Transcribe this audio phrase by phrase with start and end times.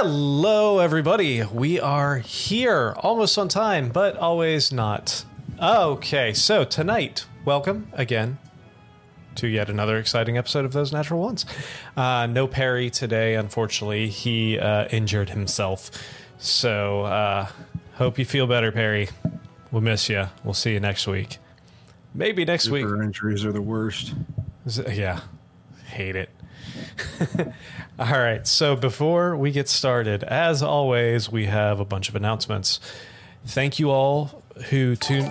[0.00, 1.42] Hello, everybody.
[1.42, 5.24] We are here almost on time, but always not.
[5.60, 8.38] Okay, so tonight, welcome again
[9.34, 11.44] to yet another exciting episode of Those Natural Ones.
[11.96, 14.06] Uh, no Perry today, unfortunately.
[14.08, 15.90] He uh, injured himself.
[16.38, 17.48] So, uh,
[17.94, 19.08] hope you feel better, Perry.
[19.72, 20.28] We'll miss you.
[20.44, 21.38] We'll see you next week.
[22.14, 22.84] Maybe next week.
[22.84, 24.14] Injuries are the worst.
[24.64, 25.22] It- Yeah,
[25.86, 26.30] hate it.
[27.98, 32.80] All right, so before we get started, as always, we have a bunch of announcements.
[33.44, 35.24] Thank you all who tune.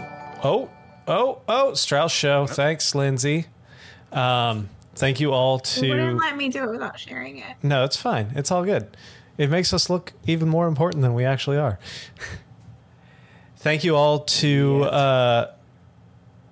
[0.44, 0.70] Oh,
[1.08, 2.46] oh, oh, Strauss Show.
[2.48, 3.46] Thanks, Lindsay.
[4.12, 7.56] Um, thank you all You wouldn't let me do it without sharing it.
[7.64, 8.32] No, it's fine.
[8.36, 8.96] It's all good.
[9.38, 11.80] It makes us look even more important than we actually are.
[13.58, 15.52] Thank you all to uh,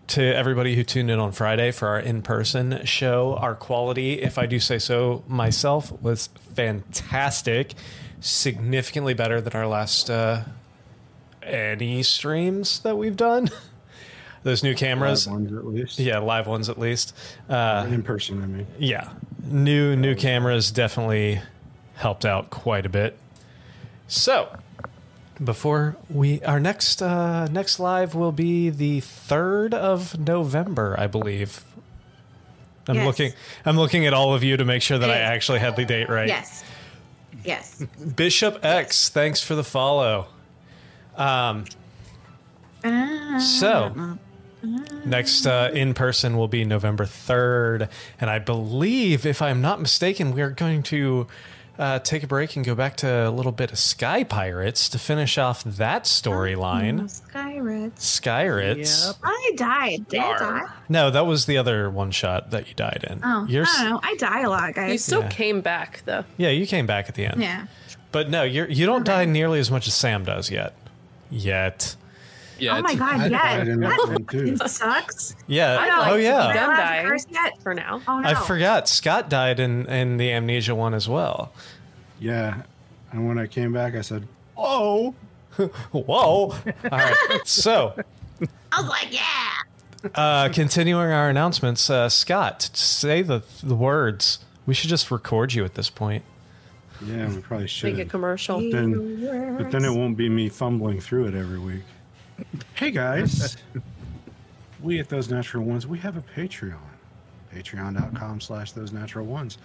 [0.07, 3.35] to everybody who tuned in on Friday for our in-person show.
[3.35, 7.73] Our quality, if I do say so myself, was fantastic.
[8.19, 10.43] Significantly better than our last uh,
[11.43, 13.49] any streams that we've done.
[14.43, 15.99] Those new cameras, Live ones at least.
[15.99, 17.15] yeah, live ones at least.
[17.49, 18.67] Uh, In person, I mean.
[18.77, 19.09] yeah,
[19.43, 21.41] new new cameras definitely
[21.95, 23.17] helped out quite a bit.
[24.07, 24.55] So,
[25.43, 31.63] before we our next uh, next live will be the third of November, I believe.
[32.87, 33.05] I'm Yes.
[33.05, 33.33] looking.
[33.65, 36.07] I'm looking at all of you to make sure that I actually had the date
[36.09, 36.27] right.
[36.27, 36.63] Yes.
[37.43, 37.83] Yes.
[38.15, 40.27] Bishop X, thanks for the follow.
[41.17, 41.65] Um,
[43.39, 44.17] so
[45.05, 47.89] next uh, in person will be November 3rd.
[48.19, 51.27] And I believe, if I'm not mistaken, we are going to
[51.77, 54.99] uh, take a break and go back to a little bit of Sky Pirates to
[54.99, 57.01] finish off that storyline.
[57.33, 57.91] Skyrit.
[57.95, 59.07] Skyrates.
[59.07, 59.15] Yep.
[59.23, 60.07] I died.
[60.07, 60.61] Did I die?
[60.89, 63.19] No, that was the other one shot that you died in.
[63.23, 63.99] Oh, You're s- I don't know.
[64.03, 65.29] I die a lot, You still Yeah.
[65.29, 66.23] came back though.
[66.37, 67.41] Yeah, you came back at the end.
[67.41, 67.67] yeah.
[68.11, 70.73] But no, you're, you don't die nearly as much as Sam does yet.
[71.29, 71.95] Yet.
[72.57, 73.57] Yeah, oh my it's- god, I yeah.
[73.57, 74.55] died in that one, That too.
[74.57, 75.35] fucking sucks.
[75.47, 75.77] Yeah.
[75.79, 76.41] I don't oh, yeah.
[76.43, 77.61] to be done Am I allowed to dying curse yet?
[77.61, 78.01] for now.
[78.07, 78.29] Oh no.
[78.29, 78.87] I forgot.
[78.87, 81.51] Scott died in, in the amnesia one as well.
[82.19, 82.61] Yeah.
[83.11, 84.27] And when I came back, I said,
[84.57, 85.13] "Oh,
[85.91, 86.03] Whoa.
[86.15, 86.55] All
[86.91, 87.15] right.
[87.45, 87.93] So,
[88.71, 90.09] I was like, yeah.
[90.15, 94.39] uh, continuing our announcements, uh, Scott, say the, the words.
[94.65, 96.23] We should just record you at this point.
[97.05, 98.59] yeah, we probably should." Make a commercial.
[98.59, 101.83] Then, but then it won't be me fumbling through it every week.
[102.73, 103.57] Hey guys,
[104.81, 106.77] we at those natural ones, we have a Patreon.
[107.53, 109.57] Patreon.com slash those natural ones.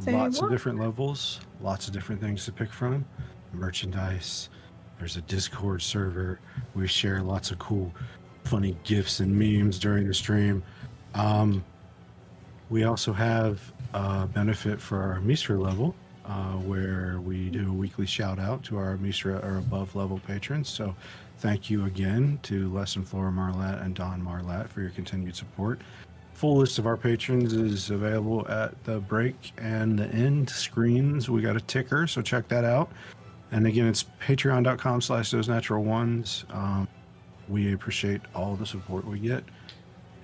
[0.00, 0.46] Say lots what?
[0.46, 3.04] of different levels, lots of different things to pick from.
[3.52, 4.48] Merchandise.
[4.98, 6.40] There's a Discord server.
[6.74, 7.92] We share lots of cool,
[8.44, 10.62] funny gifs and memes during the stream.
[11.14, 11.64] Um,
[12.70, 13.60] we also have
[13.94, 15.94] a benefit for our Misra level,
[16.24, 20.68] uh, where we do a weekly shout out to our Misra or above level patrons.
[20.68, 20.94] So
[21.38, 25.80] thank you again to Les and Flora Marlat and Don Marlat for your continued support.
[26.34, 31.30] Full list of our patrons is available at the break and the end screens.
[31.30, 32.90] We got a ticker, so check that out.
[33.52, 36.44] And again, it's patreon.com slash those natural ones.
[36.50, 36.88] Um,
[37.48, 39.44] we appreciate all the support we get.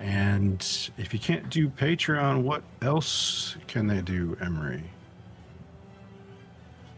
[0.01, 4.83] And if you can't do Patreon, what else can they do, Emery?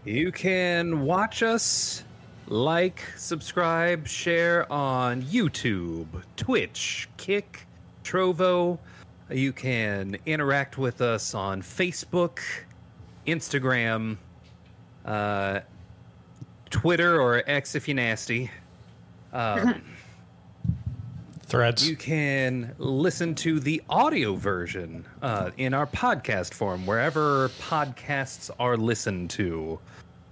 [0.06, 2.04] You can watch us,
[2.48, 6.06] like, subscribe, share on YouTube,
[6.36, 7.66] Twitch, Kick,
[8.02, 8.78] Trovo.
[9.30, 12.40] You can interact with us on Facebook,
[13.26, 14.18] Instagram,
[15.04, 15.60] uh,
[16.70, 18.50] Twitter, or X if you're nasty.
[19.32, 19.82] Um,
[21.46, 21.88] Threads.
[21.88, 28.76] You can listen to the audio version uh, in our podcast form, wherever podcasts are
[28.76, 29.78] listened to.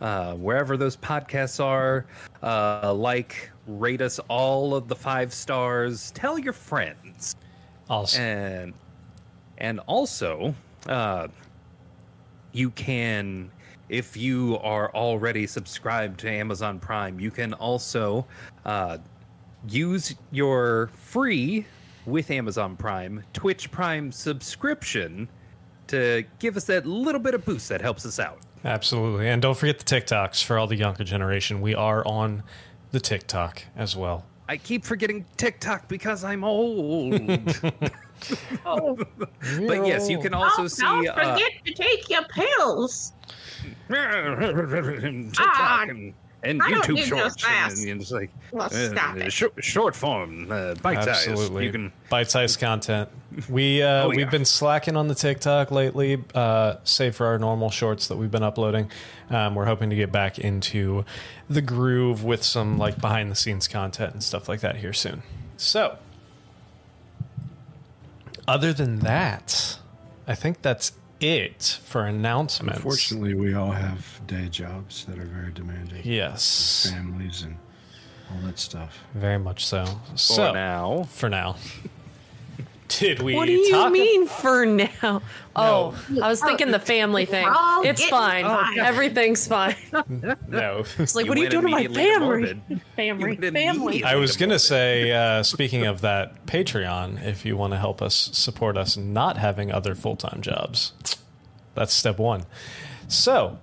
[0.02, 2.06] Uh, wherever those podcasts are,
[2.42, 6.10] uh, like, rate us all of the five stars.
[6.10, 7.36] Tell your friends,
[7.88, 8.74] also, and
[9.58, 10.56] and also,
[10.88, 11.28] uh,
[12.50, 13.48] you can,
[13.88, 18.26] if you are already subscribed to Amazon Prime, you can also
[18.64, 18.98] uh,
[19.68, 21.64] use your free
[22.06, 25.28] with Amazon Prime Twitch Prime subscription
[25.86, 28.40] to give us that little bit of boost that helps us out.
[28.64, 29.28] Absolutely.
[29.28, 31.60] And don't forget the TikToks for all the younger generation.
[31.60, 32.42] We are on
[32.90, 34.24] the TikTok as well.
[34.48, 37.14] I keep forgetting TikTok because I'm old.
[38.66, 43.12] Oh, but yes, you can also don't, see don't uh, forget to take your pills.
[43.88, 45.86] TikTok Ah.
[45.88, 46.12] and
[46.42, 47.84] and I don't YouTube shorts, and, fast.
[47.86, 49.32] and just like Well, stop uh, it.
[49.32, 51.28] short, short form, uh, bite size.
[51.28, 51.66] Absolutely.
[51.66, 53.08] You can bite-sized content.
[53.48, 54.28] We uh, Oh, we've yeah.
[54.28, 58.42] been slacking on the TikTok lately, uh, save for our normal shorts that we've been
[58.42, 58.90] uploading.
[59.30, 61.06] Um, we're hoping to get back into
[61.48, 65.22] the groove with some like behind-the-scenes content and stuff like that here soon.
[65.56, 65.96] So,
[68.46, 69.78] other than that,
[70.26, 70.92] I think that's
[71.22, 72.78] it for announcements.
[72.78, 76.02] Unfortunately, we all have day jobs that are very demanding.
[76.04, 77.56] yes, Families and
[78.30, 78.98] all that stuff.
[79.14, 79.84] very much so.
[79.84, 81.04] for so now.
[81.10, 81.56] for now.
[82.98, 85.22] Did we What do you talk mean for now?
[85.54, 87.44] Oh, I was thinking the family thing.
[87.44, 88.44] We're It's getting fine.
[88.46, 88.78] fine.
[88.78, 89.76] Everything fine.
[90.48, 90.84] No.
[90.98, 92.58] It's like, what are you doing to my family?
[92.96, 94.02] Family, family.
[94.02, 98.00] I was going to say, uh, speaking of that, Patreon, if you want to help
[98.00, 100.94] us support us not having other full time jobs,
[101.74, 102.44] that's step one.
[103.08, 103.58] So,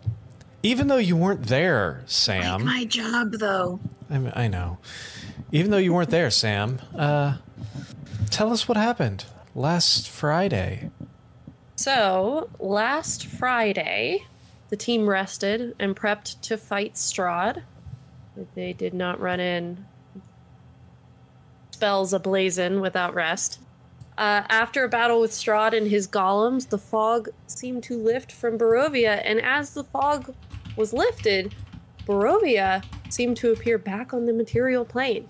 [0.61, 3.79] even though you weren't there, Sam, my job though.
[4.11, 4.77] I, mean, I know,
[5.51, 7.37] even though you weren't there, Sam, uh,
[8.29, 10.89] tell us what happened last Friday.
[11.75, 14.25] So, last Friday,
[14.69, 17.63] the team rested and prepped to fight Strahd.
[18.55, 19.85] They did not run in
[21.79, 23.61] spells ablazing without rest.
[24.17, 28.57] Uh, after a battle with Strahd and his golems, the fog seemed to lift from
[28.57, 30.35] Barovia, and as the fog
[30.75, 31.55] was lifted,
[32.05, 35.29] Barovia seemed to appear back on the material plane.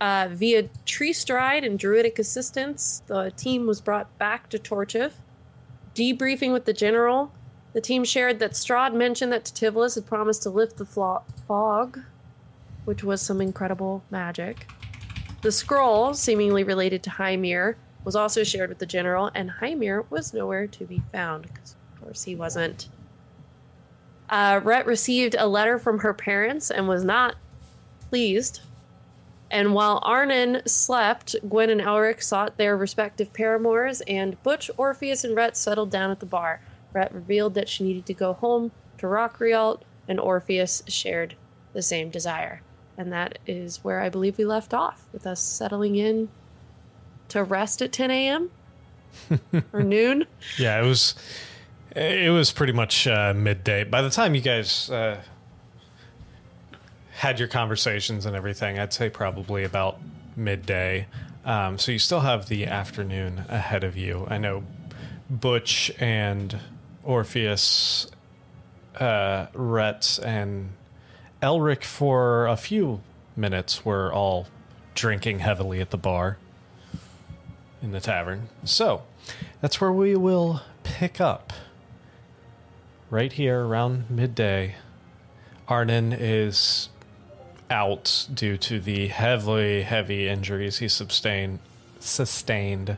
[0.00, 5.12] Uh, via tree stride and druidic assistance, the team was brought back to Torchiv.
[5.94, 7.32] Debriefing with the general,
[7.72, 12.00] the team shared that Strahd mentioned that Tativolis had promised to lift the flo- fog,
[12.84, 14.68] which was some incredible magic.
[15.42, 17.74] The scroll, seemingly related to Hymir,
[18.04, 22.02] was also shared with the general, and Hymir was nowhere to be found, because of
[22.02, 22.88] course he wasn't.
[24.30, 27.34] Uh, Ret received a letter from her parents and was not
[28.08, 28.60] pleased.
[29.50, 35.34] And while Arnon slept, Gwen and Elric sought their respective paramours, and Butch, Orpheus, and
[35.34, 36.60] Ret settled down at the bar.
[36.92, 41.34] Ret revealed that she needed to go home to Rockrealt, and Orpheus shared
[41.72, 42.60] the same desire.
[42.96, 46.28] And that is where I believe we left off, with us settling in
[47.28, 48.50] to rest at 10 a.m.
[49.72, 50.26] or noon.
[50.58, 51.14] Yeah, it was.
[51.96, 53.82] It was pretty much uh, midday.
[53.82, 55.20] By the time you guys uh,
[57.18, 59.98] had your conversations and everything, I'd say probably about
[60.36, 61.08] midday.
[61.44, 64.24] Um, so you still have the afternoon ahead of you.
[64.30, 64.62] I know
[65.28, 66.60] Butch and
[67.02, 68.06] Orpheus,
[69.00, 70.70] uh, Ret, and
[71.42, 73.00] Elric for a few
[73.34, 74.46] minutes were all
[74.94, 76.38] drinking heavily at the bar
[77.82, 78.48] in the tavern.
[78.62, 79.02] So
[79.60, 81.52] that's where we will pick up.
[83.10, 84.76] Right here around midday.
[85.66, 86.90] Arnon is
[87.70, 91.58] out due to the heavily, heavy injuries he sustained
[92.00, 92.96] sustained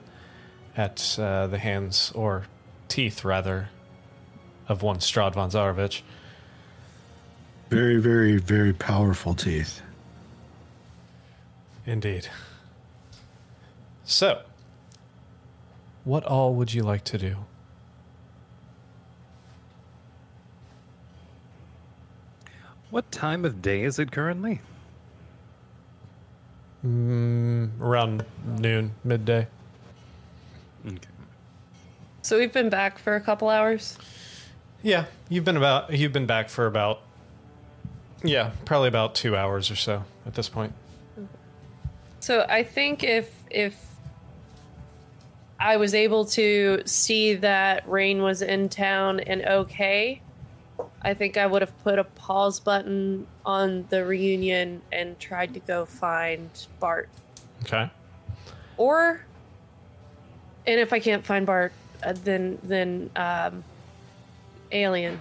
[0.76, 2.44] at uh, the hands or
[2.88, 3.70] teeth rather
[4.68, 6.02] of one Strahd von Zarovich.
[7.70, 9.80] Very, very, very powerful teeth.
[11.86, 12.28] Indeed.
[14.04, 14.42] So,
[16.04, 17.36] what all would you like to do?
[22.90, 24.60] What time of day is it currently?
[26.84, 28.24] Mm, Around
[28.58, 29.46] noon, midday.
[30.86, 30.96] Okay.
[32.22, 33.96] So we've been back for a couple hours.
[34.82, 37.02] Yeah, you've been about you've been back for about
[38.22, 40.72] yeah, probably about 2 hours or so at this point.
[42.20, 43.76] So I think if if
[45.58, 50.22] I was able to see that Rain was in town and okay,
[51.02, 55.60] I think I would have put a pause button on the reunion and tried to
[55.60, 57.08] go find Bart.
[57.62, 57.90] Okay.
[58.76, 59.24] Or
[60.66, 63.64] and if I can't find Bart, uh, then then um
[64.72, 65.20] Alien.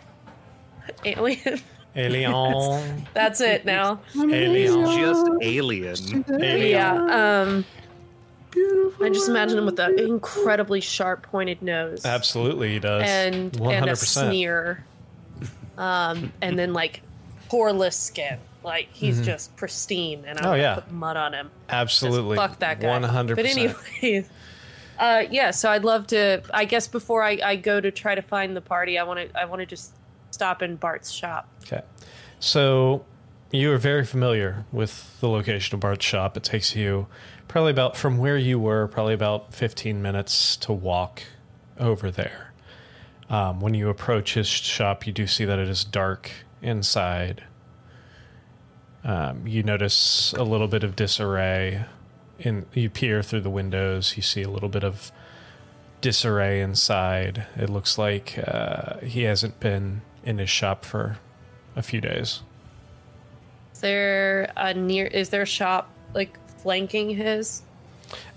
[1.05, 1.61] Alien.
[1.95, 3.07] Alien.
[3.13, 3.99] That's it now.
[4.15, 4.85] Alien.
[4.97, 6.25] Just alien.
[6.29, 6.67] Alien.
[6.69, 7.41] Yeah.
[7.41, 7.65] Um
[9.01, 12.05] I just imagine him with an incredibly sharp pointed nose.
[12.05, 13.03] Absolutely he does.
[13.05, 13.71] and 100%.
[13.71, 14.83] and a sneer,
[15.79, 17.01] um, and then like
[17.49, 18.37] poreless skin.
[18.63, 20.45] Like he's just pristine, and I'm Mm-hmm.
[20.45, 20.75] Oh, gonna yeah.
[20.75, 21.49] put mud on him.
[21.69, 22.35] Absolutely.
[22.35, 22.87] Just fuck that guy.
[22.99, 23.35] 100%.
[23.35, 24.29] But anyways,
[24.99, 25.51] uh, yeah.
[25.51, 26.43] So I'd love to.
[26.53, 29.39] I guess before I, I go to try to find the party, I want to
[29.39, 29.93] I want to just
[30.31, 31.47] stop in Bart's shop.
[31.65, 31.81] Okay.
[32.39, 33.05] So
[33.51, 36.35] you are very familiar with the location of Bart's shop.
[36.37, 37.07] It takes you
[37.47, 41.23] probably about from where you were, probably about 15 minutes to walk
[41.79, 42.48] over there.
[43.29, 46.31] Um, when you approach his shop, you do see that it is dark
[46.61, 47.43] inside.
[49.03, 51.85] Um, you notice a little bit of disarray.
[52.39, 55.11] In you peer through the windows, you see a little bit of
[56.01, 57.45] disarray inside.
[57.55, 61.17] It looks like uh, he hasn't been in his shop for
[61.75, 62.41] a few days.
[63.73, 65.05] Is there a near?
[65.05, 67.61] Is there a shop like flanking his?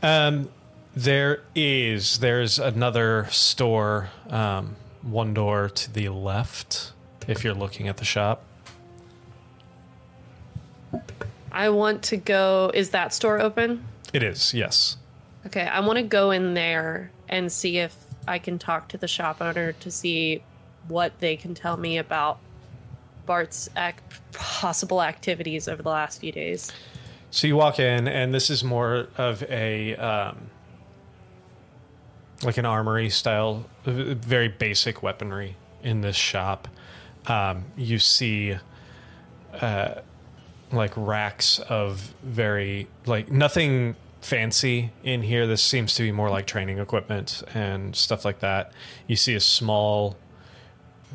[0.03, 0.51] Um,
[0.95, 2.19] there is.
[2.19, 6.93] There's another store, um, one door to the left,
[7.27, 8.43] if you're looking at the shop.
[11.51, 12.71] I want to go.
[12.73, 13.85] Is that store open?
[14.13, 14.97] It is, yes.
[15.47, 19.09] Okay, I want to go in there and see if I can talk to the
[19.09, 20.43] shop owner to see
[20.89, 22.39] what they can tell me about
[23.27, 23.97] Bart's ac-
[24.33, 26.71] possible activities over the last few days.
[27.31, 30.51] So you walk in, and this is more of a um,
[32.45, 36.69] like an armory style, very basic weaponry in this shop.
[37.27, 38.57] Um, you see
[39.61, 39.95] uh,
[40.73, 45.47] like racks of very like nothing fancy in here.
[45.47, 48.73] This seems to be more like training equipment and stuff like that.
[49.07, 50.17] You see a small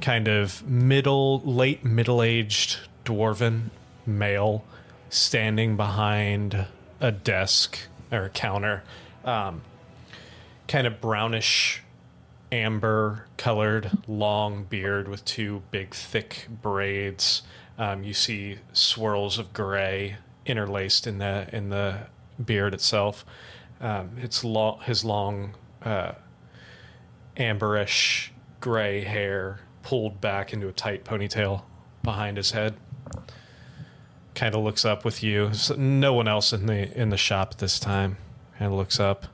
[0.02, 3.70] kind of middle late middle-aged dwarven
[4.06, 4.64] male
[5.10, 6.68] standing behind
[7.00, 7.80] a desk
[8.12, 8.84] or a counter
[9.26, 9.62] um,
[10.68, 11.82] kind of brownish
[12.52, 17.42] amber colored long beard with two big thick braids
[17.78, 22.08] um, you see swirls of gray interlaced in the in the
[22.44, 23.26] beard itself
[23.82, 26.14] um, it's long his long uh,
[27.38, 31.62] amberish gray hair pulled back into a tight ponytail
[32.04, 32.76] behind his head.
[34.36, 35.48] Kind of looks up with you.
[35.48, 38.18] S- No one else in the in the shop this time.
[38.60, 39.28] And looks up.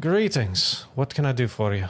[0.00, 0.86] Greetings.
[0.94, 1.88] What can I do for you?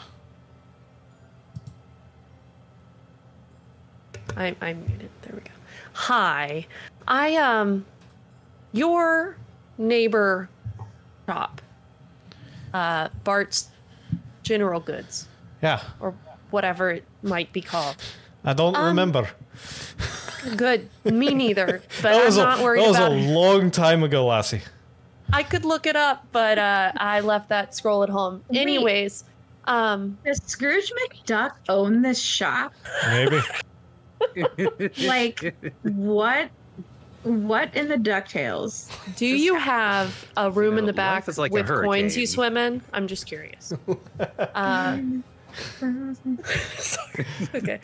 [4.36, 5.10] I I muted.
[5.22, 5.50] There we go.
[5.92, 6.66] Hi,
[7.08, 7.84] I um,
[8.72, 9.36] your
[9.78, 10.48] neighbor
[11.26, 11.60] shop,
[12.74, 13.68] uh, Bart's
[14.42, 15.26] General Goods
[15.62, 16.14] Yeah, or
[16.50, 17.96] whatever it might be called.
[18.44, 19.28] I don't Um, remember.
[20.56, 21.82] Good, me neither.
[22.02, 22.98] But I'm was, a, not worried about it.
[22.98, 24.60] that was a long time ago, Lassie.
[25.32, 28.42] I could look it up, but uh, I left that scroll at home.
[28.48, 28.60] Wait.
[28.60, 29.24] Anyways,
[29.66, 32.72] um, Does Scrooge McDuck own this shop?
[33.06, 33.40] Maybe.
[34.98, 36.50] Like, what?
[37.22, 38.90] What in the Ducktales?
[39.16, 42.80] do you have a room in the back like with coins you swim in?
[42.92, 43.72] I'm just curious.
[44.54, 44.98] Uh,
[47.54, 47.80] okay.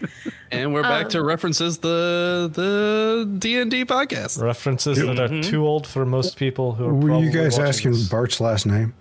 [0.50, 4.40] And we're back Um, to references the the D and D podcast.
[4.42, 5.42] References that are Mhm.
[5.44, 8.08] too old for most people who are Were you guys asking this.
[8.08, 8.94] Bart's last name?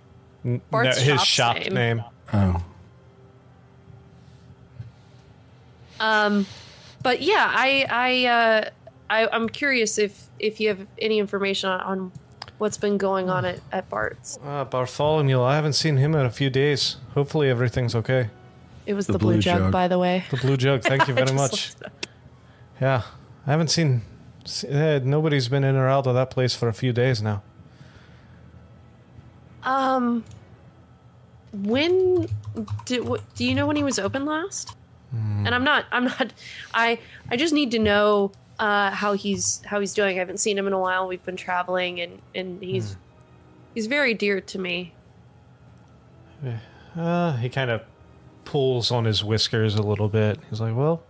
[0.70, 1.74] Bart's no, his shop's shop name.
[1.74, 2.04] name.
[2.32, 2.62] Oh,
[6.00, 6.46] Um,
[7.02, 8.70] but yeah, I I uh,
[9.10, 12.12] I I'm curious if if you have any information on, on
[12.58, 14.38] what's been going on at, at Bart's.
[14.44, 16.96] Uh, Bartholomew, I haven't seen him in a few days.
[17.14, 18.30] Hopefully everything's okay.
[18.86, 19.72] It was The the, blue, blue jug, jug.
[19.72, 20.24] by the way.
[20.30, 21.70] The blue jug, thank you very much.
[21.74, 22.06] looked it up.
[22.80, 23.02] Yeah,
[23.46, 24.02] I haven't seen.
[24.44, 27.42] se- eh, nobody's been in or out of that place for a few days now.
[29.62, 30.24] Um,
[31.52, 32.28] when
[32.84, 34.76] did what, do you know when he was open last?
[35.12, 35.46] Hmm.
[35.46, 35.84] And I'm not.
[35.92, 36.32] I'm not.
[36.74, 36.98] I
[37.30, 40.16] I just need to know uh, how he's how he's doing.
[40.16, 41.06] I haven't seen him in a while.
[41.06, 42.96] We've been traveling, and and he's
[43.74, 44.94] he's very dear to me.
[46.96, 47.82] Uh, he kind of
[48.44, 50.38] pulls on his whiskers a little bit.
[50.50, 51.02] He's like, "Well,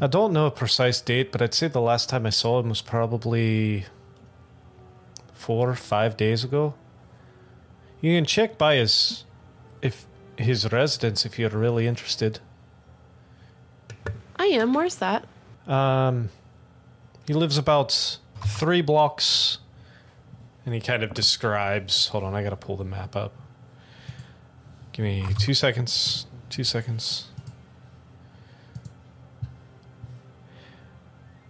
[0.00, 2.68] I don't know a precise date, but I'd say the last time I saw him
[2.68, 3.86] was probably
[5.48, 6.74] four, or five days ago.
[8.00, 9.24] You can check by his
[9.82, 10.04] if
[10.36, 12.38] his residence if you're really interested.
[14.36, 14.74] I am.
[14.74, 15.26] Where's that?
[15.66, 16.28] Um,
[17.26, 19.58] he lives about three blocks,
[20.64, 22.06] and he kind of describes.
[22.08, 23.32] Hold on, I gotta pull the map up.
[24.92, 26.26] Give me two seconds.
[26.50, 27.28] Two seconds.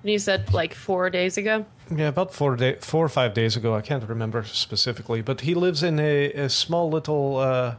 [0.02, 1.66] And you said like four days ago.
[1.94, 3.74] Yeah, about four day, four or five days ago.
[3.74, 7.74] I can't remember specifically, but he lives in a, a small little, uh,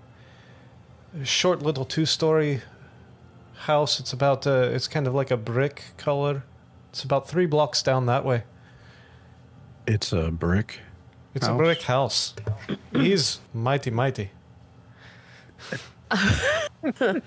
[1.24, 2.62] short little two-story
[3.62, 4.00] house.
[4.00, 6.44] It's about, uh, it's kind of like a brick color.
[6.90, 8.44] It's about three blocks down that way.
[9.88, 10.80] it's a brick.
[11.36, 12.34] It's a brick house.
[12.92, 14.32] He's mighty, mighty.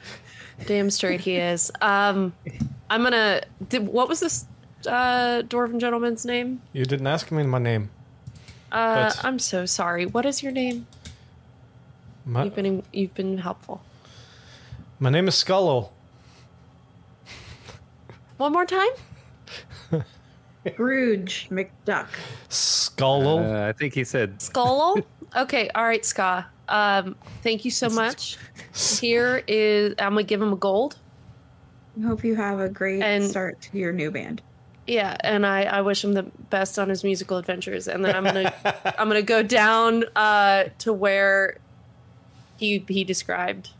[0.67, 1.71] Damn straight he is.
[1.81, 2.33] Um,
[2.91, 3.43] I'm gonna.
[3.69, 4.47] Did, what was this
[4.87, 6.63] uh, dwarven gentleman's name?
[6.73, 7.91] You didn't ask me my name.
[8.71, 10.07] Uh, But- I'm so sorry.
[10.07, 10.87] What is your name?
[12.25, 13.83] My, You've been you've been helpful.
[15.01, 15.91] my name is Scullo.
[18.37, 18.91] One more time.
[20.67, 22.07] Scrooge McDuck.
[22.49, 23.39] Skull.
[23.41, 24.99] Uh, I think he said Skull?
[25.37, 26.47] okay, all right, Ska.
[26.69, 28.39] Um, thank you so much.
[28.75, 30.97] Here is I'm gonna give him a gold.
[31.99, 34.43] I hope you have a great And- start to your new band.
[34.87, 37.87] Yeah, and I, I wish him the best on his musical adventures.
[37.87, 38.53] And then I'm gonna
[38.99, 41.59] I'm gonna go down uh, to where
[42.57, 43.71] he he described.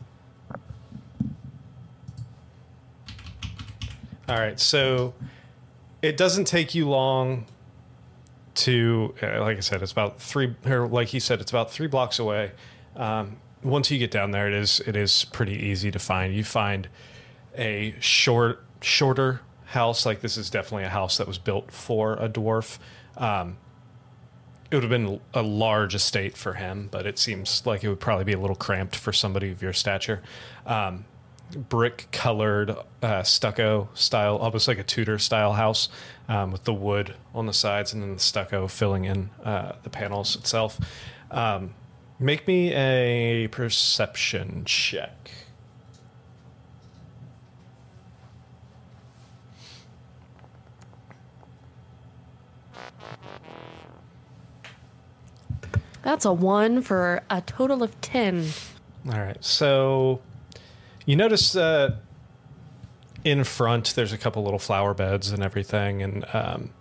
[4.29, 5.13] All right, so
[6.01, 7.45] it doesn't take you long
[8.55, 11.87] to, uh, like I said, it's about three, or like he said, it's about three
[11.87, 12.51] blocks away.
[12.95, 16.33] Um, once you get down there, it is it is pretty easy to find.
[16.33, 16.87] You find
[17.55, 20.05] a short, shorter house.
[20.05, 22.77] Like this is definitely a house that was built for a dwarf.
[23.17, 23.57] Um,
[24.71, 27.99] it would have been a large estate for him, but it seems like it would
[27.99, 30.21] probably be a little cramped for somebody of your stature.
[30.65, 31.05] Um,
[31.55, 35.89] brick colored uh, stucco style, almost like a Tudor style house,
[36.27, 39.91] um, with the wood on the sides and then the stucco filling in uh, the
[39.91, 40.79] panels itself.
[41.29, 41.75] Um,
[42.19, 45.31] make me a perception check.
[56.03, 58.49] That's a one for a total of ten.
[59.07, 59.37] All right.
[59.43, 60.21] So
[61.05, 61.95] you notice uh,
[63.23, 66.71] in front there's a couple little flower beds and everything, and um,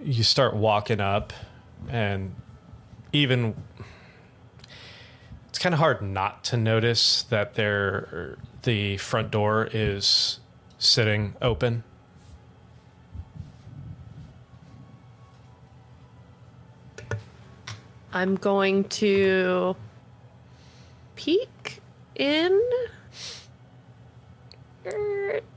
[0.00, 1.32] you start walking up,
[1.88, 2.34] and
[3.12, 3.54] even
[5.56, 10.38] it's kind of hard not to notice that there the front door is
[10.76, 11.82] sitting open.
[18.12, 19.74] I'm going to
[21.14, 21.80] peek
[22.16, 22.60] in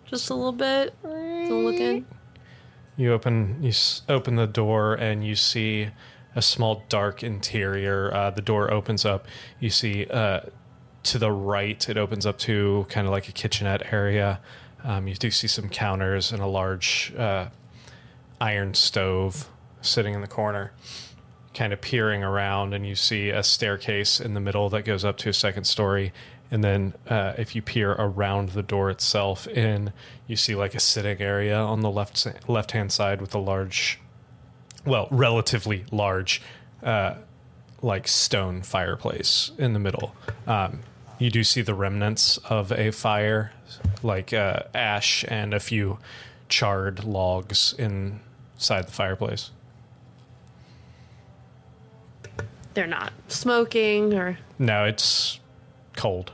[0.06, 0.94] just a little bit.
[1.03, 2.06] To look in.
[2.96, 3.74] You open you
[4.08, 5.89] open the door and you see
[6.39, 8.13] a small dark interior.
[8.13, 9.27] Uh, the door opens up.
[9.60, 10.39] You see uh,
[11.03, 14.39] to the right, it opens up to kind of like a kitchenette area.
[14.86, 17.49] Um, you do see some counters and a large uh,
[18.39, 19.49] iron stove
[19.82, 20.71] sitting in the corner.
[21.54, 25.17] Kind of peering around, and you see a staircase in the middle that goes up
[25.17, 26.13] to a second story.
[26.52, 29.91] And then, uh, if you peer around the door itself, in
[30.25, 33.99] you see like a sitting area on the left left hand side with a large,
[34.86, 36.42] well, relatively large,
[36.84, 37.15] uh,
[37.82, 40.15] like stone fireplace in the middle.
[40.48, 40.82] Um,
[41.18, 43.52] you do see the remnants of a fire,
[44.04, 45.98] like uh, ash and a few
[46.48, 49.52] charred logs inside the fireplace.
[52.74, 55.39] They're not smoking or No, it's
[55.96, 56.32] cold.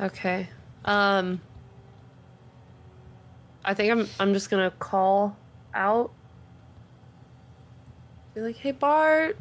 [0.00, 0.48] okay.
[0.84, 1.40] Um
[3.64, 5.36] I think I'm I'm just gonna call
[5.76, 6.10] out.
[8.34, 9.38] Be like, hey Bart,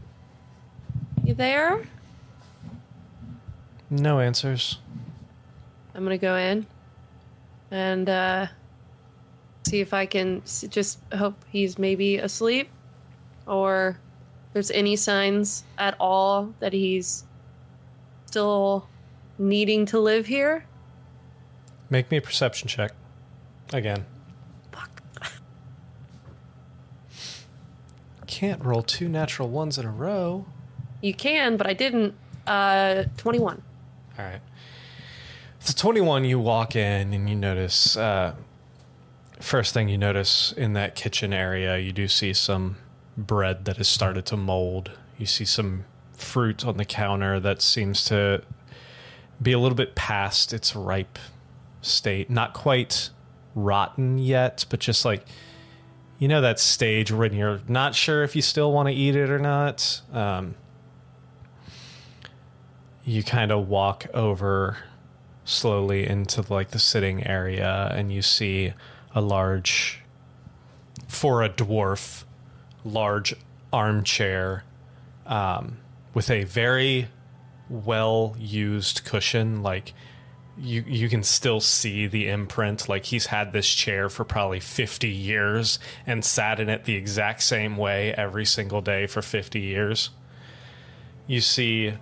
[1.23, 1.83] you there?
[3.89, 4.77] No answers.
[5.93, 6.65] I'm gonna go in
[7.71, 8.47] and uh,
[9.63, 12.69] see if I can s- just hope he's maybe asleep
[13.47, 13.99] or
[14.53, 17.23] there's any signs at all that he's
[18.25, 18.87] still
[19.37, 20.65] needing to live here.
[21.89, 22.91] Make me a perception check.
[23.73, 24.05] Again.
[28.35, 30.45] Can't roll two natural ones in a row.
[30.99, 32.15] You can, but I didn't.
[32.45, 33.63] Uh, 21.
[34.19, 34.41] All right.
[35.59, 38.35] So 21, you walk in and you notice, uh,
[39.39, 42.75] first thing you notice in that kitchen area, you do see some
[43.15, 44.91] bread that has started to mold.
[45.17, 48.41] You see some fruit on the counter that seems to
[49.41, 51.17] be a little bit past its ripe
[51.81, 52.29] state.
[52.29, 53.11] Not quite
[53.55, 55.25] rotten yet, but just like,
[56.17, 59.29] you know, that stage when you're not sure if you still want to eat it
[59.29, 60.01] or not.
[60.13, 60.55] Um,
[63.03, 64.77] you kind of walk over
[65.43, 68.73] slowly into like the sitting area and you see
[69.13, 70.01] a large
[71.07, 72.23] for a dwarf
[72.83, 73.35] large
[73.71, 74.63] armchair
[75.27, 75.77] um,
[76.15, 77.07] with a very
[77.69, 79.93] well used cushion like
[80.57, 82.87] you you can still see the imprint.
[82.87, 87.43] Like he's had this chair for probably 50 years and sat in it the exact
[87.43, 90.09] same way every single day for 50 years.
[91.27, 91.93] You see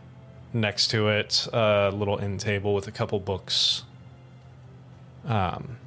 [0.52, 3.84] next to it a little end table with a couple books.
[5.26, 5.78] Um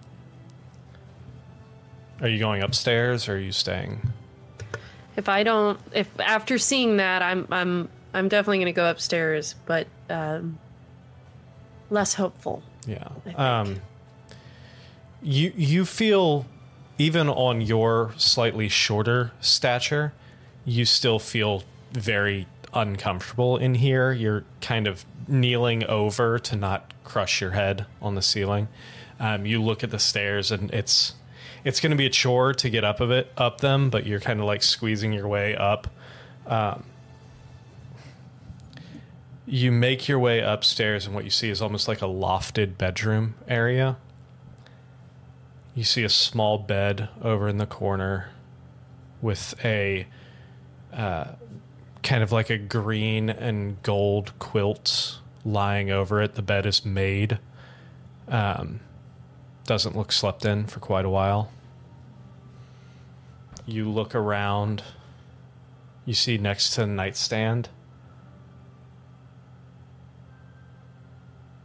[2.21, 4.13] are you going upstairs or are you staying?
[5.17, 9.55] If I don't, if after seeing that, I'm, I'm, I'm definitely going to go upstairs,
[9.67, 10.59] but um,
[11.91, 12.63] less hopeful.
[12.87, 13.81] yeah um
[15.23, 16.47] you you feel
[16.99, 20.13] even on your slightly shorter stature,
[20.65, 24.13] you still feel very uncomfortable in here.
[24.13, 28.69] You're kind of kneeling over to not crush your head on the ceiling.
[29.19, 31.15] Um, you look at the stairs, and it's
[31.65, 34.21] it's going to be a chore to get up of it up them, but you're
[34.21, 35.89] kind of like squeezing your way up.
[36.47, 36.85] Um,
[39.47, 43.35] you make your way upstairs, and what you see is almost like a lofted bedroom
[43.47, 43.97] area.
[45.75, 48.31] You see a small bed over in the corner
[49.23, 50.07] with a
[50.93, 51.27] uh,
[52.03, 56.35] kind of like a green and gold quilt lying over it.
[56.35, 57.39] The bed is made.
[58.29, 58.81] Um,
[59.65, 61.51] doesn't look slept in for quite a while.
[63.65, 64.83] You look around.
[66.05, 67.69] You see next to the nightstand.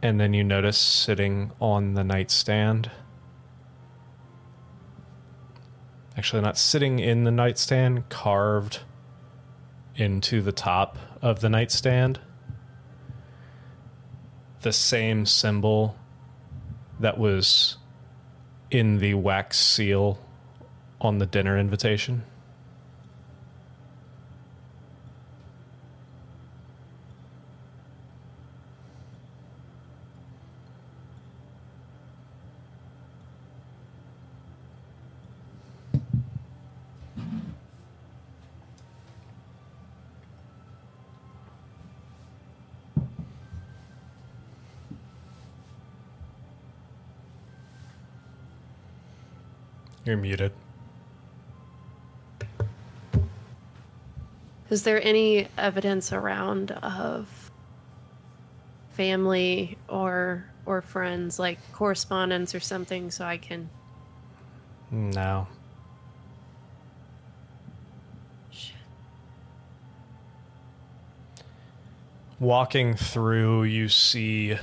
[0.02, 2.90] And then you notice sitting on the nightstand.
[6.16, 8.80] Actually, not sitting in the nightstand, carved
[9.94, 12.20] into the top of the nightstand.
[14.62, 15.96] The same symbol
[16.98, 17.76] that was
[18.70, 20.18] in the wax seal
[21.00, 22.24] on the dinner invitation.
[50.04, 50.52] You're muted.
[54.68, 57.50] Is there any evidence around of
[58.90, 63.68] family or or friends, like correspondence or something, so I can?
[64.90, 65.46] No.
[68.50, 68.76] Shit.
[72.40, 74.56] Walking through, you see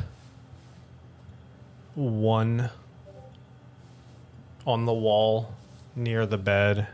[1.96, 2.70] one
[4.70, 5.52] on the wall
[5.96, 6.88] near the bed.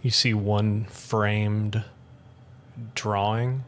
[0.00, 1.82] You see one framed
[2.94, 3.64] drawing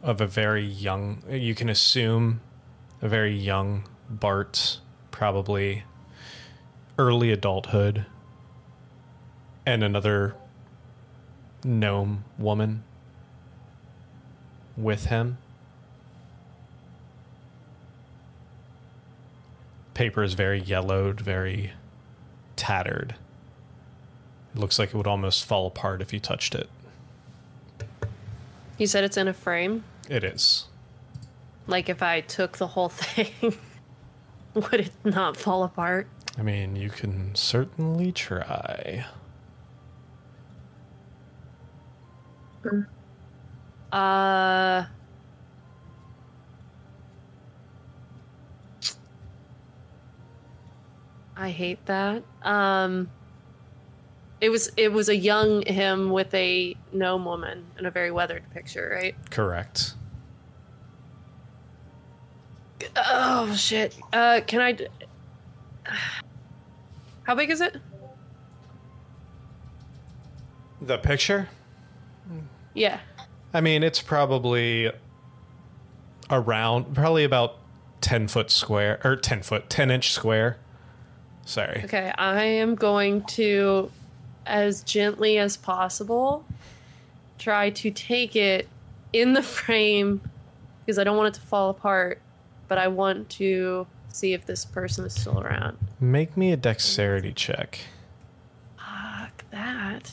[0.00, 2.40] of a very young, you can assume
[3.00, 4.78] a very young Bart,
[5.10, 5.82] probably
[6.96, 8.06] early adulthood,
[9.66, 10.36] and another
[11.64, 12.84] gnome woman
[14.76, 15.38] with him.
[19.94, 21.72] Paper is very yellowed, very
[22.56, 23.14] tattered.
[24.54, 26.68] It looks like it would almost fall apart if you touched it.
[28.78, 29.84] You said it's in a frame.
[30.08, 30.66] It is.
[31.66, 33.56] Like if I took the whole thing,
[34.54, 36.08] would it not fall apart?
[36.38, 39.04] I mean, you can certainly try.
[43.92, 44.84] Uh.
[51.42, 52.22] I hate that.
[52.42, 53.10] Um
[54.40, 58.48] it was it was a young him with a gnome woman and a very weathered
[58.52, 59.14] picture, right?
[59.30, 59.94] Correct.
[62.96, 63.96] Oh shit.
[64.12, 64.86] Uh can I d-
[67.24, 67.76] How big is it?
[70.80, 71.48] The picture?
[72.74, 73.00] Yeah.
[73.54, 74.90] I mean, it's probably
[76.30, 77.58] around, probably about
[78.00, 80.58] 10 foot square, or 10 foot, 10 inch square.
[81.44, 81.82] Sorry.
[81.84, 83.90] Okay, I am going to,
[84.46, 86.44] as gently as possible,
[87.38, 88.68] try to take it
[89.12, 90.20] in the frame
[90.84, 92.20] because I don't want it to fall apart,
[92.68, 95.78] but I want to see if this person is still around.
[96.00, 97.78] Make me a dexterity check.
[98.76, 100.10] Fuck that.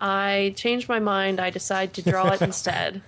[0.00, 1.40] I change my mind.
[1.40, 3.02] I decide to draw it instead.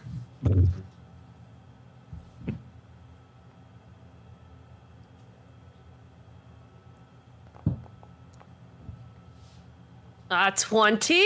[10.31, 11.25] Ah, 20?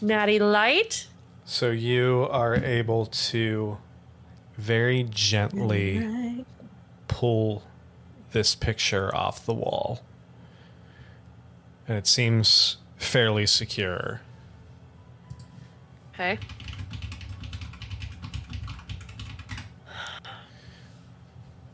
[0.00, 1.08] Natty Light?
[1.44, 3.78] So you are able to
[4.56, 6.44] very gently
[7.08, 7.64] pull
[8.32, 10.02] this picture off the wall.
[11.88, 14.20] And it seems fairly secure.
[16.14, 16.38] Okay.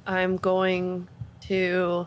[0.07, 1.09] I'm going
[1.43, 2.07] to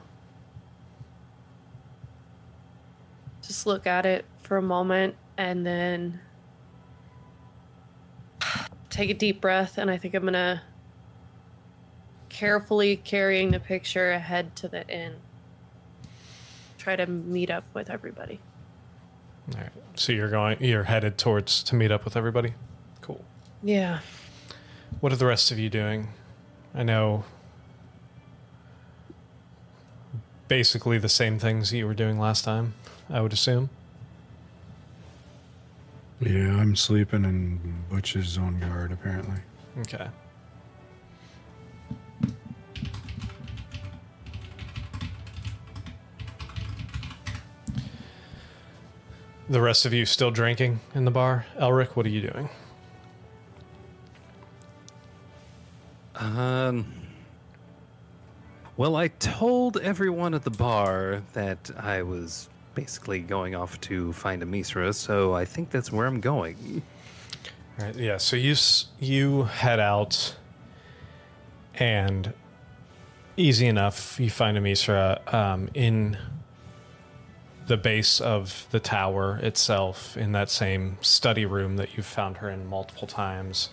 [3.55, 6.19] just look at it for a moment and then
[8.89, 10.61] take a deep breath and I think I'm going to
[12.27, 15.15] carefully carrying the picture ahead to the inn.
[16.77, 18.41] try to meet up with everybody.
[19.53, 19.71] All right.
[19.95, 20.61] So you're going.
[20.61, 22.55] You're headed towards to meet up with everybody.
[22.99, 23.23] Cool.
[23.63, 24.01] Yeah.
[24.99, 26.09] What are the rest of you doing?
[26.73, 27.23] I know.
[30.49, 32.73] Basically the same things you were doing last time.
[33.09, 33.69] I would assume.
[36.19, 39.39] Yeah, I'm sleeping and Butch is on guard apparently.
[39.79, 40.07] Okay.
[49.47, 51.45] The rest of you still drinking in the bar?
[51.59, 52.49] Elric, what are you doing?
[56.15, 56.93] Um.
[58.77, 64.43] Well, I told everyone at the bar that I was basically going off to find
[64.43, 66.83] a Misra, so I think that's where I'm going.
[67.79, 67.95] All right.
[67.95, 68.17] Yeah.
[68.17, 68.55] So you
[68.99, 70.35] you head out,
[71.75, 72.33] and
[73.37, 76.17] easy enough, you find a Misra um, in
[77.67, 82.49] the base of the tower itself, in that same study room that you've found her
[82.49, 83.69] in multiple times,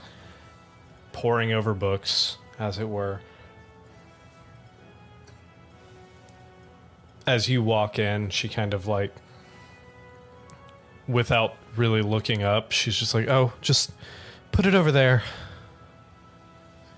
[1.12, 3.20] poring over books, as it were.
[7.26, 9.12] As you walk in, she kind of like
[11.06, 13.92] without really looking up, she's just like, "Oh, just
[14.50, 15.22] put it over there."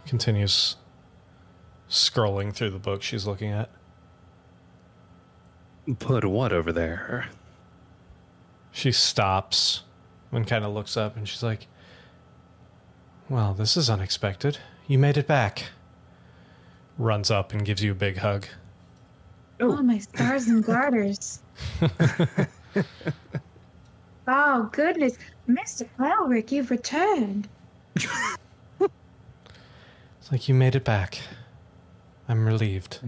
[0.07, 0.77] Continues
[1.89, 3.71] scrolling through the book she's looking at.
[5.99, 7.29] Put what over there?
[8.73, 9.83] She stops
[10.33, 11.67] and kind of looks up and she's like,
[13.29, 14.59] "Well, this is unexpected.
[14.87, 15.67] You made it back."
[16.99, 18.47] Runs up and gives you a big hug.
[19.61, 19.79] Oh.
[19.79, 21.41] oh, my stars and garters.
[24.29, 25.17] oh, goodness.
[25.49, 25.89] Mr.
[25.99, 27.49] Elric, you've returned.
[30.25, 31.21] It's like you made it back.
[32.29, 33.01] I'm relieved.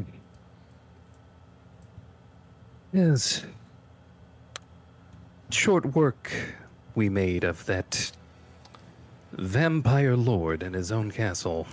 [2.93, 3.45] Yes.
[5.49, 6.31] Short work
[6.95, 8.13] we made of that
[9.33, 11.67] vampire lord and his own castle.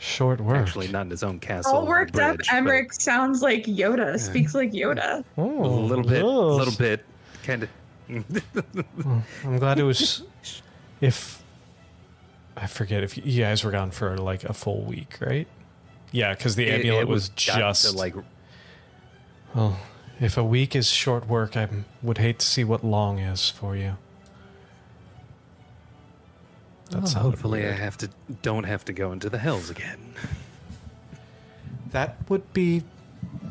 [0.00, 0.56] Short work.
[0.56, 1.72] Actually, not in his own castle.
[1.72, 2.36] All on the worked up.
[2.36, 5.22] bridge, but Emmerich sounds like Yoda, speaks like Yoda.
[5.36, 6.22] Oh, A little bit.
[6.22, 6.32] A yes.
[6.34, 7.04] little bit.
[7.44, 7.68] Kind of.
[9.44, 10.22] I'm glad it was.
[11.02, 11.42] If
[12.56, 15.46] I forget if you guys were gone for like a full week, right?
[16.12, 18.14] Yeah, because the amulet was, just like
[19.54, 19.78] Well,
[20.18, 21.68] if a week is short work, I
[22.02, 23.96] would hate to see what long is for you.
[26.90, 28.08] That sounded hopefully I have to
[28.42, 30.14] don't have to go into the hells again.
[31.90, 32.82] That would be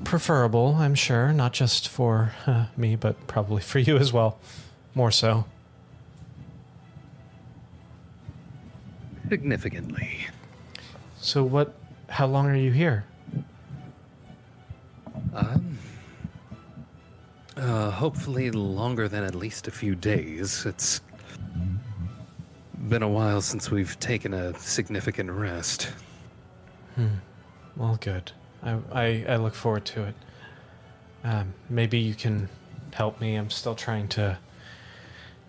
[0.03, 4.39] preferable, I'm sure, not just for uh, me, but probably for you as well.
[4.95, 5.45] More so.
[9.29, 10.27] Significantly.
[11.19, 11.75] So, what?
[12.07, 13.05] How long are you here?
[15.33, 15.77] Um,
[17.55, 20.65] uh, hopefully longer than at least a few days.
[20.65, 21.01] It's
[22.87, 25.91] been a while since we've taken a significant rest.
[27.75, 28.31] Well, good.
[28.63, 30.15] I, I, I look forward to it.
[31.23, 32.49] Um, maybe you can
[32.93, 33.35] help me.
[33.35, 34.37] I'm still trying to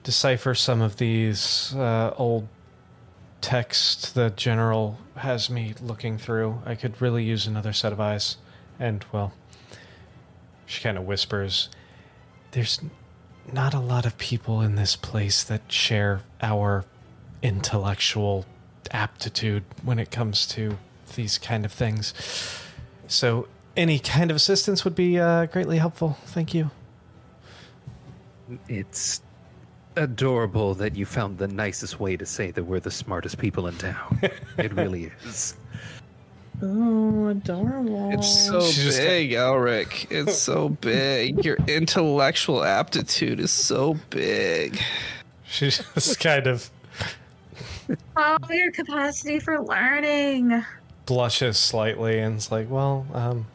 [0.02, 2.48] decipher some of these uh, old
[3.40, 6.60] texts the general has me looking through.
[6.66, 8.36] I could really use another set of eyes.
[8.78, 9.32] And, well,
[10.66, 11.68] she kind of whispers,
[12.52, 12.80] There's
[13.52, 16.84] not a lot of people in this place that share our
[17.42, 18.44] intellectual
[18.90, 20.79] aptitude when it comes to
[21.14, 22.14] these kind of things.
[23.09, 26.18] So, any kind of assistance would be uh, greatly helpful.
[26.26, 26.70] Thank you.
[28.68, 29.22] It's
[29.96, 33.76] adorable that you found the nicest way to say that we're the smartest people in
[33.76, 34.20] town.
[34.59, 35.55] it really is.
[36.62, 38.11] Oh, adorable.
[38.12, 40.11] It's so She just- big, Elric.
[40.11, 41.44] It's so big.
[41.44, 44.81] Your intellectual aptitude is so big.
[45.44, 46.70] She just kind of
[48.16, 50.64] Oh, your capacity for learning.
[51.07, 53.46] blushes slightly and is like, well, um,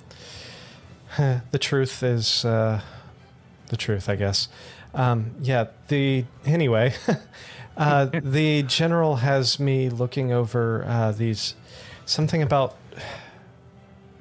[1.51, 2.81] the truth is uh,
[3.67, 4.49] the truth, I guess.
[4.93, 6.93] Um, yeah, the anyway,
[7.77, 11.55] uh, the general has me looking over uh, these
[12.05, 12.75] something about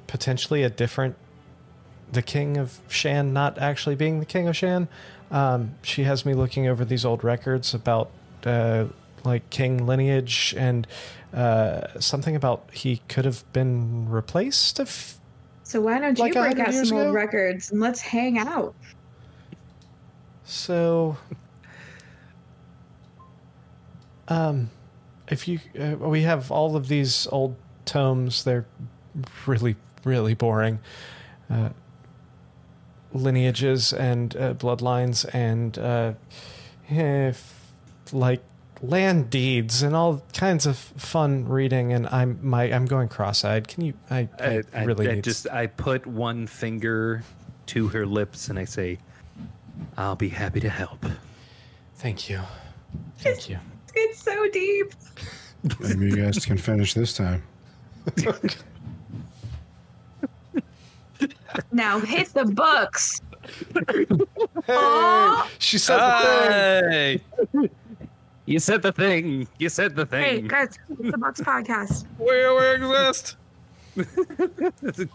[0.07, 1.15] potentially a different
[2.11, 4.87] the king of Shan not actually being the king of Shan.
[5.31, 8.11] Um, she has me looking over these old records about
[8.45, 8.85] uh,
[9.25, 10.87] like king lineage and
[11.33, 15.17] uh, something about he could have been replaced if
[15.63, 17.07] So why don't Like you break out some ago?
[17.07, 18.75] old records and let's hang out?
[20.43, 21.17] so.
[24.27, 24.69] Um,
[25.29, 28.65] if you uh, we have all of these old tomes, they're
[29.45, 30.79] really really boring.
[31.49, 31.69] Uh,
[33.13, 36.13] lineages and uh, bloodlines and uh,
[36.89, 37.71] eh, f-
[38.11, 38.43] like
[38.81, 41.93] land deeds and all kinds of fun reading.
[41.93, 43.67] And I'm my I'm going cross-eyed.
[43.67, 43.93] Can you?
[44.09, 47.23] I, I, I, I- really I need just I put one finger
[47.67, 48.99] to her lips and I say,
[49.97, 51.05] "I'll be happy to help."
[51.95, 52.41] Thank you.
[53.19, 53.57] Thank you.
[53.97, 54.91] It's so deep.
[55.79, 57.43] Maybe you guys can finish this time.
[61.71, 63.21] Now hit the books.
[63.87, 64.05] Hey,
[64.69, 65.49] Aw.
[65.59, 66.21] she said the
[66.91, 67.21] thing.
[67.61, 67.69] Hey,
[68.45, 69.47] you said the thing.
[69.57, 70.23] You said the thing.
[70.23, 72.05] Hey guys, it's the Bucks podcast.
[72.17, 73.37] Where we exist?
[73.95, 75.09] You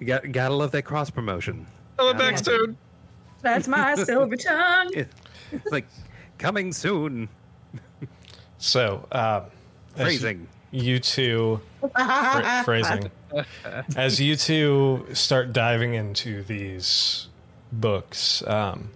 [0.06, 1.66] got gotta love that cross promotion.
[1.98, 2.74] Hello, Baxter.
[3.42, 4.90] That's my silver tongue.
[4.94, 5.86] It's like
[6.38, 7.28] coming soon.
[8.58, 9.42] So, um,
[9.96, 10.48] as Phrasing.
[10.70, 13.10] You two Phra- phrasing.
[13.94, 17.28] As you two start diving into these
[17.70, 18.90] books, um,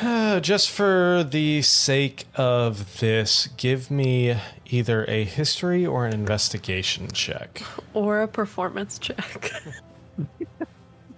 [0.00, 7.08] Uh, just for the sake of this, give me either a history or an investigation
[7.12, 7.62] check.
[7.92, 9.50] Or a performance check.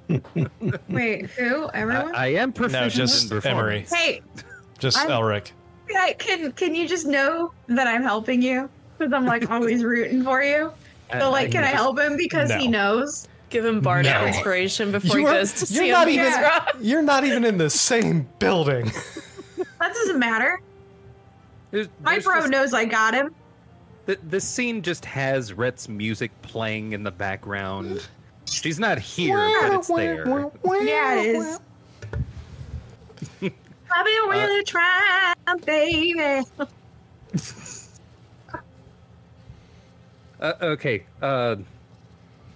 [0.89, 1.71] Wait, who?
[1.75, 2.15] Everyone?
[2.15, 3.41] I, I am proficient No, just Emery.
[3.43, 3.93] performance.
[3.93, 4.23] hey,
[4.79, 5.53] Just I'm- Elric.
[5.95, 8.69] I- can can you just know that I'm helping you?
[8.99, 10.73] Because I'm like always rooting for you.
[11.11, 13.29] Uh, so like, can I help him because he knows?
[13.53, 14.25] Give him bardic No.
[14.27, 16.15] inspiration before You he goes to you're see not him.
[16.15, 16.67] even Yeah.
[16.81, 18.87] you're not even in the same building.
[19.79, 20.59] That doesn't matter.
[21.71, 23.35] There's- My there's bro just- knows I got him.
[24.07, 28.09] The, the scene just has Ret's music playing in the background.
[28.47, 30.27] She's not here, but it's there.
[30.83, 31.61] Yeah, it is.
[33.43, 35.35] I've been really trying,
[35.67, 36.43] baby.
[40.41, 41.05] Uh, okay.
[41.21, 41.57] Uh,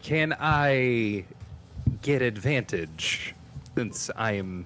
[0.06, 1.24] can I
[2.02, 3.34] get advantage
[3.76, 4.64] since I am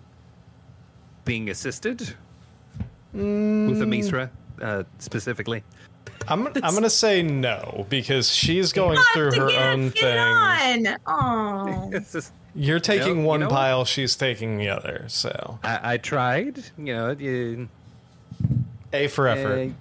[1.25, 2.01] being assisted
[3.15, 4.29] with Amisra
[4.61, 5.65] uh, specifically?
[6.29, 10.19] I'm I'm gonna say no because she's going through her own thing.
[10.19, 10.97] on.
[11.07, 15.07] Oh, just- You're taking you one know- pile, she's taking the other.
[15.09, 16.63] So I, I tried.
[16.77, 17.11] You know.
[17.13, 17.69] You,
[18.93, 19.73] A for effort.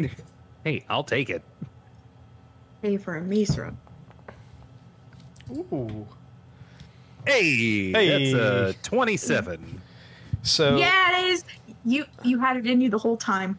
[0.00, 0.06] uh,
[0.64, 1.42] hey, I'll take it.
[2.80, 3.74] pay for Amisra.
[5.50, 6.06] Ooh.
[7.26, 8.32] Hey, Hey.
[8.32, 9.80] that's a twenty-seven.
[10.42, 11.44] So Yeah, it is.
[11.84, 13.58] You you had it in you the whole time.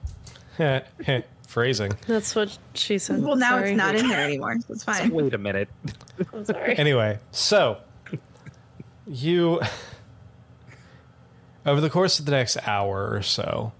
[1.47, 1.93] phrasing.
[2.07, 3.23] That's what she said.
[3.23, 3.69] Well, now Sorry.
[3.71, 4.55] it's not in there anymore.
[4.59, 5.11] So it's fine.
[5.11, 5.69] Wait a minute.
[6.33, 6.77] I'm sorry.
[6.77, 7.77] Anyway, so
[9.05, 9.61] you
[11.65, 13.71] over the course of the next hour or so,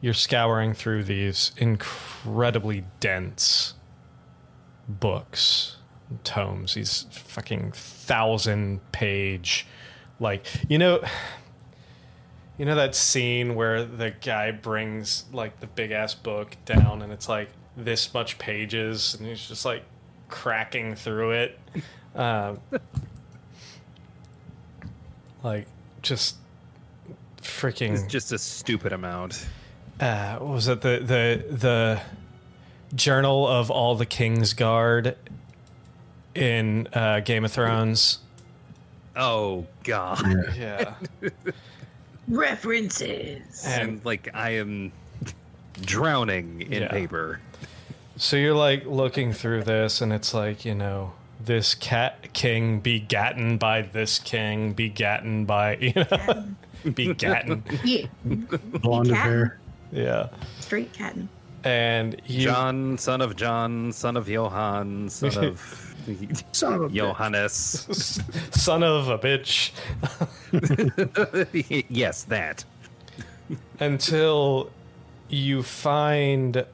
[0.00, 3.74] you're scouring through these incredibly dense
[4.88, 5.76] books,
[6.24, 9.66] tomes, these fucking thousand page
[10.20, 11.00] like you know
[12.56, 17.12] you know that scene where the guy brings like the big ass book down and
[17.12, 19.84] it's like this much pages and he's just like
[20.28, 21.58] cracking through it
[22.16, 22.58] um,
[25.42, 25.66] like
[26.02, 26.36] just
[27.40, 29.46] freaking It's just a stupid amount.
[30.00, 32.00] uh, what was it the the the
[32.96, 35.16] journal of all the king's guard
[36.34, 38.18] in uh, game of thrones
[39.16, 40.22] Oh God.
[40.56, 40.94] yeah
[42.28, 43.64] References.
[43.66, 44.92] and like I am
[45.80, 46.88] drowning in Yeah.
[46.88, 47.40] paper.
[48.16, 51.12] So you're like looking through this, and it's like you know
[51.44, 56.44] this cat king begotten by this king, begotten by you know,
[56.94, 57.64] begotten.
[57.84, 59.58] Yeah, Blonde of hair.
[59.92, 60.28] yeah,
[60.60, 61.28] straight catting.
[61.64, 65.94] and you, John, son of John, son of Johann, son of
[66.52, 66.94] Son of a bitch.
[66.94, 68.22] Johannes.
[68.50, 69.72] son of a bitch,
[71.90, 72.64] yes, that.
[73.80, 74.70] until
[75.28, 76.64] you find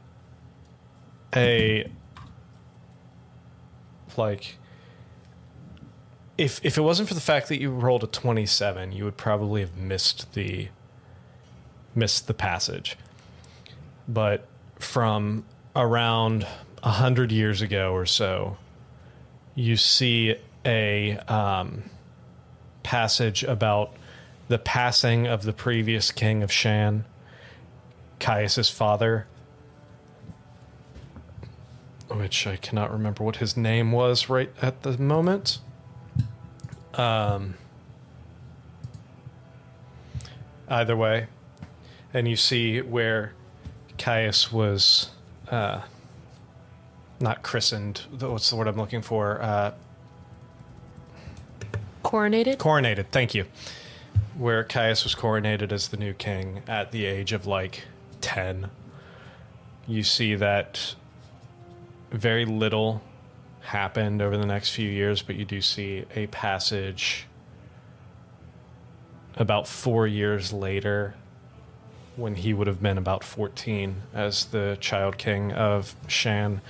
[1.35, 1.91] a
[4.17, 4.57] like.
[6.37, 9.17] If if it wasn't for the fact that you rolled a twenty seven, you would
[9.17, 10.69] probably have missed the
[11.95, 12.97] missed the passage.
[14.09, 14.47] But
[14.79, 15.45] from
[15.77, 16.47] around
[16.83, 18.57] a hundred years ago or so,
[19.55, 21.85] you see a um,
[22.83, 23.93] passage about
[24.49, 27.05] the passing of the previous king of Shan,
[28.21, 29.27] Caius's father,
[32.09, 35.61] which I cannot remember what his name was right at the moment.
[36.95, 37.55] Um,
[40.69, 41.27] either way,
[42.13, 43.33] and you see where
[43.99, 45.11] Caius was
[45.51, 45.83] uh,
[47.25, 48.03] not christened.
[48.21, 49.43] What's the word I'm looking for?
[49.43, 49.73] Uh,
[52.05, 52.59] Coronated?
[52.59, 53.07] coronated.
[53.11, 53.47] Thank you.
[54.37, 57.85] Where Caius was coronated as the new king at the age of like
[58.21, 58.71] 10.
[59.89, 60.95] You see that
[62.11, 63.03] very little
[63.61, 67.27] happened over the next few years, but you do see a passage
[69.37, 71.15] about four years later
[72.17, 76.61] when he would have been about 14 as the child king of Shan.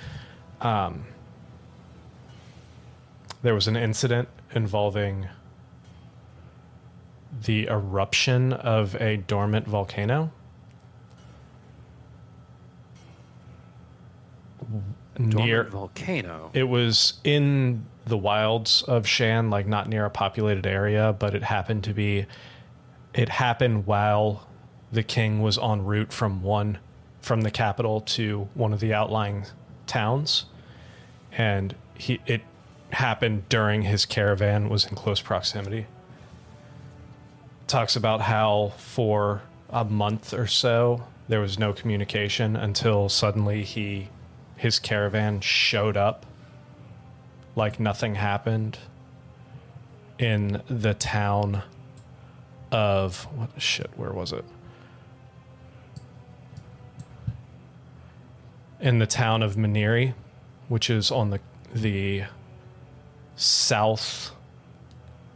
[0.65, 1.05] Um,
[3.43, 5.29] there was an incident involving
[7.45, 10.33] the eruption of a dormant volcano.
[15.17, 16.51] Dormant Near volcano.
[16.55, 21.43] it was in the wilds of Shan, like not near a populated area, but it
[21.43, 22.27] happened to be
[23.13, 24.49] it happened while
[24.91, 26.79] the king was en route from one
[27.21, 29.45] from the capital to one of the outlying
[29.87, 30.47] towns.
[31.37, 32.43] And he it
[32.91, 35.87] happened during his caravan was in close proximity.
[37.67, 41.05] Talks about how for a month or so.
[41.27, 44.09] There was no communication until suddenly he
[44.57, 46.27] his caravan showed up
[47.57, 48.79] like nothing happened
[50.19, 51.63] in the town
[52.71, 54.45] of what shit where was it?
[58.81, 60.15] In the town of Maniri
[60.69, 61.41] which is on the
[61.75, 62.25] the
[63.37, 64.33] south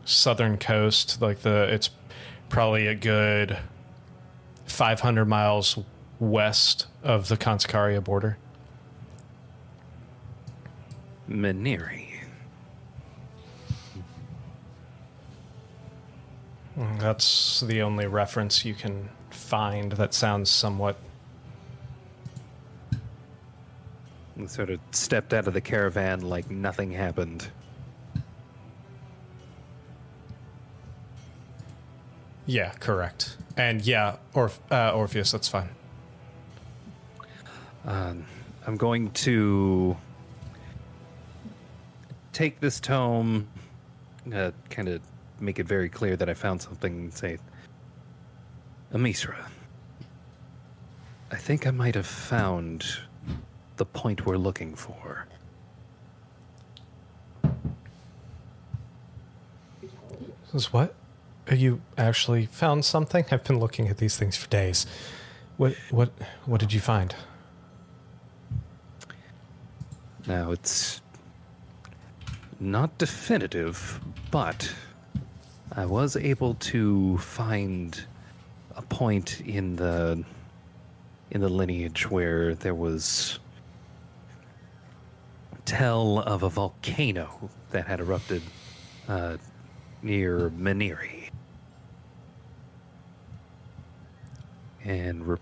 [0.05, 1.91] southern coast like the it's
[2.49, 3.59] probably a good
[4.66, 5.79] 500 miles
[6.20, 8.39] west of the Conscaria border
[11.29, 12.07] Maniri.
[16.76, 20.97] That's the only reference you can find that sounds somewhat.
[24.39, 27.49] And Sort of stepped out of the caravan like nothing happened.
[32.47, 33.36] Yeah, correct.
[33.57, 35.68] And yeah, Orf- uh, Orpheus, that's fine.
[37.84, 38.24] Um,
[38.66, 39.97] I'm going to
[42.32, 43.49] take this tome,
[44.32, 45.03] uh, kind of
[45.41, 47.39] make it very clear that I found something and say,
[48.93, 49.36] Amisra,
[51.30, 52.86] I think I might have found
[53.79, 55.26] the point we're looking for.
[60.53, 60.95] Is what?
[61.51, 63.24] You actually found something?
[63.31, 64.87] I've been looking at these things for days.
[65.57, 65.74] What?
[65.91, 66.11] What?
[66.47, 67.14] What did you find?
[70.26, 71.01] Now, it's
[72.61, 74.01] not definitive,
[74.31, 74.74] but
[75.72, 78.05] I was able to find
[78.76, 80.24] a point in the
[81.31, 83.39] in the lineage where there was
[85.68, 88.40] tell of a volcano that had erupted
[89.06, 89.36] uh,
[90.02, 91.28] near Maniri.
[94.82, 95.38] And re-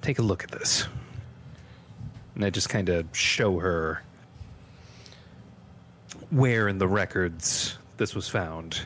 [0.00, 0.86] take a look at this.
[2.36, 4.04] And I just kind of show her
[6.30, 8.82] where in the records this was found.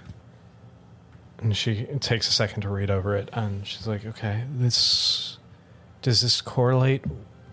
[1.37, 5.39] And she takes a second to read over it, and she's like, "Okay, this
[6.03, 7.05] does this correlate?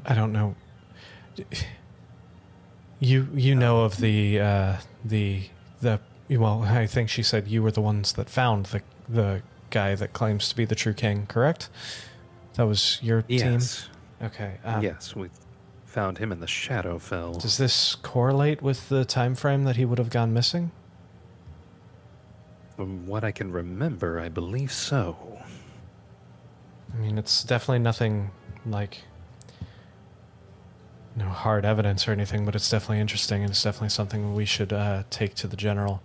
[0.08, 0.56] I don't know.
[3.00, 5.44] You you know of the uh, the
[5.82, 6.00] the
[6.30, 10.14] well, I think she said you were the ones that found the the guy that
[10.14, 11.70] claims to be the true king, correct?
[12.56, 13.88] That was your Yes.
[14.20, 14.28] team.
[14.28, 14.58] Okay.
[14.64, 15.30] Um, yes, we
[15.86, 17.40] found him in the Shadowfell.
[17.42, 20.72] Does this correlate with the time frame that he would have gone missing?
[22.76, 25.40] From what I can remember, I believe so.
[26.94, 28.32] I mean, it's definitely nothing
[28.66, 29.04] like
[31.18, 34.72] no hard evidence or anything, but it's definitely interesting, and it's definitely something we should
[34.72, 36.02] uh, take to the general.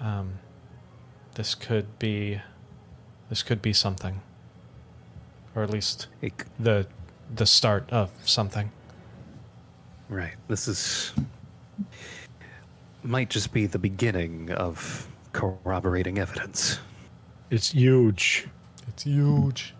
[0.00, 0.38] Um,
[1.34, 2.40] this could be,
[3.28, 4.22] this could be something,
[5.54, 6.86] or at least c- the
[7.34, 8.70] the start of something.
[10.08, 10.34] right.
[10.48, 11.12] This is
[13.02, 16.78] might just be the beginning of corroborating evidence.
[17.50, 18.48] It's huge.
[18.88, 19.74] It's huge.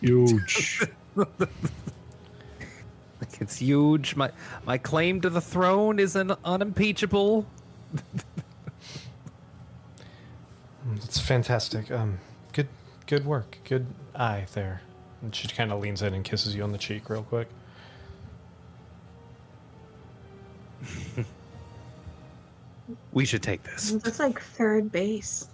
[0.00, 0.82] Huge.
[3.22, 4.16] Like it's huge.
[4.16, 4.32] My
[4.66, 7.46] my claim to the throne is an unimpeachable.
[10.96, 11.88] It's fantastic.
[11.92, 12.18] Um,
[12.52, 12.66] good,
[13.06, 13.58] good work.
[13.64, 14.82] Good eye there.
[15.22, 17.48] And she kind of leans in and kisses you on the cheek real quick.
[23.12, 23.92] We should take this.
[23.92, 25.46] That's like third base.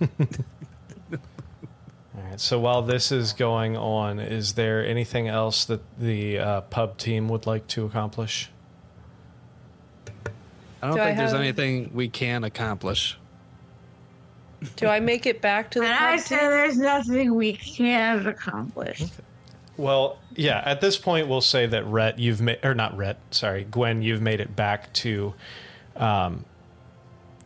[2.16, 2.40] All right.
[2.40, 7.28] So while this is going on, is there anything else that the uh, pub team
[7.28, 8.50] would like to accomplish?
[10.82, 13.18] I don't Do I think there's have- anything we can accomplish.
[14.76, 16.46] Do I make it back to the And I pub say too?
[16.48, 19.02] there's nothing we can't accomplish.
[19.76, 20.62] Well, yeah.
[20.64, 24.22] At this point, we'll say that Ret, you've made, or not Ret, sorry, Gwen, you've
[24.22, 25.34] made it back to,
[25.96, 26.46] um,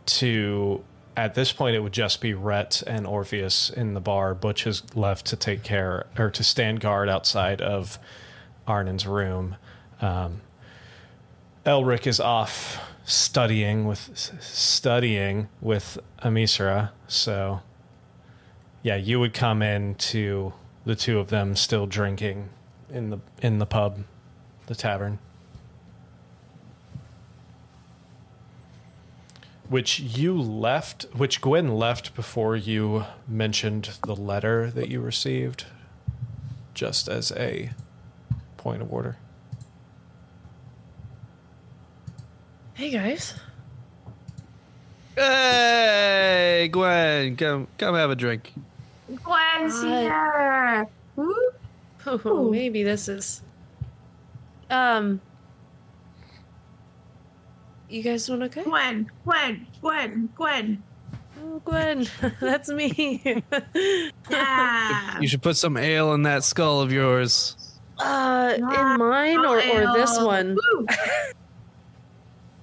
[0.06, 0.84] to.
[1.16, 4.34] At this point, it would just be Ret and Orpheus in the bar.
[4.34, 7.98] Butch is left to take care or to stand guard outside of
[8.66, 9.56] Arnon's room.
[10.00, 10.40] Um,
[11.66, 16.90] Elric is off studying with studying with Amisra.
[17.06, 17.60] So,
[18.82, 20.52] yeah, you would come in to
[20.84, 22.48] the two of them still drinking
[22.88, 24.04] in the in the pub,
[24.66, 25.18] the tavern.
[29.70, 35.64] Which you left, which Gwen left before you mentioned the letter that you received,
[36.74, 37.70] just as a
[38.56, 39.16] point of order.
[42.74, 43.34] Hey guys.
[45.14, 48.52] Hey, Gwen, come come have a drink.
[49.22, 50.00] Gwen's Hi.
[50.00, 50.88] here.
[51.14, 51.34] Woo.
[52.06, 53.42] Oh, maybe this is.
[54.68, 55.20] Um.
[57.90, 58.62] You guys doing okay?
[58.62, 60.82] Gwen, Gwen, Gwen, Gwen.
[61.42, 62.06] Oh, Gwen,
[62.40, 63.42] that's me.
[64.30, 65.18] Yeah.
[65.20, 67.56] You should put some ale in that skull of yours.
[67.98, 70.54] uh, in mine or, or this one?
[70.54, 70.86] Woo.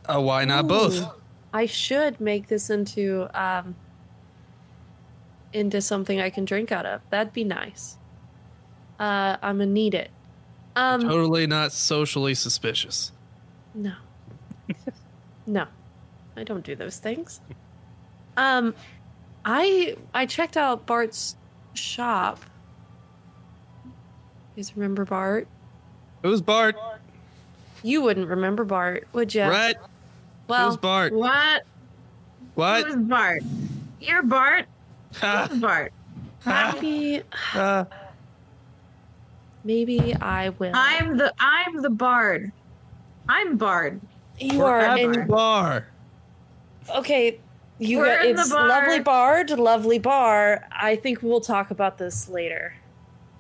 [0.08, 1.06] Oh, why not both?
[1.54, 3.76] I should make this into um
[5.52, 7.02] into something I can drink out of.
[7.10, 7.98] That'd be nice.
[9.00, 10.10] Uh, I'm gonna need it.
[10.76, 13.12] Um, Totally not socially suspicious.
[13.76, 13.94] No.
[15.48, 15.66] no.
[16.36, 17.42] I don't do those things.
[18.36, 18.76] Um
[19.44, 21.36] I I checked out Bart's
[21.74, 22.40] shop.
[23.86, 25.48] You guys remember Bart?
[26.24, 26.76] Who's Bart?
[27.84, 29.44] You wouldn't remember Bart, would you?
[29.44, 29.76] Right?
[30.48, 31.14] Well, Who's Bart?
[31.14, 31.64] What?
[32.56, 32.86] What?
[32.86, 33.44] Who's Bart?
[34.02, 34.66] You're Bart.
[35.16, 35.94] Ha, Who's Bart?
[36.46, 37.86] maybe ha.
[39.64, 40.72] maybe I will.
[40.74, 42.52] I'm the I'm the bard.
[43.30, 44.02] I'm Bard.
[44.40, 45.88] You We're are in the bar.
[46.96, 47.40] Okay,
[47.80, 48.68] you We're got in the it's bar.
[48.68, 50.68] lovely bard, lovely bar.
[50.72, 52.74] I think we'll talk about this later.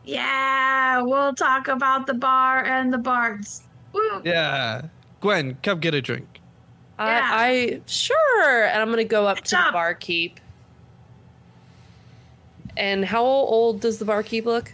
[0.04, 3.64] Yeah, we'll talk about the bar and the bards.
[3.94, 4.22] Woo.
[4.24, 4.84] Yeah.
[5.20, 6.40] Gwen, come get a drink.
[7.00, 7.06] Yeah.
[7.32, 10.40] I, I sure, and I'm gonna go up Good to the barkeep.
[12.76, 14.72] And how old does the barkeep look?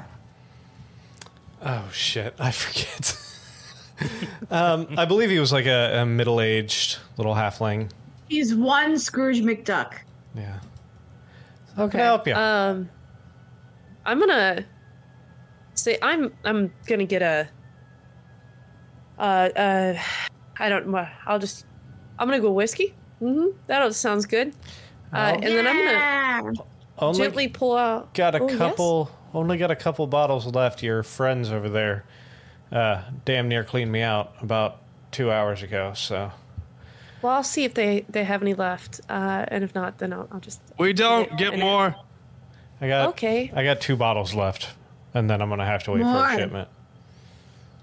[1.61, 3.17] Oh shit, I forget.
[4.51, 7.89] um, I believe he was like a, a middle-aged little halfling.
[8.29, 9.93] He's one Scrooge McDuck.
[10.35, 10.59] Yeah.
[11.75, 12.33] How can I help you?
[12.35, 12.89] Um,
[14.05, 14.65] I'm gonna
[15.75, 17.47] say I'm I'm gonna get a.
[19.17, 19.21] Uh,
[19.55, 19.99] uh,
[20.59, 20.93] I don't.
[21.25, 21.65] I'll just.
[22.19, 22.93] I'm gonna go whiskey.
[23.21, 23.57] Mm-hmm.
[23.67, 24.53] That sounds good.
[25.11, 26.53] Uh, and then I'm gonna
[26.99, 28.13] only gently pull out.
[28.13, 28.57] got a Oh, yes?
[28.57, 29.11] couple.
[29.33, 30.83] Only got a couple bottles left.
[30.83, 32.05] Your friends over there,
[32.73, 34.77] uh, damn near cleaned me out about
[35.11, 35.93] two hours ago.
[35.95, 36.31] So
[37.21, 38.99] Well, I'll see if they they have any left.
[39.09, 40.59] Uh, and if not, then I'll, I'll just.
[40.77, 41.95] We don't get And- more.
[42.81, 43.49] I got Okay.
[43.55, 44.69] I got two bottles left,
[45.13, 46.67] and then I'm gonna have to wait for a shipment.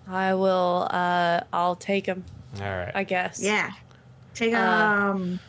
[0.08, 0.88] I will.
[0.90, 2.24] Uh, I'll take them.
[2.60, 2.92] All right.
[2.94, 3.40] I guess.
[3.42, 3.70] Yeah.
[4.34, 5.40] Take Uh, um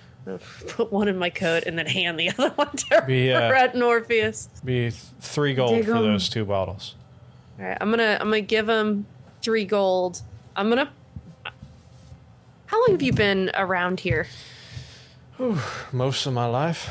[0.67, 3.73] Put one in my coat and then hand the other one to Be, uh, Ret
[3.73, 4.49] and Orpheus.
[4.63, 6.03] Be three gold Dig for 'em.
[6.03, 6.93] those two bottles.
[7.59, 9.07] All right, I'm gonna I'm gonna give him
[9.41, 10.21] three gold.
[10.55, 10.91] I'm gonna.
[12.65, 14.27] How long have you been around here?
[15.91, 16.89] Most of my life.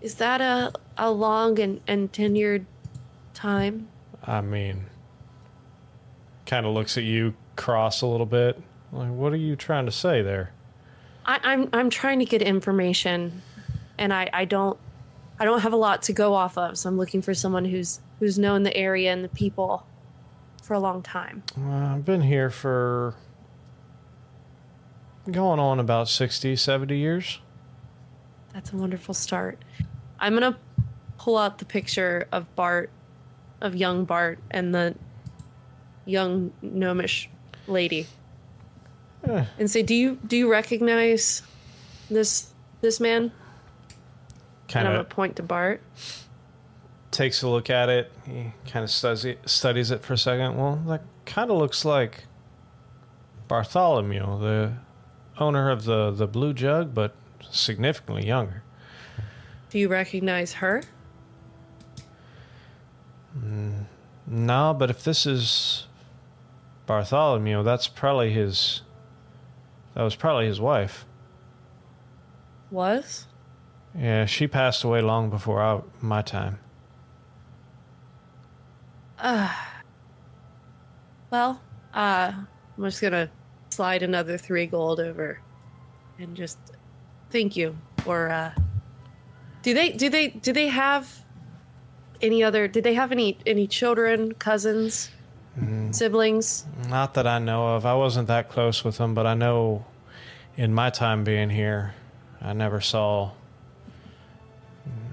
[0.00, 2.66] Is that a a long and and tenured
[3.34, 3.88] time?
[4.24, 4.86] I mean,
[6.46, 8.60] kind of looks at you cross a little bit.
[8.92, 10.52] Like, what are you trying to say there?
[11.24, 13.42] I, I'm I'm trying to get information,
[13.98, 14.78] and I I don't
[15.38, 16.78] I don't have a lot to go off of.
[16.78, 19.86] So I'm looking for someone who's who's known the area and the people
[20.66, 21.44] for a long time.
[21.56, 23.14] Uh, I've been here for
[25.30, 27.38] going on about 60, 70 years.
[28.52, 29.62] That's a wonderful start.
[30.18, 30.58] I'm gonna
[31.18, 32.90] pull out the picture of Bart,
[33.60, 34.96] of young Bart, and the
[36.04, 37.28] young gnomish
[37.68, 38.08] lady,
[39.22, 39.44] Eh.
[39.60, 41.42] and say, "Do you do you recognize
[42.10, 42.50] this
[42.80, 43.30] this man?"
[44.68, 45.80] Kind of point to Bart.
[47.10, 48.12] Takes a look at it.
[48.24, 50.56] He kind of studies studies it for a second.
[50.56, 52.24] Well, that kind of looks like
[53.48, 54.72] Bartholomew, the
[55.38, 57.14] owner of the the Blue Jug, but
[57.50, 58.62] significantly younger.
[59.70, 60.82] Do you recognize her?
[63.38, 63.84] Mm,
[64.26, 65.86] no, but if this is
[66.86, 68.82] Bartholomew, that's probably his
[69.94, 71.04] That was probably his wife.
[72.70, 73.26] Was?
[73.98, 76.58] Yeah, she passed away long before I, my time.
[81.30, 81.60] Well,
[81.92, 82.32] uh,
[82.78, 83.30] I'm just gonna
[83.70, 85.40] slide another three gold over,
[86.18, 86.58] and just
[87.30, 87.76] thank you.
[88.06, 88.52] Or uh,
[89.62, 91.24] do they do they do they have
[92.22, 92.68] any other?
[92.68, 95.10] Did they have any any children, cousins,
[95.90, 96.64] siblings?
[96.88, 97.84] Not that I know of.
[97.84, 99.84] I wasn't that close with them, but I know
[100.56, 101.94] in my time being here,
[102.40, 103.32] I never saw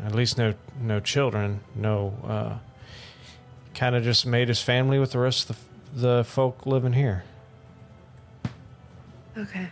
[0.05, 1.61] at least no no children.
[1.75, 2.57] No, uh,
[3.73, 5.57] kind of just made his family with the rest of
[5.93, 7.23] the, the folk living here.
[9.37, 9.69] Okay.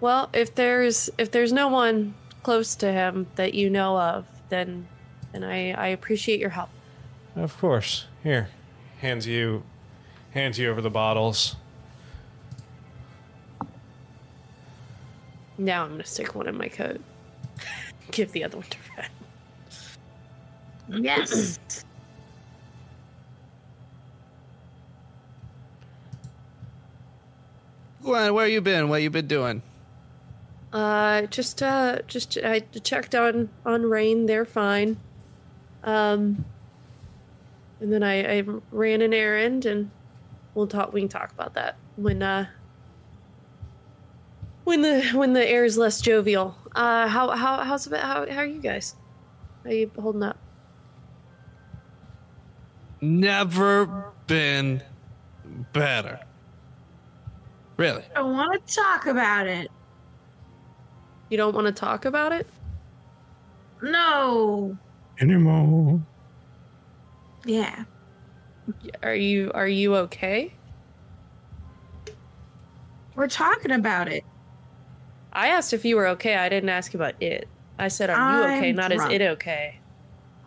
[0.00, 4.86] Well, if there's if there's no one close to him that you know of, then
[5.32, 6.68] then I I appreciate your help.
[7.34, 8.06] Of course.
[8.22, 8.48] Here,
[9.00, 9.62] hands you
[10.32, 11.56] hands you over the bottles.
[15.58, 17.00] Now I'm gonna stick one in my coat.
[18.10, 19.10] Give the other one to Ret.
[20.88, 21.58] Yes.
[28.02, 28.88] Gwen, where you been?
[28.88, 29.62] What you been doing?
[30.72, 34.26] Uh, just uh, just I checked on on Rain.
[34.26, 34.96] They're fine.
[35.82, 36.44] Um,
[37.80, 39.90] and then I, I ran an errand, and
[40.54, 40.92] we'll talk.
[40.92, 42.46] We can talk about that when uh
[44.64, 46.56] when the when the air is less jovial.
[46.74, 48.94] Uh, how how how's about how how are you guys?
[49.64, 50.38] How you holding up?
[53.06, 54.82] Never been
[55.72, 56.18] better.
[57.76, 58.02] Really?
[58.10, 59.70] I don't want to talk about it.
[61.30, 62.48] You don't want to talk about it?
[63.80, 64.76] No.
[65.20, 66.00] Anymore.
[67.44, 67.84] Yeah.
[69.04, 70.52] Are you are you okay?
[73.14, 74.24] We're talking about it.
[75.32, 76.34] I asked if you were okay.
[76.34, 77.46] I didn't ask about it.
[77.78, 79.12] I said, "Are you okay?" I'm Not drunk.
[79.12, 79.78] is it okay?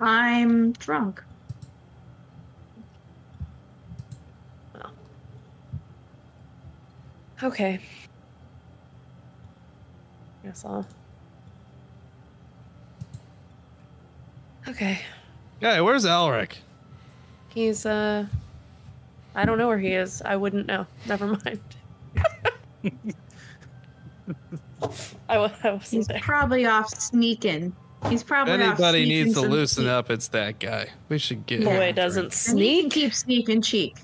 [0.01, 1.23] I'm drunk.
[7.43, 7.79] Okay.
[10.43, 10.85] Guess I'll.
[14.67, 14.99] Okay.
[15.59, 16.53] Hey, where's Elric?
[17.49, 18.25] He's uh.
[19.35, 20.21] I don't know where he is.
[20.23, 20.85] I wouldn't know.
[21.05, 21.59] Never mind.
[25.27, 26.19] I, wa- I wasn't He's there.
[26.21, 27.75] probably off sneaking.
[28.09, 29.91] He's If probably off anybody sneaking needs to some loosen cheek.
[29.91, 30.87] up, it's that guy.
[31.09, 31.69] We should get Yeah.
[31.69, 31.75] him.
[31.77, 32.47] Boy a doesn't drink.
[32.49, 32.93] And he can sneak.
[32.93, 33.97] keep sneaking cheek.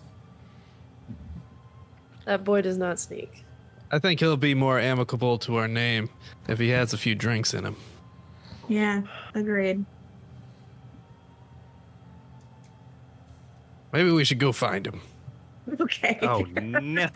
[2.26, 3.44] That boy does not sneak.
[3.92, 6.10] I think he'll be more amicable to our name
[6.48, 7.76] if he has a few drinks in him.
[8.68, 9.04] Yeah,
[9.36, 9.86] agreed.
[13.94, 15.02] Maybe we should go find him.
[15.82, 16.20] Okay.
[16.22, 17.08] Oh no!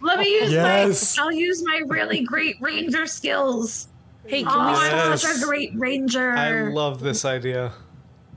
[0.00, 1.16] Let me use Yes.
[1.16, 1.24] my.
[1.24, 3.88] I'll use my really great ranger skills.
[4.24, 6.30] Hey, Oh, can we I'm such a great ranger.
[6.30, 7.72] I love this idea.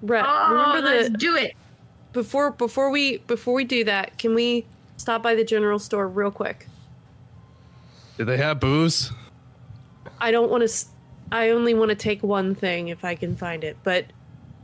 [0.01, 1.53] Brett, Oh, remember let's the do it.
[2.11, 4.65] before before we before we do that, can we
[5.01, 6.67] stop by the general store real quick?
[8.17, 9.11] Do they have booze?
[10.19, 10.85] I don't want to.
[11.31, 14.05] I only want to take one thing if I can find it, but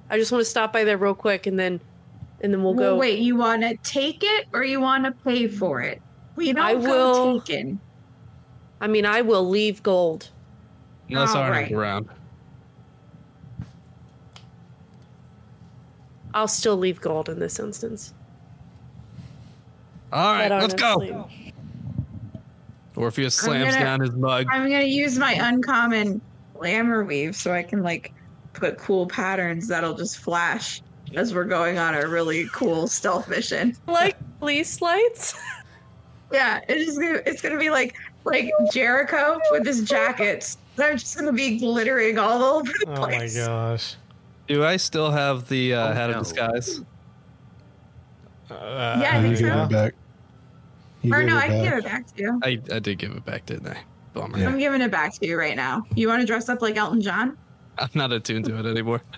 [0.09, 1.79] I just want to stop by there real quick and then,
[2.41, 2.97] and then we'll Well, go.
[2.99, 6.01] wait, you want to take it or you want to pay for it?
[6.35, 6.79] We don't I go
[7.33, 7.79] will- taken.
[8.79, 10.29] I mean, I will leave gold.
[11.09, 11.77] Unless All Arnold's right.
[11.77, 12.09] around.
[16.33, 18.13] I'll still leave gold in this instance.
[20.14, 20.95] All right, Let let's go.
[20.95, 21.16] sleep.
[22.95, 24.47] Or if he slams gonna- down his mug.
[24.49, 26.22] I'm gonna use my uncommon
[26.55, 28.14] glamerweave so I can like
[28.53, 30.82] put cool patterns that'll just flash
[31.16, 33.76] as we're going on a really cool stealth mission.
[33.88, 35.39] Like police lights.
[36.32, 40.58] Yeah, it's just gonna, it's gonna be like like Jericho with his jackets.
[40.76, 43.38] They're just gonna be glittering all over the place.
[43.38, 43.95] Oh my gosh.
[44.47, 46.18] Do I still have the uh, Oh, hat no.
[46.18, 46.82] of disguise?
[48.49, 49.45] Uh, Yeah, I think so.
[49.63, 49.93] it back.
[51.01, 52.39] You Or no, I can give it back to you.
[52.43, 53.77] I, I did give it back, didn't I?
[54.13, 54.37] Bummer.
[54.39, 54.47] Yeah.
[54.47, 55.83] I'm giving it back to you right now.
[55.95, 57.37] You want to dress up like Elton John?
[57.77, 59.01] I'm not attuned to it anymore.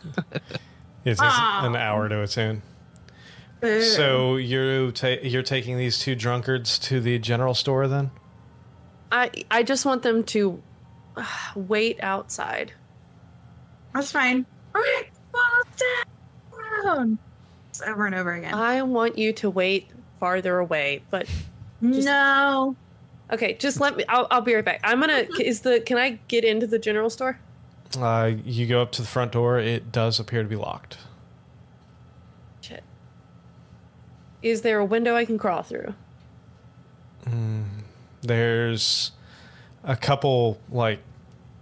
[1.05, 1.65] It takes Ah.
[1.65, 2.61] an hour to attune.
[3.61, 3.82] Boo.
[3.82, 8.11] So you're ta- you're taking these two drunkards to the general store then?
[9.09, 10.61] I I just want them to
[11.15, 11.23] uh,
[11.55, 12.73] wait outside.
[13.93, 14.45] that's fine.
[14.75, 15.63] Okay, fall
[16.84, 17.17] down.
[17.80, 18.53] It's over and over again.
[18.53, 19.88] I want you to wait
[20.19, 21.27] farther away, but
[21.82, 22.75] just- no.
[23.32, 24.03] okay, just let me.
[24.09, 24.82] I'll, I'll be right back.
[24.84, 25.25] I'm gonna.
[25.39, 25.80] Is the?
[25.80, 27.39] Can I get into the general store?
[27.97, 29.59] Uh, you go up to the front door.
[29.59, 30.97] It does appear to be locked.
[32.59, 32.84] Shit.
[34.41, 35.93] Is there a window I can crawl through?
[38.21, 39.11] There's
[39.84, 40.99] a couple like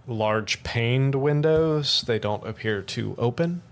[0.08, 2.02] large paned windows.
[2.06, 3.62] They don't appear to open.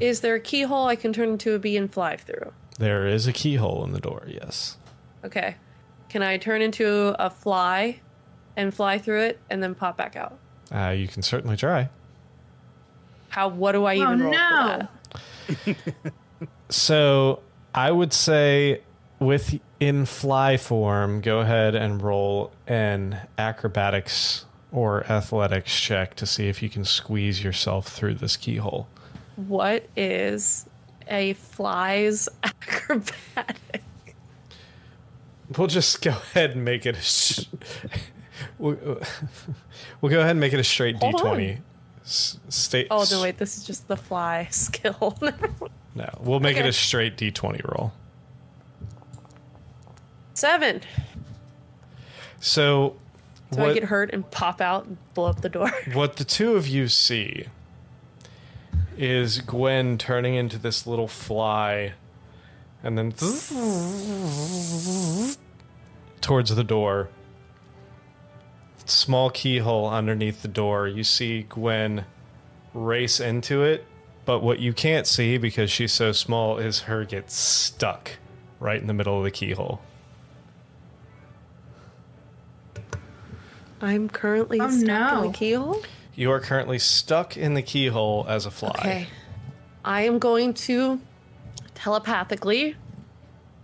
[0.00, 2.52] Is there a keyhole I can turn into a bee and fly through?
[2.78, 4.24] There is a keyhole in the door.
[4.26, 4.76] Yes.
[5.24, 5.56] Okay.
[6.08, 8.00] Can I turn into a fly
[8.56, 10.38] and fly through it and then pop back out?
[10.72, 11.88] Uh, you can certainly try.
[13.30, 13.48] How?
[13.48, 14.88] What do I Oh, even roll no.
[15.46, 15.76] for that?
[16.68, 17.40] So
[17.74, 18.82] I would say
[19.20, 26.48] with in fly form, go ahead and roll an acrobatics or athletics check to see
[26.48, 28.88] if you can squeeze yourself through this keyhole.
[29.36, 30.66] What is
[31.08, 33.82] a fly's acrobatic?
[35.56, 37.00] We'll just go ahead and make it a.
[37.00, 37.46] Sh-
[38.58, 38.76] we'll,
[40.00, 41.60] we'll go ahead and make it a straight Hold d20.
[42.04, 42.88] S- State.
[42.90, 43.38] Oh no, wait.
[43.38, 45.16] This is just the fly skill.
[45.94, 47.94] No, we'll make it a straight d20 roll.
[50.34, 50.82] Seven.
[52.38, 52.96] So,
[53.50, 55.70] Do I get hurt and pop out and blow up the door?
[55.94, 57.46] what the two of you see
[58.98, 61.92] is Gwen turning into this little fly
[62.82, 63.12] and then
[66.20, 67.08] towards the door.
[68.84, 70.86] Small keyhole underneath the door.
[70.86, 72.04] You see Gwen
[72.72, 73.84] race into it,
[74.24, 78.12] but what you can't see because she's so small is her get stuck
[78.60, 79.80] right in the middle of the keyhole.
[83.80, 85.82] I'm currently Oh, stuck in the keyhole.
[86.16, 88.70] You are currently stuck in the keyhole as a fly.
[88.78, 89.06] Okay.
[89.84, 91.00] I am going to
[91.74, 92.74] telepathically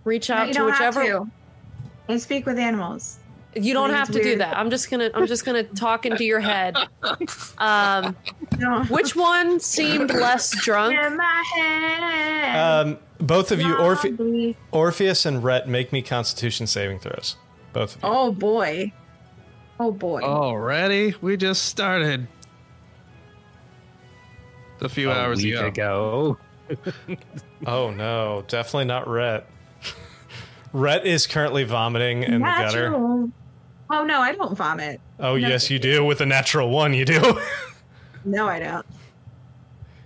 [0.05, 1.01] reach out you to whichever.
[1.01, 1.31] have to.
[2.07, 3.17] And speak with animals.
[3.55, 4.57] You don't have to do that.
[4.57, 5.11] I'm just gonna.
[5.13, 6.75] I'm just gonna talk into your head.
[7.59, 8.15] Um,
[8.57, 8.83] No.
[8.85, 10.95] which one seemed less drunk?
[10.99, 12.87] In my head.
[12.87, 17.35] Um, both of you, Orphe- Orpheus and Ret, make me Constitution saving throws.
[17.73, 18.09] Both of you.
[18.09, 18.91] Oh boy.
[19.79, 20.21] Oh boy.
[20.21, 21.13] Already?
[21.21, 22.27] We just started.
[24.81, 26.37] A few A hours week ago.
[26.69, 27.17] ago.
[27.65, 29.47] Oh no, definitely not Ret.
[30.73, 32.93] Ret is currently vomiting in the gutter.
[32.95, 34.99] Oh no, I don't vomit.
[35.19, 36.03] Oh No, yes, you do.
[36.03, 37.39] With a natural one, you do.
[38.25, 38.85] No, I don't.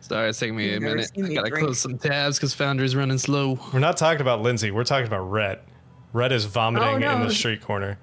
[0.01, 1.11] Sorry, it's taking me a You've never minute.
[1.13, 1.65] seen I gotta drink.
[1.65, 3.59] close some tabs because Founder's running slow.
[3.71, 4.71] We're not talking about Lindsay.
[4.71, 5.63] We're talking about Ret.
[6.13, 7.99] Ret is vomiting Oh, in the oh, street corner.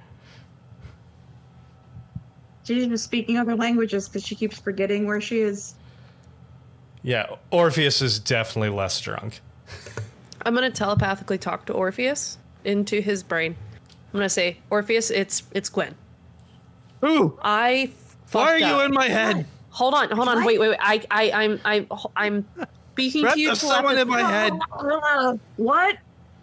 [2.65, 5.75] She's just speaking other languages because she keeps forgetting where she is.
[7.05, 9.40] Yeah, Orpheus is definitely less drunk.
[10.44, 13.55] I'm gonna telepathically talk to Orpheus into his brain.
[14.12, 15.94] I'm gonna say, Orpheus, it's it's Gwen.
[17.05, 17.38] Ooh!
[17.42, 17.92] I.
[18.32, 18.84] Why are fucked you up.
[18.86, 19.46] in my head?
[19.70, 20.46] Hold on, hold on, What?
[20.46, 20.78] wait, wait, wait.
[20.80, 21.86] I, I, I'm, I'm,
[22.16, 22.44] I'm
[22.92, 23.46] speaking Brett, to you.
[23.48, 24.52] there's someone in my head.
[25.57, 25.98] What?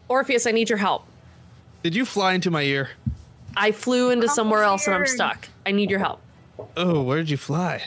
[0.08, 1.06] Orpheus, I need your help.
[1.84, 2.90] Did you fly into my ear?
[3.58, 5.48] I flew into Oh, somewhere else and I'm stuck.
[5.66, 6.22] I need your help.
[6.78, 7.82] Oh, where did you fly?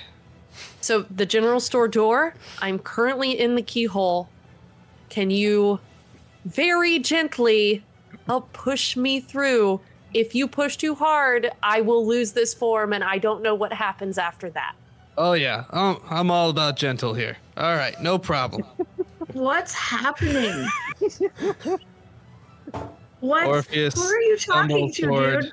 [0.85, 2.35] So the general store door.
[2.61, 4.29] I'm currently in the keyhole.
[5.09, 5.81] Can you
[6.45, 7.83] very gently
[8.27, 9.81] help push me through?
[10.13, 13.73] If you push too hard, I will lose this form, and I don't know what
[13.73, 14.75] happens after that.
[15.17, 17.39] Oh yeah, I'm, I'm all about gentle here.
[17.57, 18.65] All right, no problem.
[19.33, 20.69] What's happening?
[23.21, 23.47] what?
[23.47, 25.41] Orpheus Who are you talking to, forward.
[25.45, 25.53] dude?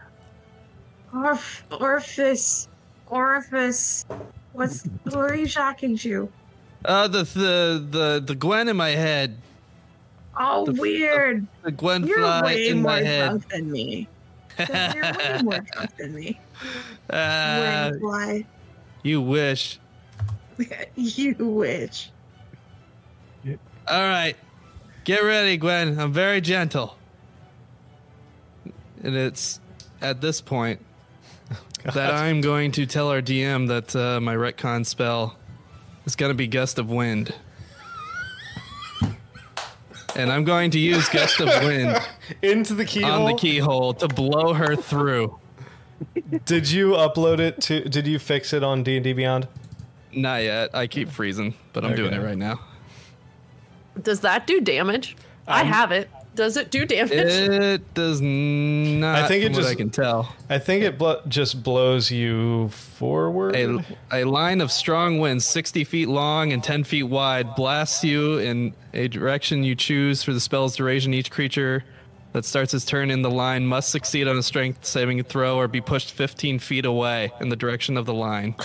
[1.14, 2.68] Orph, Orpheus,
[3.08, 4.06] Orifice.
[4.54, 4.88] What's?
[5.06, 6.30] Who are you talking to?
[6.84, 9.38] Uh, the the the the Gwen in my head.
[10.38, 11.46] Oh, The weird.
[11.64, 13.30] The Gwen You're fly in my head.
[13.30, 14.08] drunk than me.
[14.58, 16.40] You're way more drunk than me.
[17.10, 18.46] Uh, When fly.
[19.04, 19.80] you wish.
[20.96, 22.12] you wish.
[23.88, 24.36] All right,
[25.04, 26.00] get ready, Gwen.
[26.00, 26.96] I'm very gentle.
[29.04, 29.60] And it's
[30.02, 30.80] at this point
[31.94, 35.36] that I'm going to tell our DM that uh, my retcon spell
[36.06, 37.34] is going to be Gust of Wind.
[40.16, 41.98] And I'm going to use Gust of Wind
[42.42, 43.12] Into the keyhole.
[43.12, 45.40] on the keyhole to blow her through.
[46.46, 47.88] Did you upload it to?
[47.88, 49.48] Did you fix it on D and D Beyond?
[50.12, 50.76] Not yet.
[50.76, 52.60] I keep freezing, but I'm doing it right now.
[54.02, 55.16] Does that do damage?
[55.48, 56.10] I Um, have it.
[56.34, 57.12] Does it do damage?
[57.12, 59.24] It does not.
[59.24, 59.70] I think it just.
[59.70, 60.34] I can tell.
[60.50, 63.56] I think it blo- just blows you forward.
[63.56, 68.38] A, a line of strong winds, 60 feet long and 10 feet wide, blasts you
[68.38, 71.14] in a direction you choose for the spell's duration.
[71.14, 71.84] Each creature
[72.32, 75.68] that starts its turn in the line must succeed on a strength saving throw or
[75.68, 78.56] be pushed 15 feet away in the direction of the line.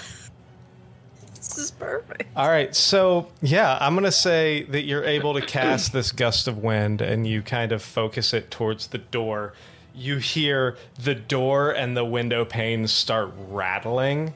[1.56, 2.24] This is perfect.
[2.36, 6.58] All right, so yeah, I'm gonna say that you're able to cast this gust of
[6.58, 9.52] wind, and you kind of focus it towards the door.
[9.94, 14.34] you hear the door and the window panes start rattling.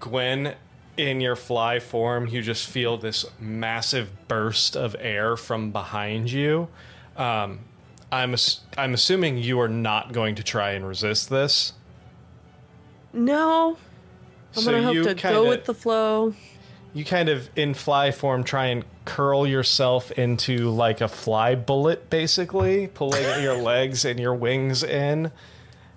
[0.00, 0.54] Gwen,
[0.98, 6.68] in your fly form, you just feel this massive burst of air from behind you.
[7.16, 7.60] Um,
[8.12, 11.72] I'm ass- I'm assuming you are not going to try and resist this.
[13.14, 13.78] No.
[14.56, 16.34] I'm So gonna hope you to kinda- go with the flow.
[16.94, 22.08] you kind of in fly form try and curl yourself into like a fly bullet
[22.10, 25.30] basically pulling your legs and your wings in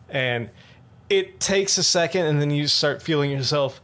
[0.10, 0.50] and
[1.10, 3.82] it takes a second and then you start feeling yourself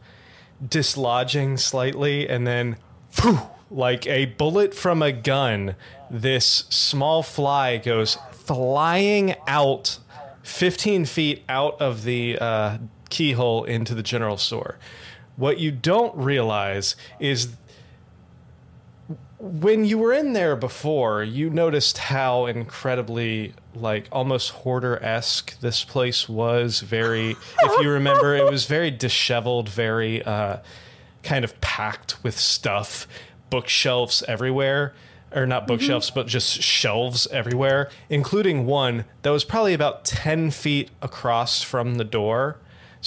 [0.66, 2.76] dislodging slightly and then
[3.10, 3.38] phew,
[3.70, 5.74] like a bullet from a gun
[6.10, 9.98] this small fly goes flying out
[10.42, 14.78] 15 feet out of the uh, keyhole into the general store
[15.38, 17.50] what you don't realize is
[19.38, 25.84] when you were in there before, you noticed how incredibly, like, almost hoarder esque this
[25.84, 26.80] place was.
[26.80, 30.56] Very, if you remember, it was very disheveled, very uh,
[31.22, 33.06] kind of packed with stuff,
[33.48, 34.92] bookshelves everywhere.
[35.30, 40.90] Or not bookshelves, but just shelves everywhere, including one that was probably about 10 feet
[41.02, 42.56] across from the door.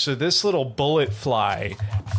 [0.01, 1.75] So this little bullet fly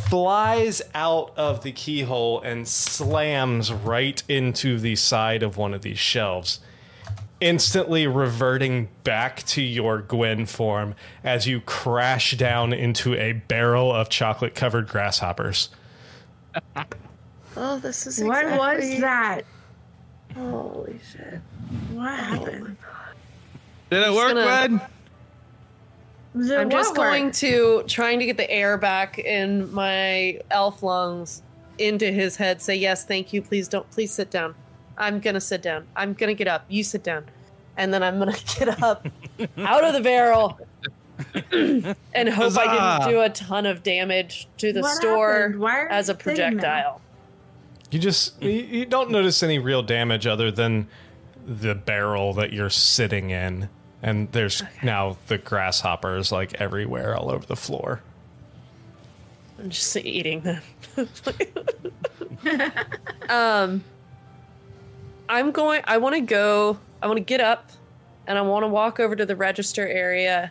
[0.09, 5.99] flies out of the keyhole and slams right into the side of one of these
[5.99, 6.61] shelves,
[7.41, 14.09] instantly reverting back to your Gwen form as you crash down into a barrel of
[14.09, 15.69] chocolate covered grasshoppers.
[17.57, 19.43] Oh, this is What was that?
[20.37, 21.41] Holy shit.
[21.91, 22.77] What happened?
[23.91, 24.81] Did it work, gonna- Gwen?
[26.35, 27.39] Was it I'm just what going worked?
[27.41, 31.43] to trying to get the air back in my elf lungs
[31.79, 32.63] into his head.
[32.63, 33.43] Say yes, thank you.
[33.43, 33.89] Please don't.
[33.91, 34.55] Please sit down.
[34.97, 35.87] I'm gonna sit down.
[35.97, 36.65] I'm gonna get up.
[36.69, 37.27] You sit down,
[37.77, 39.07] and then I'm gonna get up
[39.59, 40.59] out of the barrel
[41.53, 42.99] and hope I Huzzah!
[43.05, 45.61] didn't do a ton of damage to the What store happened?
[45.61, 46.51] Why are as a you sitting there?
[46.51, 47.01] projectile.
[47.91, 50.89] You just you, you don't notice any real damage other than
[51.47, 53.69] the barrel that you're sitting in,
[54.03, 58.03] and there's now the grasshoppers like everywhere all over the floor.
[59.59, 60.63] I'm just eating them.
[63.29, 63.85] um,
[65.29, 65.83] I'm going.
[65.85, 66.79] I want to go.
[67.01, 67.71] I want to get up,
[68.27, 70.51] and I want to walk over to the register area,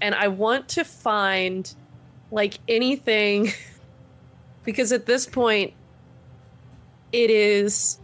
[0.00, 1.72] and I want to find
[2.30, 3.52] like anything,
[4.64, 5.74] because at this point,
[7.12, 7.98] it is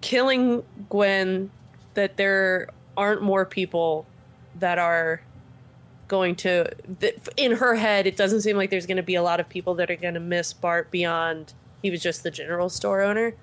[0.00, 1.50] killing Gwen
[1.92, 4.06] that there aren't more people
[4.58, 5.20] that are
[6.06, 6.70] going to
[7.36, 9.74] in her head it doesn't seem like there's going to be a lot of people
[9.74, 13.34] that are going to miss bart beyond he was just the general store owner.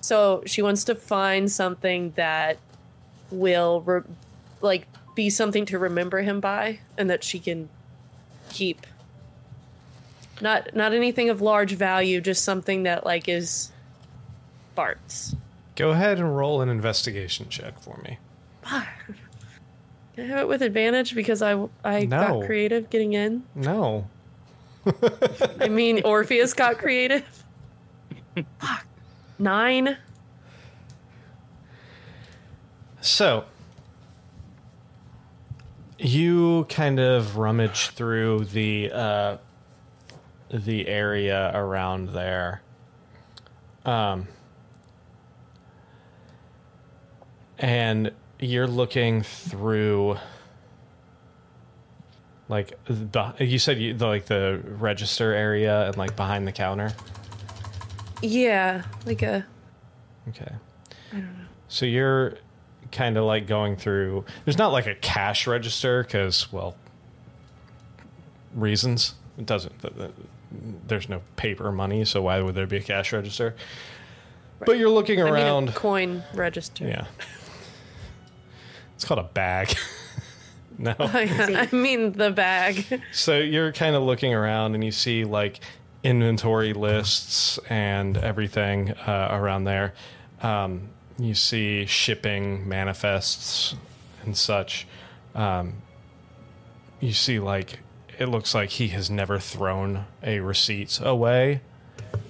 [0.00, 2.58] So she wants to find something that
[3.30, 4.00] will re-
[4.60, 7.68] like be something to remember him by and that she can
[8.48, 8.88] keep.
[10.40, 13.70] Not not anything of large value just something that like is
[14.74, 15.36] bart's.
[15.76, 18.18] Go ahead and roll an investigation check for me.
[18.68, 18.84] Can
[20.18, 21.52] I have it with advantage because I
[21.84, 22.40] I No.
[22.40, 23.42] got creative getting in.
[23.54, 24.06] No.
[25.60, 27.44] I mean, Orpheus got creative.
[28.60, 28.86] Fuck.
[29.38, 29.96] Nine.
[33.00, 33.44] So,
[35.98, 39.36] you kind of rummage through the uh,
[40.50, 42.62] the area around there.
[43.84, 44.26] Um,
[47.58, 50.18] and you're looking through
[52.48, 56.92] like the, you said you, the, like the register area and like behind the counter.
[58.22, 59.44] Yeah, like a.
[60.28, 60.52] Okay.
[61.12, 62.36] I don't know so you're
[62.92, 64.24] kind of like going through.
[64.44, 66.76] There's not like a cash register because, well,
[68.54, 69.14] reasons.
[69.38, 69.78] It doesn't.
[69.82, 70.10] th- th-
[70.86, 73.54] There's no paper money, so why would there be a cash register?
[74.60, 75.74] But you're looking I mean, a around.
[75.74, 76.86] coin register.
[76.86, 77.06] yeah.
[78.96, 79.74] It's called a bag.
[80.78, 80.94] no.
[80.98, 83.02] I mean the bag.
[83.12, 85.60] So you're kind of looking around and you see like
[86.02, 89.94] inventory lists and everything uh, around there.
[90.42, 90.88] Um,
[91.18, 93.74] you see shipping manifests
[94.24, 94.86] and such.
[95.34, 95.82] Um,
[97.00, 97.80] you see like
[98.18, 101.60] it looks like he has never thrown a receipt away.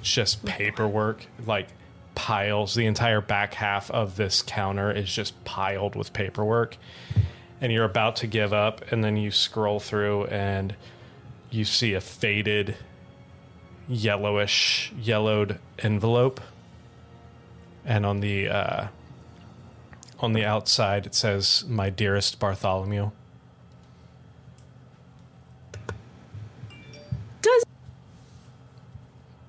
[0.01, 1.69] It's just paperwork, like
[2.17, 2.75] piles.
[2.75, 6.77] The entire back half of this counter is just piled with paperwork
[7.61, 10.75] and you're about to give up and then you scroll through and
[11.51, 12.77] you see a faded
[13.89, 16.41] yellowish yellowed envelope
[17.85, 18.89] and on the uh,
[20.19, 23.11] on the outside it says, "My dearest Bartholomew."
[27.43, 27.65] Does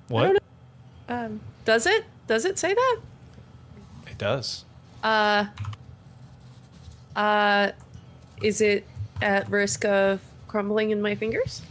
[0.06, 0.42] What?
[1.08, 2.04] um does it?
[2.28, 2.98] Does it say that?
[4.06, 4.64] It does.
[5.02, 5.46] Uh
[7.16, 7.72] uh
[8.40, 8.86] is it
[9.20, 11.62] at risk of crumbling in my fingers?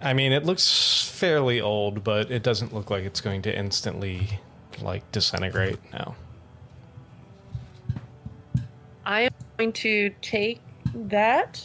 [0.00, 4.40] I mean, it looks fairly old, but it doesn't look like it's going to instantly
[4.80, 6.16] like disintegrate now.
[9.04, 10.60] I am going to take
[10.94, 11.64] that.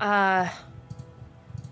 [0.00, 0.48] Uh,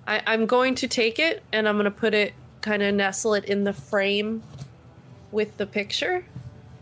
[0.07, 3.35] I, I'm going to take it and I'm going to put it, kind of nestle
[3.35, 4.43] it in the frame
[5.33, 6.25] with the picture.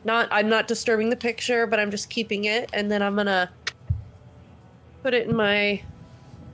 [0.04, 3.50] Not, I'm not disturbing the picture, but I'm just keeping it, and then I'm gonna
[5.02, 5.82] put it in my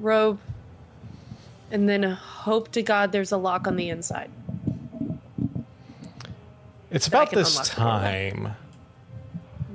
[0.01, 0.39] robe,
[1.71, 4.31] and then hope to God there's a lock on the inside.
[6.91, 7.85] It's about this unlock the door.
[7.85, 8.57] time.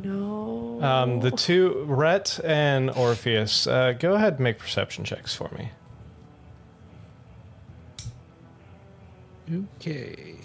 [0.04, 0.80] No.
[0.82, 5.72] Um, the two, Ret and Orpheus, uh, go ahead and make perception checks for me.
[9.52, 10.36] Okay.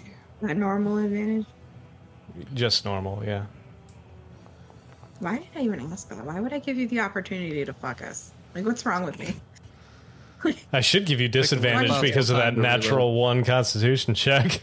[0.41, 1.45] A normal advantage.
[2.53, 3.45] Just normal, yeah.
[5.19, 6.25] Why did I even ask that?
[6.25, 8.31] Why would I give you the opportunity to fuck us?
[8.53, 9.35] Like, what's wrong with me?
[10.73, 14.61] I should give you disadvantage one because of that time to natural one Constitution check.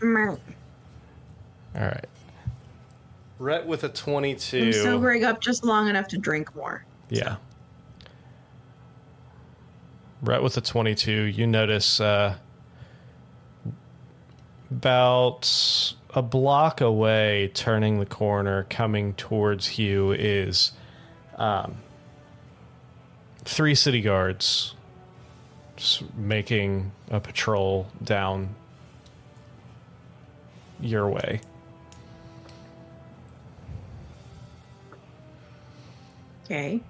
[0.00, 0.28] Meh.
[0.28, 0.38] All
[1.74, 2.06] right.
[3.38, 4.58] Ret with a twenty-two.
[4.58, 6.84] I'm sobering up just long enough to drink more.
[7.10, 7.36] Yeah.
[10.26, 12.36] Ret with the 22, you notice uh,
[14.70, 20.72] about a block away, turning the corner, coming towards you, is
[21.36, 21.76] um,
[23.44, 24.74] three city guards
[26.16, 28.54] making a patrol down
[30.80, 31.40] your way.
[36.44, 36.80] Okay.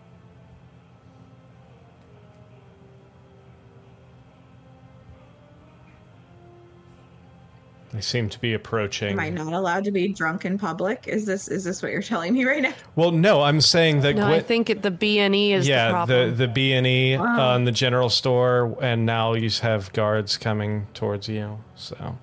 [7.96, 9.12] They seem to be approaching.
[9.12, 11.08] Am I not allowed to be drunk in public?
[11.08, 12.74] Is this is this what you're telling me right now?
[12.94, 15.70] Well, no, I'm saying that no, I think it, the B and E is the
[15.70, 16.36] yeah, the problem.
[16.36, 17.54] the B and E Wow.
[17.54, 21.58] on the general store, and now you have guards coming towards you.
[21.74, 22.18] So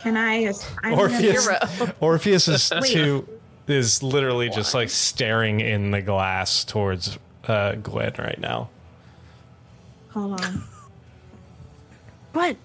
[0.00, 0.52] Can I?
[0.82, 3.28] I'm Orpheus, Gonna, Orpheus is too
[3.68, 7.16] is literally just like staring in the glass towards
[7.46, 8.68] uh, Gwen right now.
[10.08, 10.62] hold on.
[12.32, 12.56] Gwen,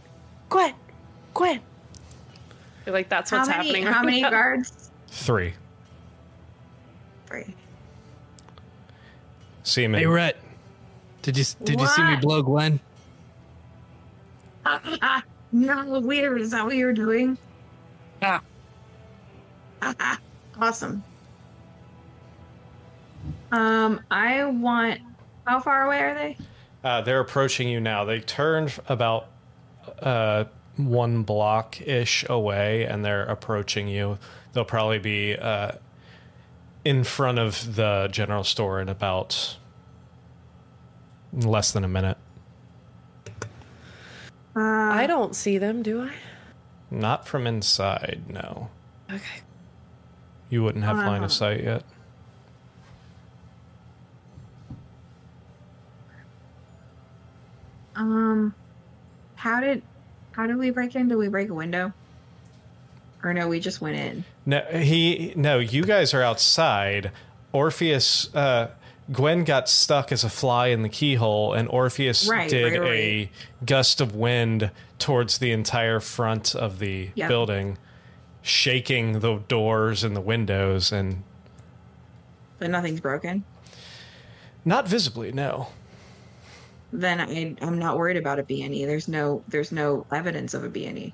[0.49, 0.73] Gwen,
[1.34, 1.61] Gwen.
[2.86, 3.68] I feel like that's How what's many?
[3.68, 3.86] happening.
[3.88, 4.30] How many now.
[4.30, 4.92] guards?
[5.08, 5.56] Three.
[7.26, 7.56] Three.
[9.64, 10.02] Seeming.
[10.02, 10.38] Hey, Ret.
[11.24, 12.80] Did you did you see me blow Gwen?
[14.68, 16.40] Ah, ah, no, weird.
[16.42, 17.40] Is that what you're doing?
[18.22, 18.42] Yeah.
[19.82, 20.20] Ah, ah,
[20.60, 21.04] awesome.
[23.52, 25.02] Um, I want.
[25.48, 26.38] How far away are they?
[26.84, 28.06] Uh, they're approaching you now.
[28.06, 29.30] They turned about
[30.04, 30.44] uh,
[30.78, 34.17] one block ish away, and they're approaching you.
[34.53, 35.71] They'll probably be uh,
[36.84, 39.57] in front of the general store in about
[41.34, 42.17] less than a minute.
[44.55, 46.11] Uh, I don't see them, do I?
[46.89, 48.69] Not from inside, no.
[49.11, 49.41] Okay.
[50.49, 51.26] You wouldn't have line Uh-huh.
[51.26, 51.84] of sight yet.
[57.95, 58.53] Um,
[59.36, 59.82] how did
[60.36, 61.08] how did we break in?
[61.08, 61.94] Did we break a window?
[63.24, 64.24] Or no, we just went in.
[64.46, 65.60] No, he no.
[65.60, 67.12] You guys are outside.
[67.54, 68.70] Orpheus, uh,
[69.12, 73.30] Gwen got stuck as a fly in the keyhole, and Orpheus Right, did right, a
[73.66, 77.28] gust of wind towards the entire front of the Yeah.
[77.28, 77.78] building,
[78.42, 81.24] shaking the doors and the windows, and
[82.60, 83.44] But nothing's broken.
[84.66, 85.32] not visibly.
[85.32, 85.68] No.
[86.94, 88.86] Then I I'm not worried about a BNE.
[88.86, 91.14] There's no there's no evidence of a BNE.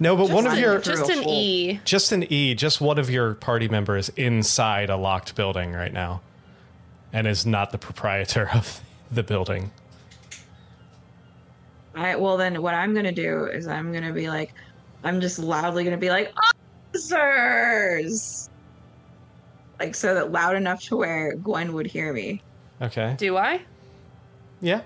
[0.00, 1.28] No, but one of your Just an.
[1.28, 1.80] E.
[1.84, 6.20] just an E, just one of your party members inside a locked building right now,
[7.12, 8.80] and is not the proprietor of
[9.10, 9.70] the building.
[11.94, 14.54] I well then what I'm gonna do is I'm gonna be like
[15.02, 16.32] I'm just loudly gonna be like
[16.94, 18.48] officers
[19.80, 22.42] like so that loud enough to where Gwen would hear me.
[22.80, 23.14] Okay.
[23.18, 23.62] Do I?
[24.60, 24.82] Yeah.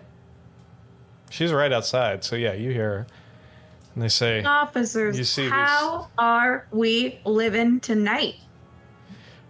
[1.33, 3.07] She's right outside, so yeah, you hear her.
[3.95, 8.35] And they say, Officers, You see these- how are we living tonight?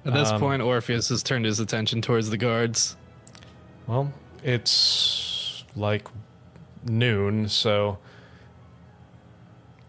[0.04, 2.96] At this Um, point, Orpheus has turned his attention towards the guards.
[3.88, 4.12] Well,
[4.44, 6.06] it's like
[6.86, 7.98] noon, so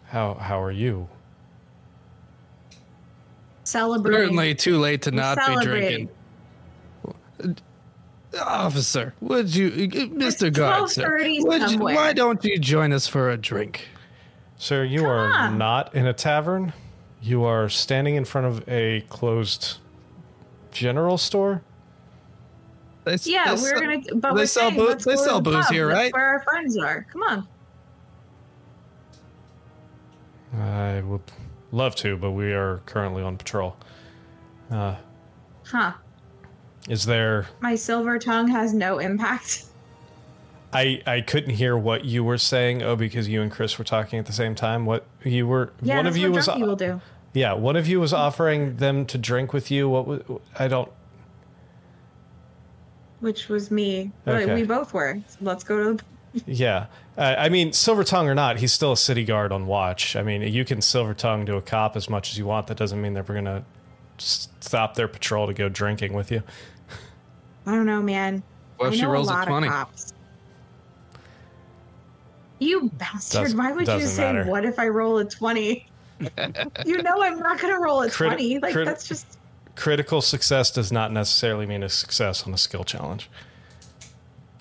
[0.06, 1.08] how how are you?
[3.66, 4.20] Celebrating.
[4.20, 6.10] Certainly too late to We're not be drinking.
[8.42, 10.48] Officer, would you, Mr.
[10.48, 13.88] It's Guard, sir, would you, why don't you join us for a drink?
[14.58, 15.58] Sir, you are on.
[15.58, 16.74] not in a tavern.
[17.22, 19.78] You are standing in front of a closed
[20.72, 21.62] general store.
[23.04, 24.02] They, Yeah, they we're sell- gonna.
[24.16, 25.74] But they we're sell saying, they sell the booze pub.
[25.74, 26.14] here, That's right?
[26.14, 27.06] Where our friends are.
[27.12, 27.48] Come on.
[30.60, 31.22] I would
[31.72, 33.76] love to, but we are currently on patrol.
[34.72, 34.96] Uh,
[35.66, 35.94] Huh.
[36.90, 37.48] Is there?
[37.62, 39.66] My silver tongue has no impact.
[40.74, 42.82] I I couldn't hear what you were saying.
[42.82, 44.86] Oh, because you and Chris were talking at the same time.
[44.86, 45.72] What you were?
[45.82, 46.48] Yeah, one of you was.
[46.48, 47.00] will do.
[47.34, 49.88] Yeah, one of you was offering them to drink with you.
[49.88, 50.22] What was?
[50.58, 50.92] I don't.
[53.20, 54.12] Which was me.
[54.26, 54.54] But Okay.
[54.54, 55.20] We both were.
[55.42, 56.04] Let's go to.
[56.48, 60.16] Yeah, uh, I mean, silver tongue or not, he's still a city guard on watch.
[60.16, 62.68] I mean, you can silver tongue to a cop as much as you want.
[62.68, 63.64] That doesn't mean they're gonna
[64.18, 66.42] stop their patrol to go drinking with you.
[67.66, 68.44] I don't know, man.
[68.78, 69.68] What if I she know rolls a a lot 20?
[69.68, 70.14] Of cops.
[72.60, 73.42] You bastard!
[73.44, 74.46] Doesn't- Why would you say, matter.
[74.50, 75.86] "What if I roll a 20?
[76.86, 78.60] you know I'm not gonna roll a Crit- twenty.
[78.60, 79.38] Like crit- that's just.
[79.76, 83.30] Critical success does not necessarily mean a success on a skill challenge.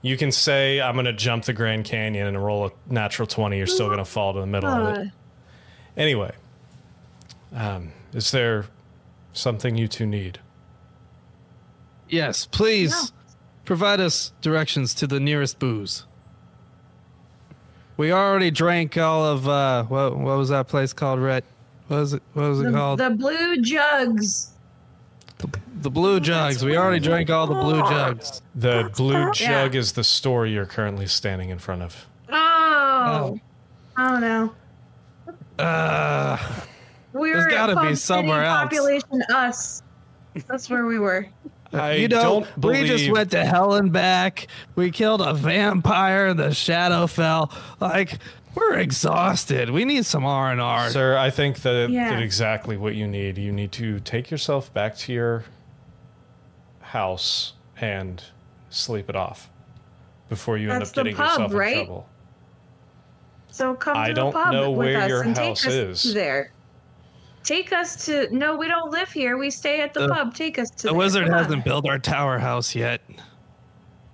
[0.01, 3.59] You can say, "I'm gonna jump the Grand Canyon and roll a natural twenty.
[3.59, 5.09] You're still gonna fall to the middle of Uh, it."
[5.97, 6.33] Anyway,
[7.55, 8.65] um, is there
[9.35, 10.41] something you two need?
[12.13, 13.11] Yes, please
[13.65, 16.05] provide us directions to the nearest booze.
[17.97, 21.43] We already drank all of uh what what was that place called, Ret?
[21.89, 22.99] What was it what was it the, called?
[23.01, 24.51] the blue jugs.
[25.39, 26.63] the blue jugs.
[26.63, 28.43] We already drank all the blue jugs.
[28.55, 29.33] The blue Yeah.
[29.33, 32.07] jug is the store you're currently standing in front of.
[32.29, 33.39] Oh.
[33.97, 34.55] I don't know.
[35.59, 36.37] Uh
[37.15, 38.65] We There's were gotta be somewhere else.
[38.65, 39.83] Population us.
[40.47, 41.27] That's where we were.
[41.73, 44.47] I you know, don't we just went to hell and back.
[44.75, 46.35] We killed a vampire.
[46.35, 47.51] The shadow fell.
[47.81, 48.19] Like
[48.55, 49.71] we're exhausted.
[49.71, 50.91] We need some R and R.
[50.91, 52.11] Sir, I think that, Yeah.
[52.11, 53.39] that exactly what you need.
[53.39, 55.45] You need to take yourself back to your
[56.81, 58.23] house and
[58.71, 59.49] sleep it off
[60.29, 61.77] before you end up getting pub, yourself right?
[61.79, 62.09] in trouble.
[63.51, 65.69] So come I to don't the pub know with where us your and house take
[65.71, 66.15] us is.
[66.15, 66.53] there.
[67.45, 68.29] Take us to.
[68.35, 69.37] No, we don't live here.
[69.37, 70.35] We stay at the, The- pub.
[70.35, 70.83] Take us to.
[70.85, 70.99] the there.
[70.99, 73.01] wizard Come hasn't built our tower house yet.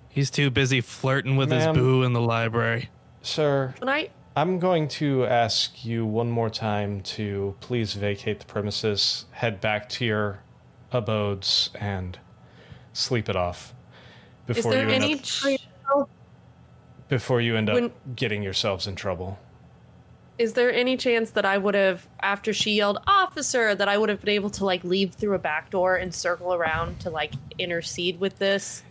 [0.09, 1.69] He's too busy flirting with Ma'am.
[1.69, 2.89] his boo in the library.
[3.21, 8.45] Sir, When I I'm going to ask you one more time to please vacate the
[8.45, 10.39] premises, head back to your
[10.91, 12.17] abodes, and
[12.93, 13.73] sleep it off
[14.47, 15.57] is before there you end any up, ch-
[17.07, 19.37] before you end up when- getting yourselves in trouble.
[20.39, 24.09] Is there any chance that I would have after she yelled officer that I would
[24.09, 27.33] have been able to like leave through a back door and circle around to like
[27.59, 28.81] intercede with this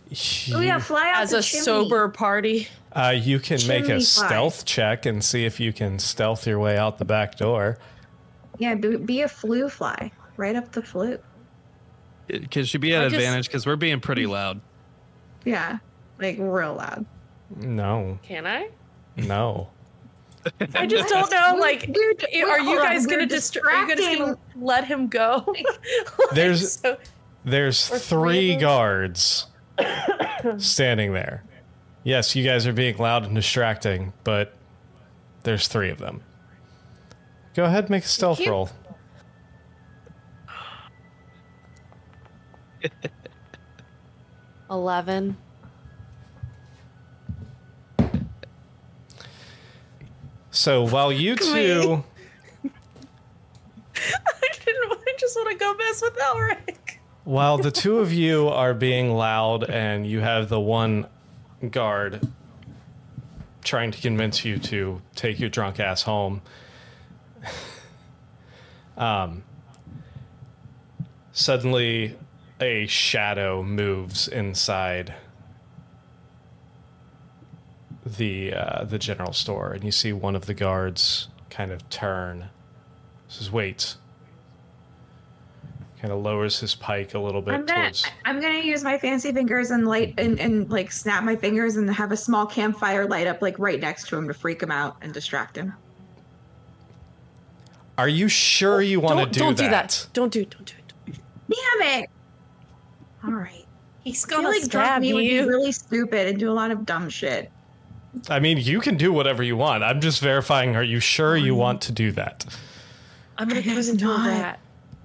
[0.53, 1.65] Oh yeah, fly out as the a chimney.
[1.65, 2.67] sober party?
[2.93, 3.99] Uh, you can make a fly.
[3.99, 7.77] stealth check and see if you can stealth your way out the back door.
[8.57, 11.23] Yeah, be, be a flu fly right up the flute.
[12.51, 13.47] Could she be at I advantage?
[13.47, 14.61] Because we're being pretty loud.
[15.45, 15.79] Yeah,
[16.19, 17.05] like real loud.
[17.55, 18.69] No, Can I?
[19.17, 19.69] no.
[20.75, 21.57] I just don't know.
[21.59, 24.85] Like, We're- we're- are you hold on, guys gonna distra- Are you guys gonna let
[24.85, 25.43] him go?
[25.53, 25.65] Like,
[26.33, 26.97] There's- so-
[27.45, 28.67] There's three three of them?
[28.67, 29.47] guards
[30.57, 31.43] standing there.
[32.03, 34.53] Yes, you guys are being loud and distracting, but
[35.43, 36.21] there's three of them.
[37.55, 38.69] Go ahead make a stealth roll.
[44.69, 45.37] Eleven.
[50.51, 52.03] So while you two,
[52.65, 52.69] I
[54.65, 54.91] didn't.
[54.91, 56.97] I just want to go mess with Elric.
[57.23, 61.07] while the two of you are being loud and you have the one
[61.69, 62.27] guard
[63.63, 66.41] trying to convince you to take your drunk ass home,
[68.97, 69.43] um,
[71.31, 72.15] suddenly
[72.59, 75.13] a shadow moves inside
[78.17, 82.49] the uh, the general store, and you see one of the guards kind of turn.
[83.27, 83.95] Says, "Wait."
[86.01, 88.05] Kind of lowers his pike a little bit I'm gonna towards.
[88.23, 91.89] I'm gonna use my fancy fingers and light and, and like snap my fingers and
[91.89, 94.95] have a small campfire light up like right next to him to freak him out
[95.01, 95.73] and distract him.
[97.97, 100.07] Are you sure you want to don't do don't do that.
[100.13, 100.41] Don't do.
[100.43, 100.73] It, don't do
[101.07, 101.19] it.
[101.49, 102.09] Damn it!
[103.25, 103.65] All right.
[104.01, 105.47] He's I feel gonna like drunk stab me would be you.
[105.49, 107.51] really stupid and do a lot of dumb shit.
[108.29, 109.83] I mean, you can do whatever you want.
[109.83, 110.75] I'm just verifying.
[110.75, 112.45] Are you sure you um, want to do that?
[113.37, 114.27] I'm gonna I turn into a not.
[114.27, 114.59] rat.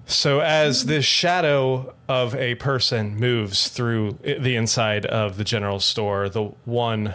[0.07, 6.29] So as this shadow of a person moves through the inside of the general store,
[6.29, 7.13] the one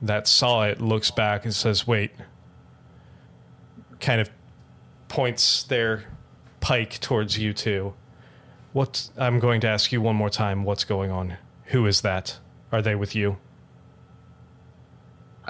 [0.00, 2.12] that saw it looks back and says, "Wait."
[4.00, 4.30] Kind of
[5.08, 6.04] points their
[6.60, 7.94] pike towards you two.
[8.72, 11.36] What I'm going to ask you one more time, what's going on?
[11.66, 12.38] Who is that?
[12.72, 13.38] Are they with you?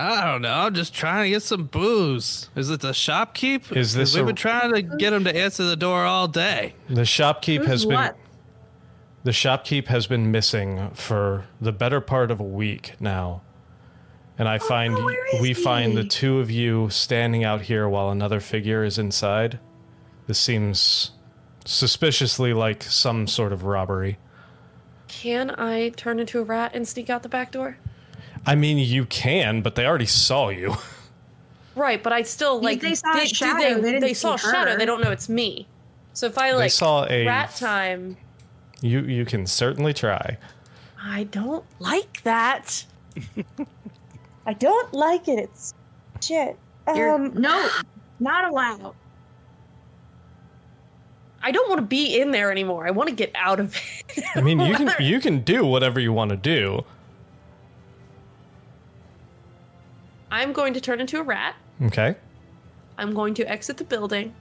[0.01, 0.53] I don't know.
[0.53, 2.49] I'm just trying to get some booze.
[2.57, 3.77] Is it the shopkeep?
[3.77, 6.75] Is this We've a- been trying to get him to answer the door all day.
[6.89, 8.17] The shopkeep Who's has been what?
[9.25, 13.43] The shopkeep has been missing for the better part of a week now.
[14.39, 17.61] And I oh, find no, where is we find the two of you standing out
[17.61, 19.59] here while another figure is inside.
[20.27, 21.11] This seems
[21.67, 24.17] suspiciously like some sort of robbery.
[25.09, 27.77] Can I turn into a rat and sneak out the back door?
[28.47, 30.77] I mean, you can, but they already saw you.
[31.77, 34.77] Right, but I still like they saw a shadow, They, they they saw a shadow.
[34.77, 35.69] They don't know it's me.
[36.13, 38.17] So if I like They like saw a rat time,
[38.83, 40.37] You you can certainly try.
[41.01, 42.85] I don't like that.
[44.47, 45.39] I don't like it.
[45.39, 45.75] It's
[46.21, 46.59] shit.
[46.95, 47.69] You're, Um, no,
[48.21, 48.95] not allowed.
[51.43, 52.87] I don't want to be in there anymore.
[52.87, 53.75] I want to get out of
[54.17, 54.25] it.
[54.35, 56.85] I mean, you can you can do whatever you want to do.
[60.31, 61.57] I'm going to turn into a rat.
[61.83, 62.17] Okay?
[62.99, 64.35] I'm going to exit the building.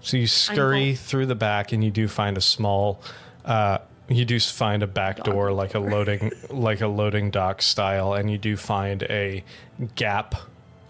[0.00, 0.96] So you scurry home.
[0.96, 3.00] through the back, and you do find a small.
[3.44, 3.78] Uh,
[4.08, 8.30] you do find a back door, like a loading, like a loading dock style, and
[8.30, 9.42] you do find a
[9.94, 10.34] gap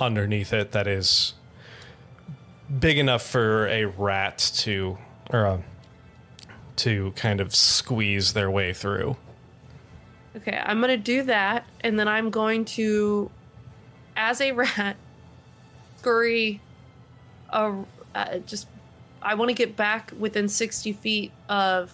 [0.01, 1.35] underneath it that is
[2.81, 4.99] big enough for a rat to,
[5.31, 5.63] or a,
[6.77, 9.17] to kind of squeeze their way through.
[10.37, 13.31] Okay, I'm gonna do that, and then I'm going to,
[14.17, 14.97] as a rat,
[15.99, 16.61] scurry.
[17.51, 17.83] Uh,
[18.15, 18.67] uh, just,
[19.23, 21.93] I want to get back within sixty feet of,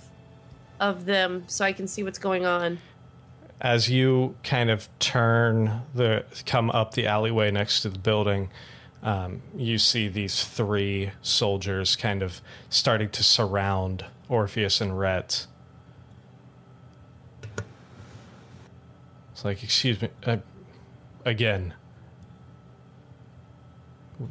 [0.78, 2.78] of them, so I can see what's going on.
[3.60, 8.48] as you kind of turn the come up the alleyway next to the building
[9.02, 12.40] um, you see these three soldiers kind of
[12.70, 15.46] starting to surround orpheus and rhett
[19.32, 20.38] it's like excuse me uh,
[21.26, 21.74] again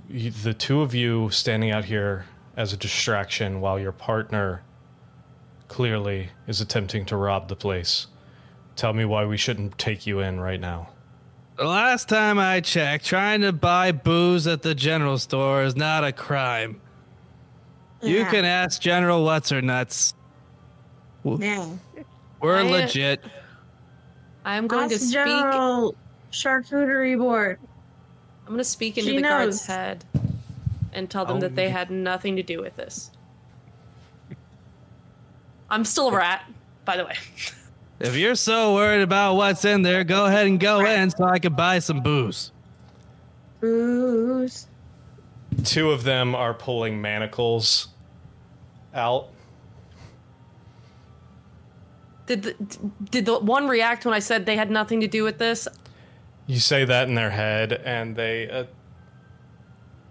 [0.09, 2.25] the two of you standing out here
[2.55, 4.61] as a distraction while your partner
[5.67, 8.07] clearly is attempting to rob the place
[8.75, 10.87] Tell me why we shouldn't take you in right now.
[11.57, 16.05] The last time I checked, trying to buy booze at the general store is not
[16.05, 16.79] a crime.
[18.01, 18.31] You Yeah.
[18.31, 20.13] can ask General What's Her Nuts.
[21.25, 21.67] Yeah.
[22.39, 23.21] We're I- uh, legit.
[24.45, 25.15] I'm going to Ask speak.
[25.15, 25.93] General
[26.31, 27.59] Charcuterie Board.
[28.49, 30.03] I'm going to speak into She the guard's head
[30.91, 33.11] and tell them Oh, that they had nothing to do with this.
[35.69, 36.49] I'm still a rat,
[36.83, 37.13] by the way.
[37.99, 41.37] If you're so worried about what's in there, go ahead and go in so I
[41.37, 42.51] can buy some booze.
[43.59, 44.65] Booze.
[45.63, 47.89] Two of them are pulling manacles
[48.95, 49.27] out.
[52.25, 52.55] Did the,
[53.11, 55.67] did the one react when I said they had nothing to do with this?
[56.49, 58.63] You say that in their head, and they uh,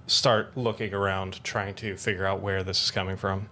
[0.07, 3.49] start looking around, trying to figure out where this is coming from.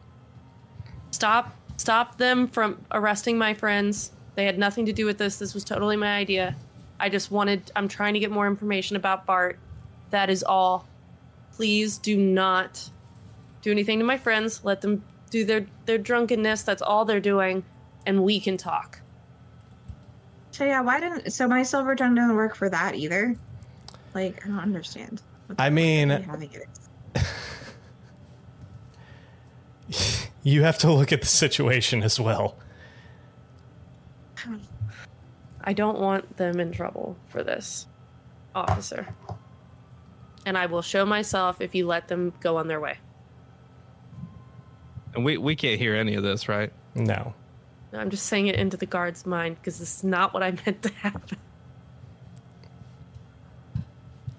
[1.10, 4.12] Stop stop them from arresting my friends.
[4.36, 5.36] They had nothing to do with this.
[5.36, 6.54] This was totally my idea.
[7.00, 9.58] I just wanted I'm trying to get more information about Bart.
[10.10, 10.86] That is all.
[11.54, 12.88] Please do not
[13.62, 14.64] do anything to my friends.
[14.64, 16.62] Let them do their their drunkenness.
[16.62, 17.64] That's all they're doing
[18.06, 19.00] and we can talk.
[20.57, 23.37] So yeah, why didn't so my silver tongue doesn't work for that either?
[24.15, 25.20] Like I don't understand.
[25.59, 27.23] I mean- are we having it?
[30.43, 32.57] You have to look at the situation as well.
[35.65, 37.89] I don't want them in trouble for this,
[38.55, 39.09] officer.
[40.45, 42.99] And I will show myself if you let them go on their way.
[45.16, 46.73] And we, we can't hear any of this, right?
[46.95, 47.35] No.
[47.92, 50.82] I'm just saying it into the guard's mind because this is not what I meant
[50.82, 51.38] to happen.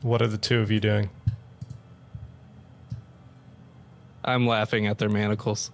[0.01, 1.09] What are the two of you doing?
[4.23, 5.71] I'm laughing at their manacles.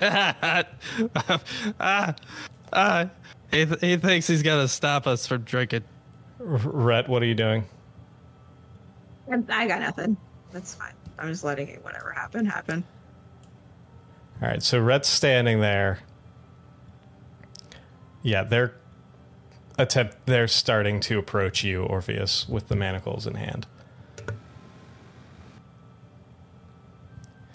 [0.00, 0.64] ah,
[2.72, 3.10] ah,
[3.52, 5.84] he, th- he thinks he's gonna stop us from drinking.
[6.40, 7.64] R- Ret, what are you doing?
[9.48, 10.16] I got nothing.
[10.50, 10.92] That's fine.
[11.18, 12.84] I'm just letting it whatever happen happen.
[14.42, 16.00] All right, so Ret's standing there.
[18.24, 18.74] Yeah, they're
[19.78, 20.16] attempt.
[20.26, 23.66] They're starting to approach you, Orpheus, with the manacles in hand.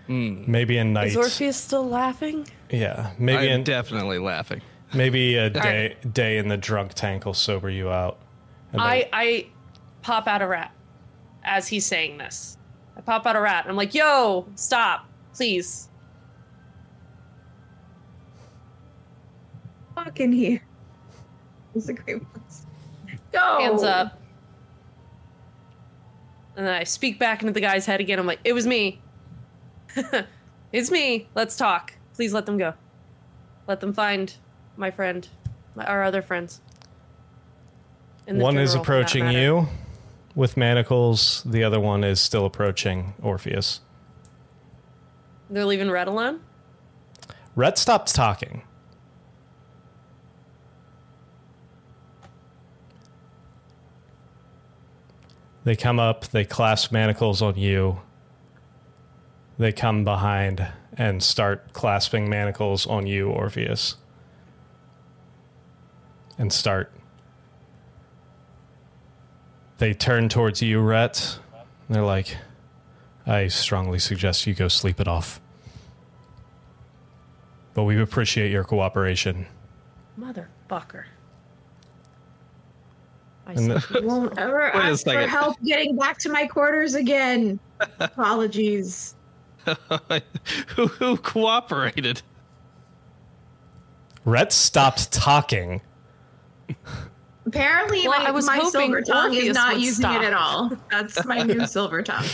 [0.06, 0.50] Hmm.
[0.50, 1.08] maybe a night.
[1.08, 2.48] Is Orpheus still laughing?
[2.70, 4.62] yeah, maybe I'm in, definitely laughing.
[4.94, 8.18] maybe a day day in the drunk tank will sober you out.
[8.74, 9.48] I I
[10.02, 10.72] pop out a rat
[11.44, 12.58] as he's saying this.
[12.96, 13.66] I pop out a rat.
[13.68, 15.90] I'm like, "Yo, stop, please."
[20.08, 20.62] Fucking here.
[21.74, 22.66] Those are great ones.
[23.34, 23.60] Go.
[23.60, 24.18] Hands up.
[26.56, 28.18] And then I speak back into the guy's head again.
[28.18, 29.02] I'm like, "It was me.
[30.72, 31.28] it's me.
[31.36, 31.96] Let's talk.
[32.14, 32.74] Please let them go.
[33.68, 34.34] Let them find
[34.78, 35.28] my friend,
[35.76, 36.62] my, our other friends."
[38.28, 39.68] One is general, for approaching you
[40.36, 41.44] with manacles.
[41.46, 43.82] The other one is still approaching Orpheus.
[45.50, 46.40] They're leaving Ret alone.
[47.58, 48.64] Ret stops talking.
[55.68, 58.00] They come up, they clasp manacles on you.
[59.58, 63.98] They come behind and start clasping manacles on you, Orpheus.
[66.38, 66.90] And start.
[69.80, 71.38] They turn towards you, Ret.
[71.90, 72.38] They're like,
[73.26, 75.42] I strongly suggest you go sleep it off
[77.74, 79.46] but we appreciate your cooperation.
[80.20, 81.04] Motherfucker.
[83.48, 86.94] I And said, the- Won't ever Wait ask for help getting back to my quarters
[86.96, 87.60] again.
[88.00, 89.16] Apologies.
[90.76, 92.22] who, who cooperated?
[94.26, 95.82] Ret stopped talking.
[97.46, 100.22] Apparently, Well, my, I was my silver tongue is not using stop.
[100.22, 100.72] it at all.
[100.92, 102.26] That's my new silver tongue.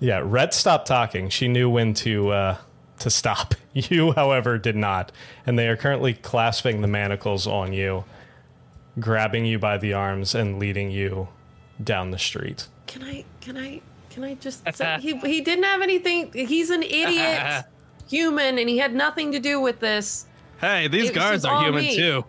[0.00, 1.28] Yeah, Ret stopped talking.
[1.30, 2.56] She knew when to uh,
[3.02, 3.54] to stop.
[3.74, 5.12] You, however, did not,
[5.46, 8.04] and they are currently clasping the manacles on you,
[9.00, 11.28] grabbing you by the arms and leading you
[11.82, 12.68] down the street.
[12.86, 13.24] can I?
[13.40, 13.80] Can I?
[14.10, 16.30] Can I just say he he didn't have anything?
[16.34, 17.64] He's an idiot
[18.10, 20.26] human, and he had nothing to do with this.
[20.60, 21.96] Hey, these It guards are human me.
[21.96, 22.22] too.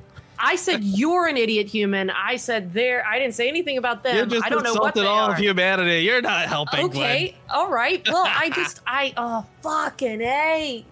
[0.45, 2.09] I said you're an idiot human.
[2.09, 3.05] I said there.
[3.07, 4.17] I didn't say anything about them.
[4.17, 5.31] You just I don't know what insulted they all are.
[5.31, 5.99] of humanity.
[6.03, 6.85] You're not helping.
[6.87, 8.05] Okay, all right.
[8.07, 10.85] Well, I just I oh fucking a.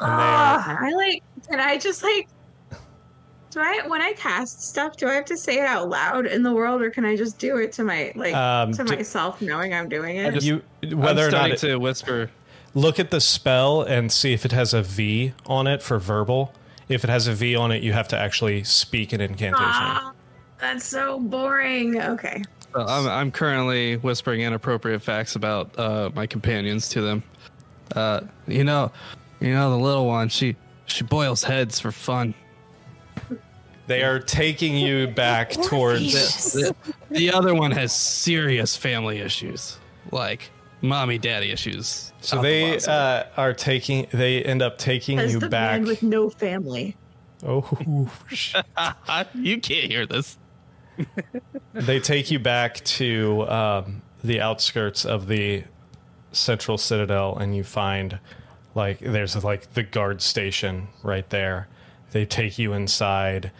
[0.00, 1.22] And they are, I like.
[1.50, 2.28] Can I just like?
[3.50, 4.96] Do I when I cast stuff?
[4.96, 7.38] Do I have to say it out loud in the world, or can I just
[7.38, 10.42] do it to my like Um, to do- myself, knowing I'm doing it?
[10.42, 10.62] you
[10.94, 12.30] whether I'm or not it, to whisper.
[12.74, 16.52] look at the spell and see if it has a V on it for verbal.
[16.88, 19.58] If it has a V on it, you have to actually speak an incantation.
[19.60, 20.12] Ah,
[20.58, 22.00] that's so boring.
[22.00, 22.42] Okay.
[22.74, 27.22] Uh, I'm, I'm currently whispering inappropriate facts about uh, my companions to them.
[27.94, 28.92] Uh, you know,
[29.40, 30.28] you know the little one.
[30.28, 30.56] She
[30.86, 32.34] she boils heads for fun.
[33.86, 36.52] They are taking you back towards.
[36.52, 36.74] The,
[37.10, 39.78] the other one has serious family issues,
[40.12, 40.50] like
[40.80, 42.12] mommy daddy issues.
[42.20, 44.06] So out the they uh, are taking.
[44.12, 45.80] They end up taking As you the back.
[45.80, 46.96] man with no family.
[47.44, 47.68] Oh,
[49.34, 50.38] you can't hear this.
[51.72, 55.64] they take you back to um, the outskirts of the
[56.32, 58.18] central citadel, and you find
[58.74, 61.68] like there's like the guard station right there.
[62.10, 63.52] They take you inside,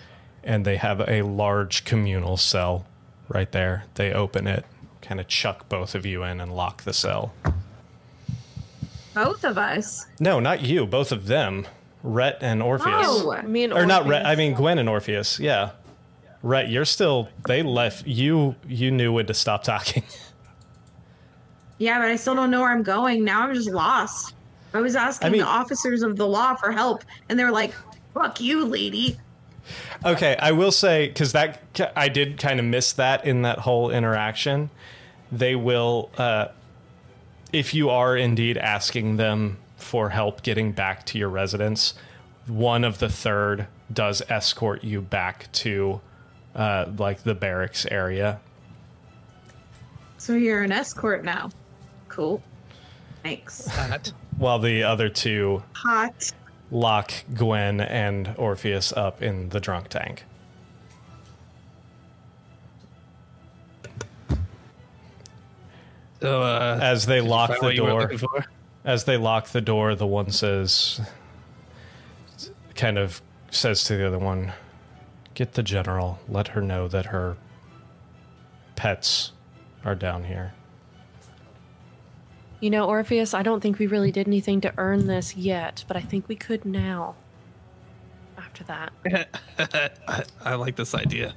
[0.43, 2.87] and they have a large communal cell
[3.29, 3.85] right there.
[3.95, 4.65] They open it,
[5.09, 7.33] kind of chuck both of you in, and lock the cell.
[9.15, 10.07] Both of us.
[10.21, 10.87] No, not you.
[10.87, 11.67] Both of them,
[12.03, 13.07] Ret and Orpheus.
[13.09, 14.27] Oh, Me and or not Ret.
[14.27, 15.41] I mean Gwen and Orpheus.
[15.41, 15.71] Yeah,
[16.43, 17.31] Ret, you're still.
[17.47, 18.55] They left you.
[18.67, 20.03] You knew when to stop talking.
[21.79, 23.25] yeah, but I still don't know where I'm going.
[23.25, 24.35] Now I'm just lost.
[24.75, 27.51] I was asking I mean- the officers of the law for help, and they were
[27.51, 27.73] like,
[28.13, 29.19] "Fuck you, lady."
[30.05, 31.63] Okay, I will say because that
[31.97, 34.71] I did kind of miss that in that whole interaction.
[35.31, 36.49] They will, uh,
[37.53, 41.95] if you are indeed asking them for help getting back to your residence,
[42.47, 46.01] one of the third does escort you back to
[46.55, 48.41] uh, like the barracks area.
[50.17, 51.51] So you're an escort now.
[52.09, 52.43] Cool.
[53.23, 53.69] Thanks.
[54.37, 56.33] While the other two Hot.
[56.71, 60.25] lock Gwen and Orpheus up in the drunk tank.
[66.23, 68.47] Uh, As they lock the what you were door,
[68.85, 71.01] as they lock the door, the one says,
[72.75, 73.21] kind of
[73.51, 74.53] says to the other one,
[75.35, 76.19] "Get the general.
[76.29, 77.37] Let her know that her
[78.77, 79.33] pets
[79.85, 80.55] are down here."
[82.61, 85.97] You know, Orpheus, I don't think we really did anything to earn this yet, but
[85.97, 87.15] I think we could now.
[88.37, 88.93] After that.
[90.09, 91.35] I, I like this idea.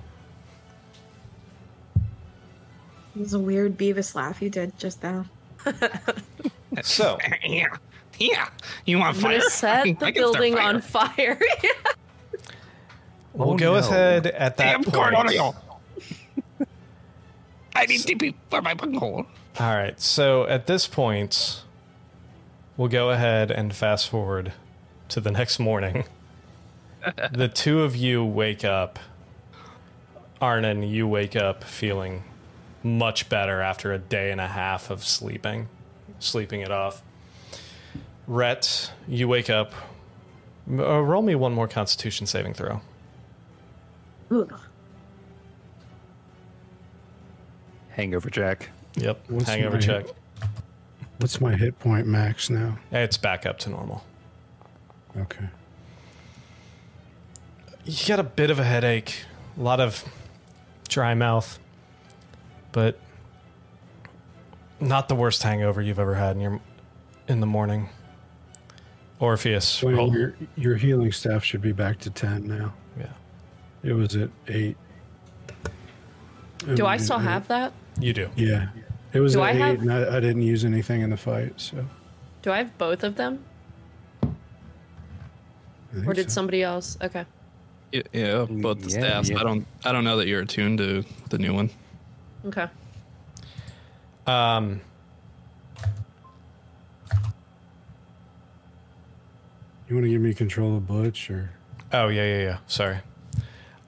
[3.16, 5.26] It was a weird Beavis laugh you did just now.
[6.84, 7.68] So, Yeah,
[8.18, 8.48] yeah.
[8.86, 9.40] You want fire?
[9.40, 10.62] gonna set the building fire.
[10.70, 11.38] on fire.
[13.34, 13.80] we'll Oh, go no.
[13.80, 15.14] ahead at that Damn point.
[15.16, 15.54] Cornholio.
[17.76, 19.26] I need TP for my bunghole.
[19.60, 20.00] All right.
[20.00, 21.64] So at this point,
[22.78, 24.54] we'll go ahead and fast forward
[25.10, 26.06] to the next morning.
[27.34, 28.98] the two of you wake up.
[30.40, 32.24] Arnon, you wake up feeling
[32.84, 35.68] much better after a day and a half of sleeping,
[36.20, 37.02] sleeping it off.
[38.28, 39.74] Ret, you wake up.
[40.70, 42.82] Uh, roll me one more Constitution saving throw.
[44.30, 44.53] Ugh.
[47.90, 48.70] Hangover Jack.
[48.95, 49.26] Yep.
[49.30, 50.06] What's Hangover my- check.
[51.18, 52.80] What's my hit point max now?
[52.91, 54.03] It's back up to normal.
[55.18, 55.49] Okay.
[57.86, 59.26] you get a bit of a headache,
[59.58, 60.03] a lot of
[60.88, 61.60] dry mouth,
[62.72, 62.99] but
[64.80, 66.60] not the worst hangover you've ever had in your
[67.27, 67.89] in the morning.
[69.19, 70.11] Orpheus, So roll.
[70.15, 72.73] your your healing staff should be back to ten now.
[72.98, 73.06] yeah,
[73.84, 74.76] It was at eight.
[76.76, 77.73] Do I And- still and- have that?
[77.99, 78.30] you do.
[78.35, 78.69] Yeah.
[79.14, 81.18] It was Do at I eight, have- and I, I didn't use anything in the
[81.18, 81.85] fight, so.
[82.41, 83.43] Do I have both of them?
[86.07, 86.35] Or did so.
[86.35, 86.98] somebody else?
[87.02, 87.26] Okay.
[87.91, 89.30] Yeah, yeah, both the Yeah, staffs.
[89.30, 89.39] yeah.
[89.39, 89.68] I don't.
[89.84, 91.69] I don't know that you're attuned to the new one.
[92.45, 92.68] Okay.
[94.27, 94.81] Um,
[99.91, 101.49] You want to give me control of Butch, or
[101.91, 102.57] oh yeah, yeah, yeah.
[102.65, 102.99] Sorry.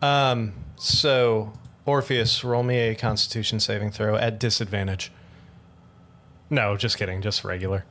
[0.01, 1.53] Um, so
[1.85, 5.13] Orpheus, roll me a Constitution saving throw at disadvantage.
[6.49, 7.21] No, just kidding.
[7.21, 7.85] Just regular.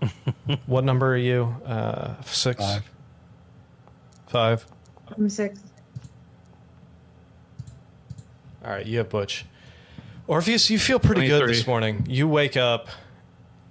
[0.66, 1.56] what number are you?
[1.66, 2.62] Uh, six.
[2.62, 2.84] five?
[4.28, 4.66] Five.
[5.16, 5.58] I'm six.
[8.64, 9.46] All right, you have Butch.
[10.28, 12.04] Orpheus, you feel pretty good this morning.
[12.08, 12.88] You wake up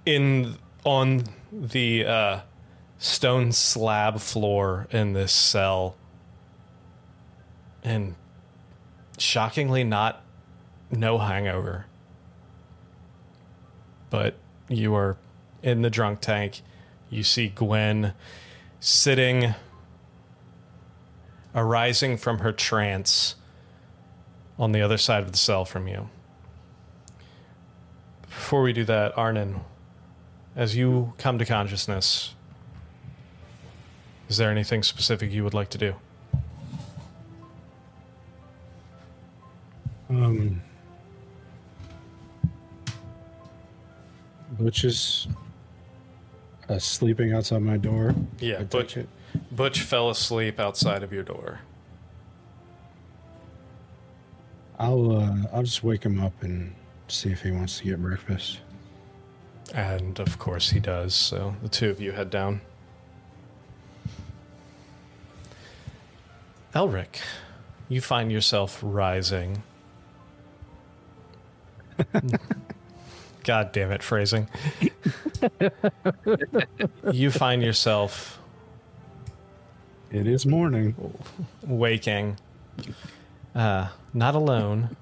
[0.06, 2.40] in on the uh,
[2.98, 5.96] stone slab floor in this cell,
[7.84, 8.14] and
[9.18, 10.22] shockingly, not
[10.90, 11.86] no hangover.
[14.08, 14.36] But
[14.68, 15.18] you are
[15.62, 16.62] in the drunk tank.
[17.10, 18.14] You see Gwen
[18.80, 19.54] sitting,
[21.54, 23.34] arising from her trance
[24.58, 26.08] on the other side of the cell from you.
[28.36, 29.60] Before we do that, Arnon,
[30.54, 32.34] as you come to consciousness,
[34.28, 35.94] is there anything specific you would like to do?
[40.10, 40.62] Um,
[44.52, 45.26] Butch is
[46.68, 48.14] uh, sleeping outside my door.
[48.38, 48.98] Yeah, Butch.
[49.50, 51.60] Butch fell asleep outside of your door.
[54.78, 56.74] I'll uh, I'll just wake him up and
[57.08, 58.60] see if he wants to get breakfast.
[59.74, 62.60] And of course he does, so the two of you head down.
[66.74, 67.20] Elric,
[67.88, 69.62] you find yourself rising.
[73.44, 74.48] God damn it, phrasing.
[77.12, 78.40] you find yourself
[80.10, 80.94] It is morning.
[81.62, 82.36] waking,
[83.54, 84.96] uh, not alone.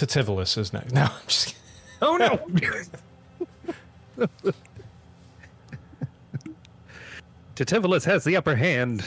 [0.00, 0.92] Tativolus is next.
[0.94, 1.58] No, I'm just kidding.
[2.02, 2.40] Oh no!
[7.56, 9.04] Tativolus has the upper hand.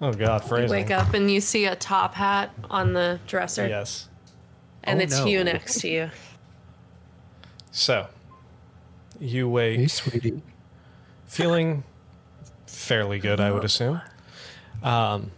[0.00, 4.08] Oh God, You wake up and you see a top hat on the dresser, Yes.
[4.84, 5.24] and Oh, it's no.
[5.24, 6.10] Hugh next to you.
[7.72, 8.06] So,
[9.18, 10.42] you Hey, wake sweetie.
[11.26, 11.82] feeling
[12.66, 14.00] fairly good, I would assume.
[14.82, 15.30] Um,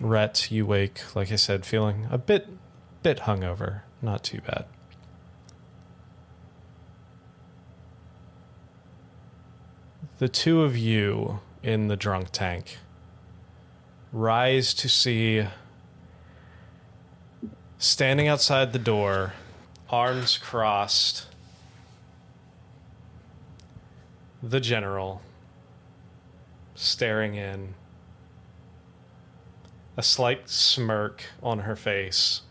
[0.00, 2.48] Ret, you wake, like I said, feeling a bit,
[3.02, 3.82] bit hungover.
[4.00, 4.66] Not too bad.
[10.18, 12.78] The two of you in the drunk tank
[14.12, 15.46] rise to see
[17.78, 19.34] standing outside the door,
[19.90, 21.26] arms crossed,
[24.42, 25.22] the general
[26.74, 27.74] staring in,
[29.96, 32.42] a slight smirk on her face,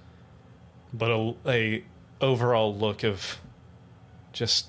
[0.93, 1.83] but a, a
[2.21, 3.37] overall look of
[4.33, 4.67] just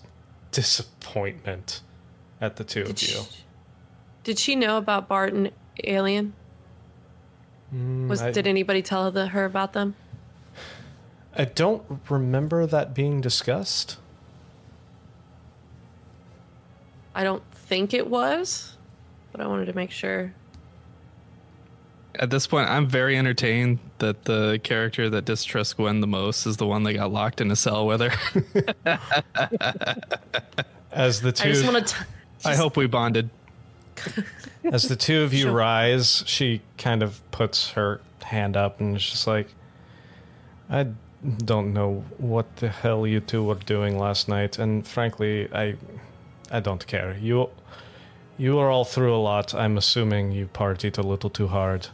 [0.50, 1.82] disappointment
[2.40, 3.20] at the two of Did you.
[4.24, 5.54] did she know about Barton and
[5.84, 6.32] Alien?
[7.74, 9.94] Mm, was I- did anybody tell the, her about them?
[11.36, 13.98] I don't remember that being discussed.
[17.14, 18.76] I don't think it was,
[19.32, 20.34] but I wanted to make sure.
[22.14, 26.56] At this point, I'm very entertained that the character that distrusts Gwen the most is
[26.56, 28.12] the one that got locked in a cell with her.
[30.92, 31.96] As the two, I just two want to.
[32.44, 33.30] I hope we bonded.
[34.64, 35.52] as the two of you Sure.
[35.52, 39.48] rise, she kind of puts her hand up and is just like,
[40.70, 40.86] I
[41.44, 45.74] don't know what the hell you two were doing last night, and frankly, I
[46.50, 47.16] I don't care.
[47.20, 47.50] You
[48.36, 49.52] you are all through a lot.
[49.54, 51.88] I'm assuming you partied a little too hard.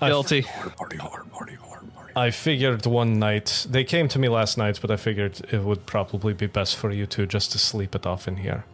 [0.00, 0.42] I- Guilty.
[0.42, 2.12] Party hard, party hard, party.
[2.16, 5.86] I figured one night they came to me last night, but I figured it would
[5.86, 8.64] probably be best for you two just to sleep it off in here.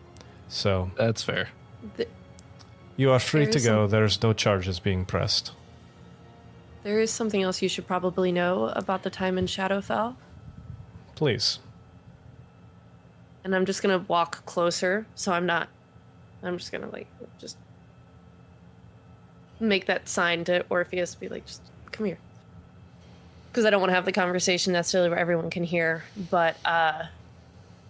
[0.48, 1.48] So That's fair.
[2.96, 3.84] you are free to go.
[3.84, 5.52] some- There's no charges being pressed.
[6.84, 10.16] There is something else you should probably know about the time in Shadowfell.
[11.14, 11.58] Please.
[13.44, 15.68] and I'm just gonna walk closer, so I'm not.
[16.42, 17.06] I'm just gonna like
[17.38, 17.56] just
[19.68, 21.62] make that sign to Orpheus, be like, just
[21.92, 22.18] come here,
[23.50, 26.04] because I don't want to have the conversation necessarily where everyone can hear.
[26.30, 27.04] But uh,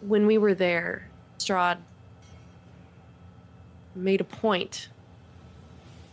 [0.00, 1.78] when we were there, Strahd
[3.94, 4.88] made a point,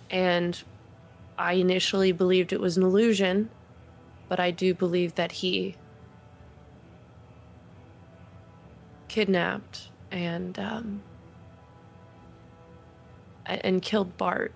[0.10, 0.62] and
[1.38, 3.50] I initially believed it was an illusion,
[4.30, 5.76] but I do believe that he
[9.08, 11.02] kidnapped and um,
[13.46, 14.54] and killed Bart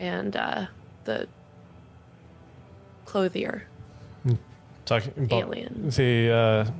[0.00, 0.66] and uh,
[1.04, 1.26] the
[3.04, 3.66] clothier
[4.84, 5.90] Talking about alien.
[5.90, 6.70] the uh,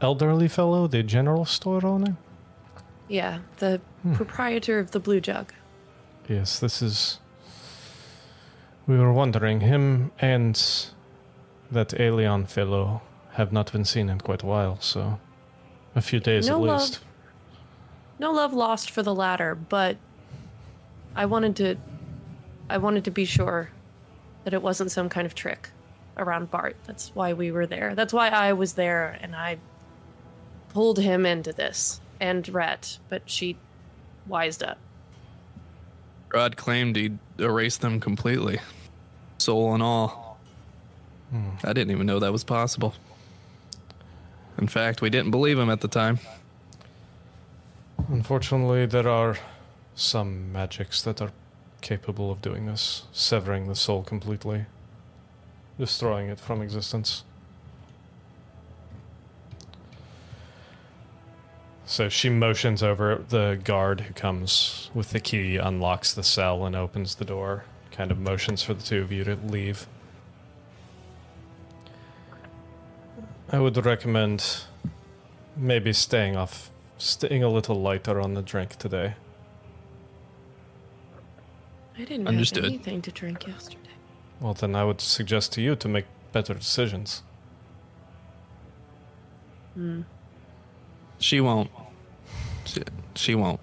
[0.00, 2.16] elderly fellow, the general store owner.
[3.08, 3.78] Yeah, the
[4.14, 5.52] proprietor of the Blue Jug.
[6.28, 7.18] Yes, this is.
[8.86, 10.54] We were wondering, him and
[11.70, 13.02] that alien fellow
[13.32, 15.18] have not been seen in quite a while, so
[15.94, 16.80] a few days No at love.
[16.80, 17.00] least.
[18.18, 19.98] No love lost for the latter, but
[21.14, 21.76] I wanted to
[22.72, 23.68] I wanted to be sure
[24.44, 25.68] that it wasn't some kind of trick
[26.16, 26.74] around Bart.
[26.86, 27.94] That's why we were there.
[27.94, 29.58] That's why I was there and I
[30.70, 33.58] pulled him into this and Ret, but she
[34.26, 34.78] wised up.
[36.32, 38.58] Rod claimed he'd erase them completely,
[39.36, 40.38] soul and all.
[41.30, 41.50] Hmm.
[41.62, 42.94] I didn't even know that was possible.
[44.56, 46.20] In fact, we didn't believe him at the time.
[48.08, 49.36] Unfortunately, there are
[49.94, 51.32] some magics that are
[51.82, 54.64] capable of doing this, severing the soul completely,
[55.78, 57.24] destroying it from existence.
[61.84, 66.74] So she motions over the guard who comes with the key, unlocks the cell, and
[66.74, 67.64] opens the door.
[67.90, 69.86] Kind of motions for the two of you to leave.
[73.50, 74.62] I would recommend
[75.54, 79.14] maybe staying off, staying a little lighter on the drink today.
[81.98, 82.64] I didn't Understood.
[82.64, 83.78] have anything to drink yesterday.
[84.40, 87.22] Well, then I would suggest to you to make better decisions.
[89.74, 90.02] Hmm.
[91.18, 91.70] She won't.
[92.64, 92.82] She,
[93.14, 93.60] she won't.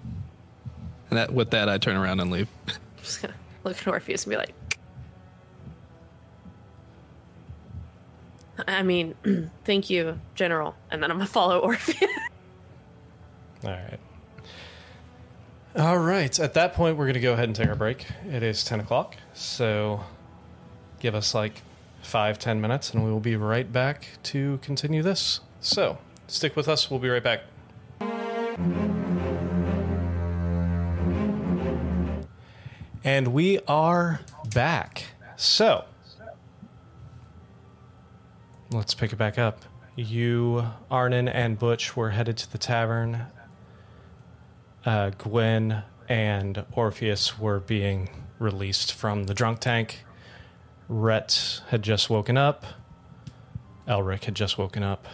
[1.10, 2.48] And that, with that, I turn around and leave.
[2.68, 3.34] I'm just gonna
[3.64, 4.54] look at Orpheus and be like
[8.68, 9.14] I mean,
[9.64, 10.74] thank you, General.
[10.90, 12.02] And then I'm gonna follow Orpheus.
[13.64, 14.00] All right.
[15.76, 16.38] All right.
[16.40, 18.06] At that point, we're going to go ahead and take our break.
[18.26, 19.16] It is 10 o'clock.
[19.34, 20.00] So
[20.98, 21.62] give us like
[22.02, 25.40] five, ten minutes, and we will be right back to continue this.
[25.60, 26.90] So stick with us.
[26.90, 27.42] We'll be right back.
[33.04, 34.20] And we are
[34.52, 35.04] back.
[35.36, 35.84] So
[38.72, 39.64] let's pick it back up.
[39.96, 43.26] You, Arnon, and Butch were headed to the tavern.
[44.84, 48.08] Uh, Gwen and Orpheus were being
[48.38, 50.04] released from the drunk tank.
[50.88, 52.64] Ret had just woken up.
[53.86, 55.06] Elric had just woken up.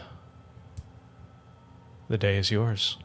[2.09, 2.97] The day is yours.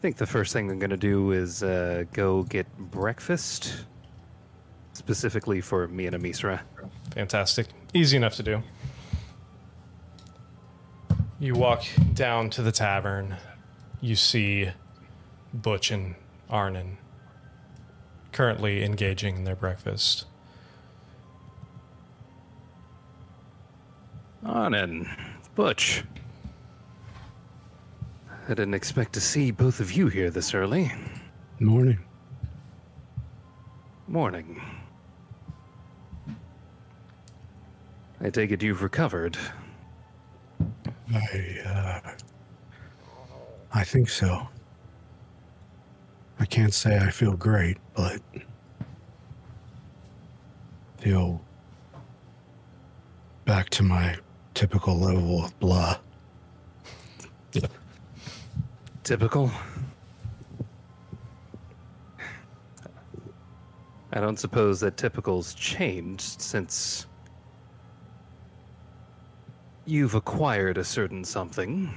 [0.00, 3.84] I think the first thing I'm going to do is uh, go get breakfast,
[4.94, 6.60] specifically for me and Amisra.
[7.14, 7.66] Fantastic.
[7.92, 8.62] Easy enough to do.
[11.38, 13.36] You walk down to the tavern.
[14.00, 14.70] You see
[15.52, 16.14] Butch and
[16.48, 16.98] Arnon
[18.32, 20.26] currently engaging in their breakfast.
[24.44, 25.08] Arnon,
[25.54, 26.04] Butch.
[28.46, 30.92] I didn't expect to see both of you here this early.
[31.58, 31.98] Morning.
[34.08, 34.60] Morning.
[38.22, 39.38] I take it you've recovered.
[41.12, 42.10] I, uh,
[43.72, 44.46] I think so.
[46.38, 48.20] I can't say I feel great, but
[50.98, 51.40] feel
[53.46, 54.16] back to my
[54.54, 55.96] typical level of blah.
[59.02, 59.50] Typical.
[64.12, 67.06] I don't suppose that typical's changed since
[69.84, 71.92] you've acquired a certain something.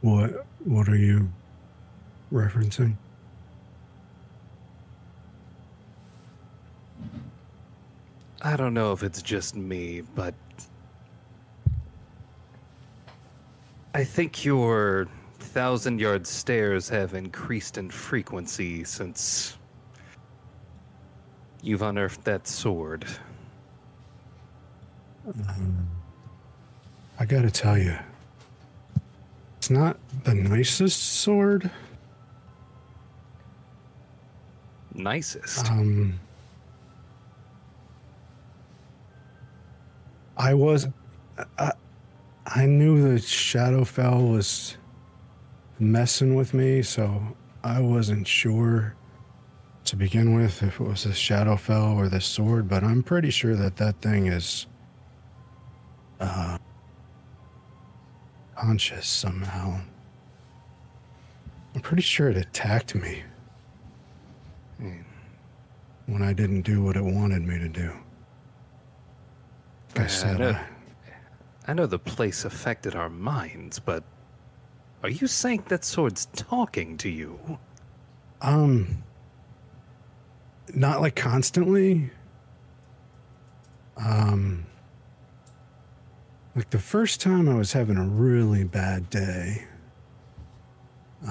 [0.00, 1.30] What what are you
[2.32, 2.96] referencing?
[8.42, 10.34] I don't know if it's just me, but
[13.94, 15.08] I think your
[15.38, 19.56] thousand yard stares have increased in frequency since
[21.62, 23.04] you've unearthed that sword.
[27.18, 27.96] I gotta tell you,
[29.58, 31.70] it's not the nicest sword.
[34.94, 35.70] Nicest.
[35.70, 36.20] Um,
[40.36, 40.88] I was,
[41.58, 41.72] I,
[42.46, 44.76] I knew that Shadowfell was
[45.78, 48.94] messing with me, so I wasn't sure
[49.86, 53.54] to begin with if it was a Shadowfell or the sword, but I'm pretty sure
[53.56, 54.66] that that thing is
[56.20, 56.58] uh,
[58.56, 59.80] conscious somehow.
[61.74, 63.22] I'm pretty sure it attacked me
[66.06, 67.92] when I didn't do what it wanted me to do.
[69.90, 70.50] Like I Yeah, said, no.
[70.50, 70.66] I-
[71.68, 74.04] I know the place affected our minds, but
[75.02, 77.58] are you saying that sword's talking to you?
[78.40, 79.02] Um,
[80.74, 82.10] not like constantly.
[83.96, 84.66] Um,
[86.54, 89.66] like the first time I was having a really bad day.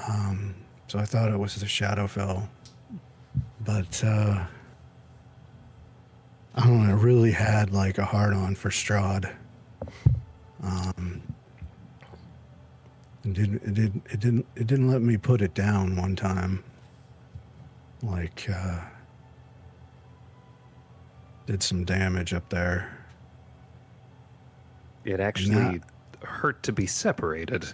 [0.07, 0.55] Um,
[0.87, 2.47] so I thought it was the Shadowfell,
[3.61, 4.45] but uh,
[6.55, 6.93] I don't know.
[6.93, 9.33] I really had like a hard on for Strahd.
[10.63, 11.21] Um,
[13.23, 13.63] it didn't.
[13.63, 14.03] It didn't.
[14.09, 14.45] It didn't.
[14.55, 16.63] It didn't let me put it down one time.
[18.03, 18.81] Like, uh,
[21.45, 22.97] did some damage up there.
[25.03, 25.81] It actually
[26.23, 27.65] hurt to be separated.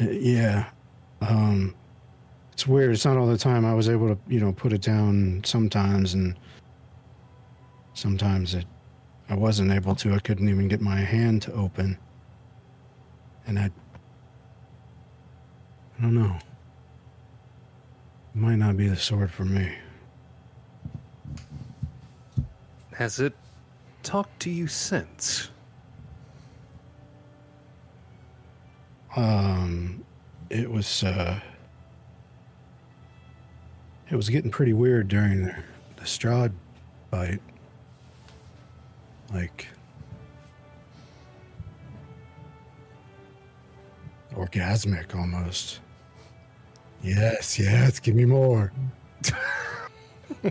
[0.00, 0.70] Uh, Yeah.
[1.20, 1.74] Um,
[2.52, 2.92] it's weird.
[2.92, 3.64] It's not all the time.
[3.64, 6.36] I was able to, you know, put it down sometimes, and
[7.94, 8.66] sometimes it,
[9.28, 10.14] I wasn't able to.
[10.14, 11.98] I couldn't even get my hand to open,
[13.46, 13.70] and I,
[15.98, 16.36] I don't know.
[18.34, 19.74] It might not be the sword for me.
[22.94, 23.34] Has it
[24.04, 25.50] talked to you since?
[29.16, 30.04] Um,
[30.48, 31.40] it was uh,
[34.10, 35.54] it was getting pretty weird during the,
[36.02, 36.52] Strahd
[37.10, 37.40] fight.
[39.32, 39.68] Like
[44.34, 45.80] orgasmic almost.
[47.02, 48.70] Yes, yes, give me more.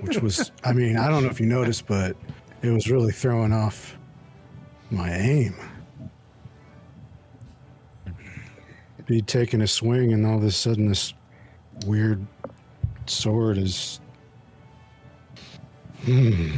[0.01, 2.15] Which was, I mean, I don't know if you noticed, but
[2.61, 3.97] it was really throwing off
[4.89, 5.55] my aim.
[9.05, 11.13] be taking a swing and all of a sudden this
[11.85, 12.25] weird
[13.05, 13.99] sword is
[16.05, 16.51] hmm,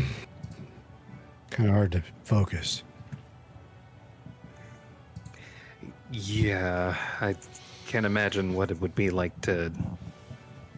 [1.49, 2.84] kind of hard to focus
[6.12, 7.36] Yeah, I
[7.88, 9.72] can't imagine what it would be like to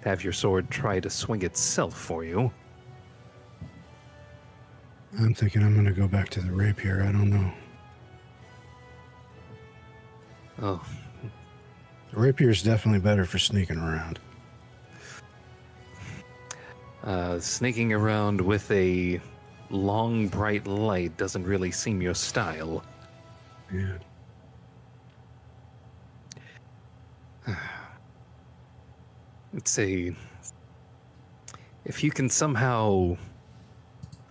[0.03, 2.51] have your sword try to swing itself for you.
[5.19, 7.51] i'm thinking i'm gonna go back to the rapier i don't know
[10.59, 10.83] Oh,
[12.11, 14.19] the rapier is definitely better for sneaking around
[17.03, 19.21] uh, sneaking around with a
[19.69, 22.83] long, bright light doesn't really seem your style.
[23.71, 23.97] yeah
[29.57, 30.13] It's a.
[31.83, 33.17] If you can somehow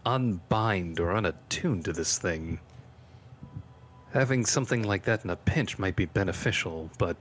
[0.07, 2.61] unbind or unattune to this thing,
[4.13, 7.17] having something like that in a pinch might be beneficial, but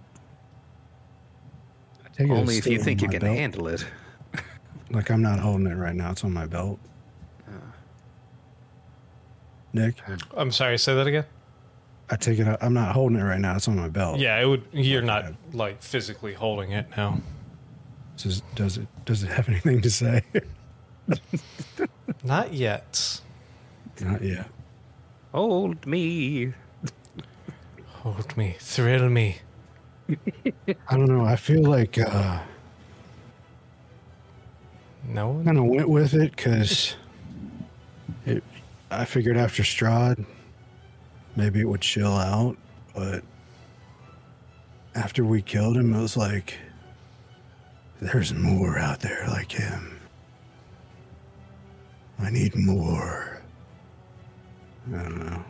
[2.05, 3.35] I take only if you think you can belt.
[3.37, 3.85] handle it.
[4.91, 6.79] like i'm not holding it right now it's on my belt
[9.73, 9.95] nick
[10.37, 10.77] I'm sorry.
[10.77, 11.25] Say that again.
[12.11, 14.45] i take it i'm not holding it right now it's on my belt Yeah, it
[14.45, 14.63] would.
[14.71, 17.19] You're not like physically holding it now.
[18.17, 20.23] Does, does it does it have anything to say
[22.23, 23.21] Not yet.
[24.01, 24.47] not yet
[25.33, 26.53] Hold me.
[27.87, 29.37] Hold me, thrill me.
[30.09, 30.15] I
[30.91, 31.25] don't know.
[31.25, 32.39] I feel like uh,
[35.09, 35.45] No one.
[35.45, 36.95] kind of went with it because
[38.25, 38.43] it.
[38.91, 40.25] I figured after Strahd,
[41.35, 42.55] maybe it would chill out,
[42.95, 43.23] but
[44.93, 46.57] after we killed him, it was like
[48.05, 49.99] there's more out there like him.
[52.19, 53.41] I need more.
[54.93, 55.43] I don't know.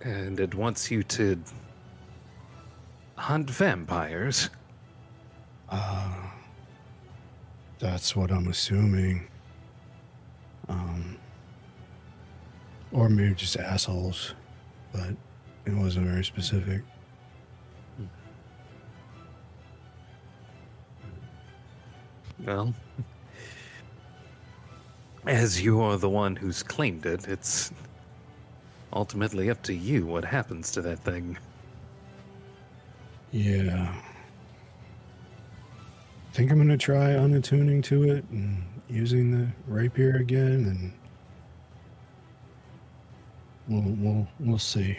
[0.00, 1.38] And it wants you to
[3.16, 4.48] hunt vampires.
[5.68, 6.30] Uh,
[7.78, 9.28] that's what I'm assuming.
[10.68, 11.18] Um,
[12.92, 14.34] or maybe just assholes,
[14.92, 15.14] but
[15.66, 16.82] it wasn't very specific.
[22.44, 22.74] Well,
[25.26, 27.72] as you are the one who's claimed it, it's
[28.92, 31.38] ultimately up to you what happens to that thing.
[33.30, 33.94] Yeah.
[36.28, 40.92] I think I'm gonna try unattuning to it and using the rapier again, and
[43.68, 44.98] we'll we'll we'll see.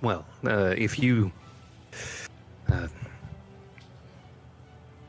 [0.00, 1.30] Well, uh, if you,
[2.68, 2.88] uh,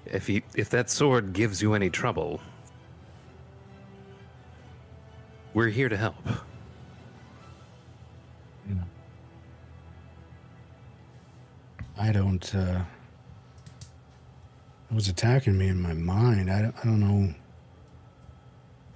[0.06, 2.42] if you, if that sword gives you any trouble,
[5.54, 6.16] we're here to help.
[8.68, 8.84] You know,
[11.98, 12.54] I don't.
[12.56, 12.82] Uh,
[14.90, 16.52] it was attacking me in my mind.
[16.52, 17.34] I, don't- I don't know.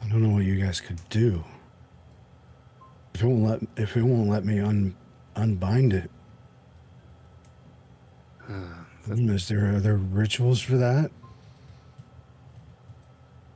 [0.03, 1.43] I don't know what you guys could do.
[3.13, 4.95] If it won't let if it won't let me un,
[5.35, 6.11] unbind it.
[8.45, 11.11] Hmm, is there other rituals for that?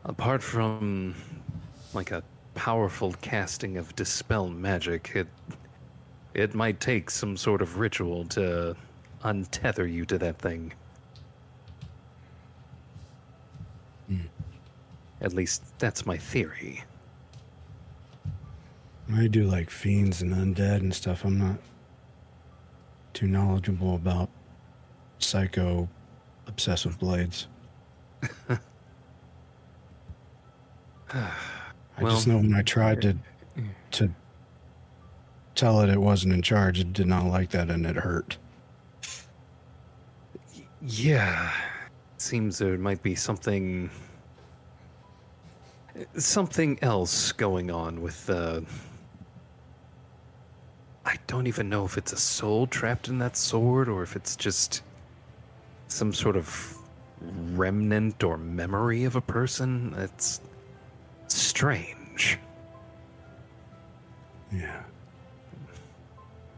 [0.04, 1.14] Apart from
[1.94, 2.24] like a
[2.56, 5.28] powerful casting of dispel magic, it
[6.34, 8.76] it might take some sort of ritual to
[9.24, 10.74] untether you to that thing.
[14.08, 14.22] Hmm.
[15.20, 16.84] At least that's my theory.
[19.14, 21.26] I do like fiends and undead and stuff.
[21.26, 21.58] I'm not
[23.14, 24.30] too knowledgeable about
[25.20, 25.90] psycho
[26.48, 27.48] obsessive blades.
[32.02, 33.18] I just know when I tried to
[33.92, 34.10] to
[35.56, 38.38] tell it it wasn't in charge, it did not like that and it hurt.
[40.82, 41.52] Yeah.
[42.18, 43.90] Seems there might be something
[46.18, 48.66] something else going on with the
[51.06, 54.36] I don't even know if it's a soul trapped in that sword or if it's
[54.36, 54.84] just
[55.88, 56.78] some sort of
[57.54, 59.94] remnant or memory of a person.
[59.98, 60.42] It's
[61.34, 62.40] strange.
[64.52, 64.82] Yeah.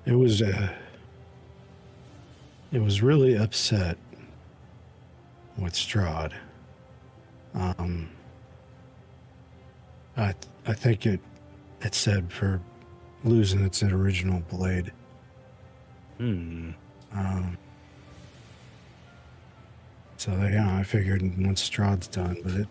[0.05, 0.69] It was uh
[2.71, 3.97] it was really upset
[5.57, 6.33] with Strahd.
[7.53, 8.09] Um
[10.17, 10.33] I
[10.65, 11.19] I think it
[11.81, 12.61] it said for
[13.23, 14.91] losing its original blade.
[16.17, 16.71] Hmm.
[17.13, 17.57] Um
[20.17, 22.67] so yeah, I figured once Strahd's done, but it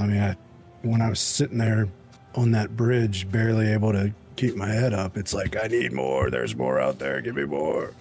[0.00, 0.36] I mean I
[0.82, 1.88] when I was sitting there
[2.34, 5.16] on that bridge, barely able to keep my head up.
[5.16, 6.30] It's like, I need more.
[6.30, 7.20] There's more out there.
[7.20, 7.92] Give me more.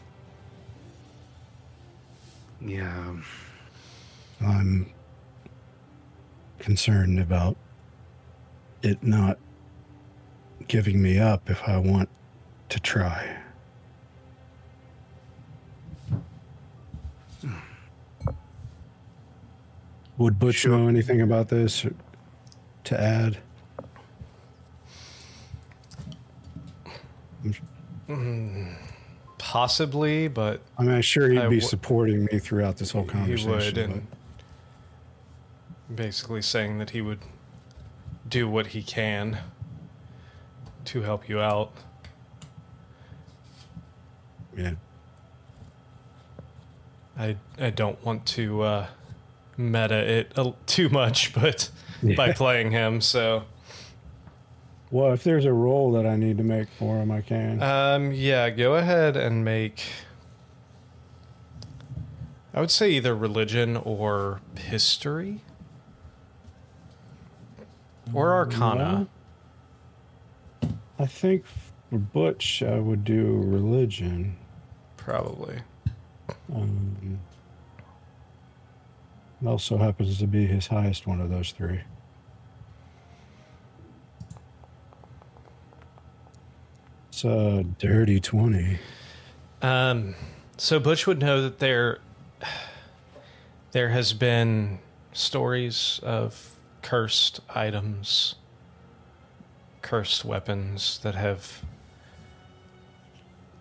[2.61, 3.15] Yeah.
[4.41, 4.91] I'm
[6.59, 7.57] concerned about
[8.81, 9.37] it not
[10.67, 12.09] giving me up if I want
[12.69, 13.38] to try.
[20.19, 21.85] Would Butch know anything about this
[22.83, 23.37] to add?
[29.37, 33.05] possibly, but I mean, I'm sure he'd I be w- supporting me throughout this whole
[33.05, 33.47] conversation.
[33.47, 34.07] he would, and
[35.95, 37.19] basically saying that he would
[38.27, 39.39] do what he can
[40.85, 41.71] to help you out.
[44.55, 44.73] yeah.
[47.17, 48.87] I I don't want to uh,
[49.59, 51.69] meta it a, too much, but
[52.15, 53.43] by playing him, so
[54.89, 57.61] Well, if there's a role that I need to make for him, I can.
[57.61, 59.83] um, yeah, go ahead and make.
[62.53, 65.41] I would say either religion or history
[68.13, 69.07] or arcana.
[70.97, 71.45] I think
[71.89, 74.35] for Butch, I would do religion.
[74.97, 75.59] Probably.
[76.53, 77.28] Um, it
[79.45, 81.81] also happens to be his highest one of those three.
[87.09, 88.79] It's a dirty 20.
[89.61, 90.15] Um,
[90.57, 91.99] so Butch would know that there
[93.71, 94.79] there has been
[95.13, 98.35] stories of cursed items,
[99.81, 101.63] cursed weapons that have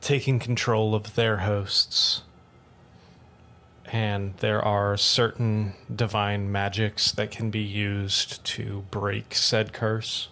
[0.01, 2.23] taken control of their hosts.
[3.90, 10.28] And there are certain divine magics that can be used to break said curse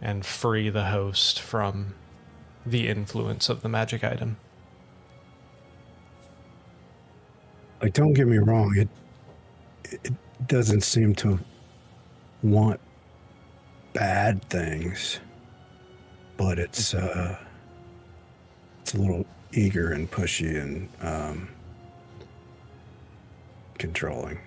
[0.00, 1.94] and free the host from
[2.64, 4.36] the influence of the magic item.
[7.82, 8.88] Like, don't get me wrong, it
[10.04, 10.12] it
[10.46, 11.38] doesn't seem to
[12.42, 12.80] want
[13.92, 15.20] bad things,
[16.36, 17.36] but it's uh,
[18.80, 21.48] it's a little eager and pushy and um,
[23.78, 24.38] controlling.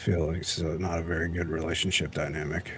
[0.00, 2.72] feel like it's not a very good relationship dynamic.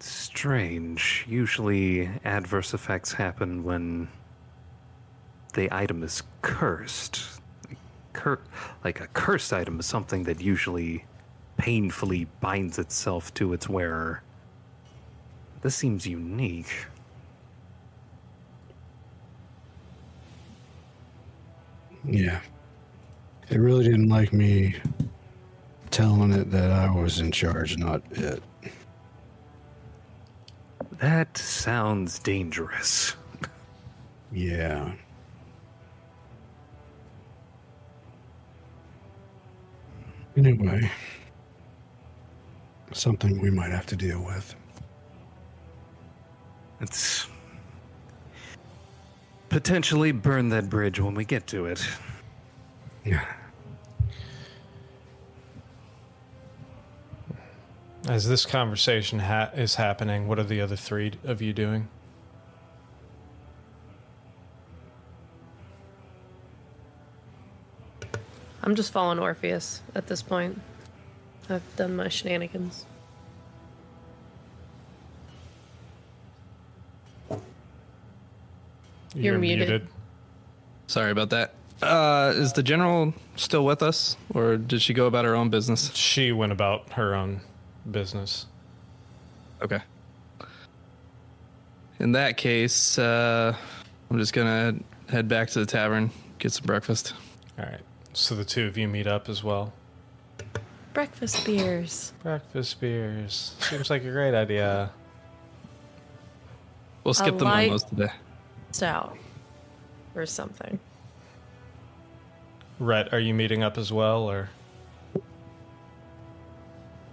[0.00, 1.24] Strange.
[1.28, 4.08] Usually, adverse effects happen when
[5.54, 7.40] the item is cursed.
[8.12, 8.40] Cur-
[8.82, 11.04] like a cursed item is something that usually
[11.56, 14.22] painfully binds itself to its wearer.
[15.62, 16.86] This seems unique.
[22.06, 22.40] Yeah.
[23.50, 24.76] It really didn't like me
[25.90, 28.42] telling it that I was in charge, not it.
[30.92, 33.14] That sounds dangerous.
[34.32, 34.94] Yeah.
[40.36, 40.90] Anyway,
[42.92, 44.54] something we might have to deal with.
[46.80, 47.28] It's
[49.54, 51.80] potentially burn that bridge when we get to it.
[53.04, 53.24] Yeah.
[58.08, 61.86] As this conversation ha- is happening, what are the other three of you doing?
[68.60, 70.60] I'm just following Orpheus at this point.
[71.48, 72.86] I've done my shenanigans.
[79.14, 79.86] You're muted.
[80.86, 81.54] Sorry about that.
[81.82, 85.92] Uh, is the general still with us, or did she go about her own business?
[85.94, 87.40] She went about her own
[87.90, 88.46] business.
[89.62, 89.80] Okay.
[91.98, 93.54] In that case, uh,
[94.10, 94.76] I'm just gonna
[95.08, 97.14] head back to the tavern, get some breakfast.
[97.58, 97.80] All right.
[98.12, 99.72] So the two of you meet up as well.
[100.92, 102.12] Breakfast beers.
[102.22, 103.54] Breakfast beers.
[103.58, 104.90] Seems like a great idea.
[107.02, 108.12] We'll skip the light- momos today.
[108.74, 109.16] Stout.
[110.16, 110.80] Or something.
[112.80, 114.50] Ret, are you meeting up as well, or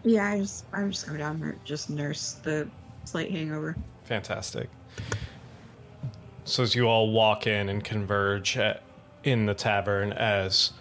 [0.04, 2.68] Yeah, I just I'm just going down there just nurse the
[3.06, 3.76] slight hangover.
[4.06, 4.70] fantastic?
[6.46, 8.82] So as you all walk in and converge at,
[9.24, 10.74] in the tavern, as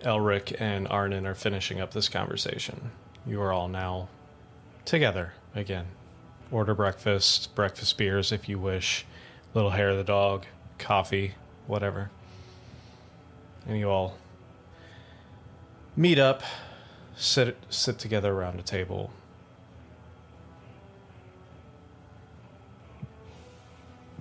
[0.00, 2.90] Elric and Arnon are finishing up this conversation,
[3.26, 4.08] you are all now
[4.86, 5.86] together again.
[6.50, 9.04] Order breakfast, breakfast beers if you wish,
[9.54, 10.44] little hair of the dog,
[10.78, 11.34] coffee,
[11.66, 12.10] whatever.
[13.66, 14.18] And you all
[15.96, 16.42] meet up,
[17.16, 19.12] sit sit together around a table.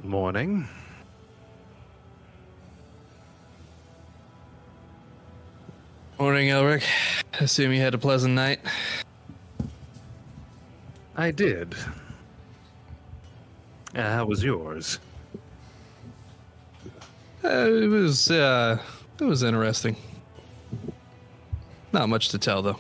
[0.03, 0.67] Morning.
[6.19, 6.83] Morning, Elric.
[7.39, 8.59] Assume you had a pleasant night.
[11.15, 11.73] I did.
[13.95, 14.99] Uh, how was yours?
[17.43, 18.77] Uh, it was uh,
[19.19, 19.95] it was interesting.
[21.91, 22.79] Not much to tell though.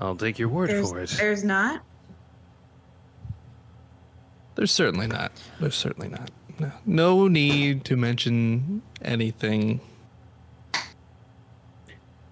[0.00, 1.10] I'll take your word There's, for it.
[1.18, 1.82] there's not.
[4.54, 5.32] There's certainly not.
[5.60, 6.30] There's certainly not.
[6.58, 9.80] No, no need to mention anything.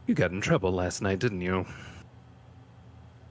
[0.06, 1.66] You got in trouble last night, didn't you?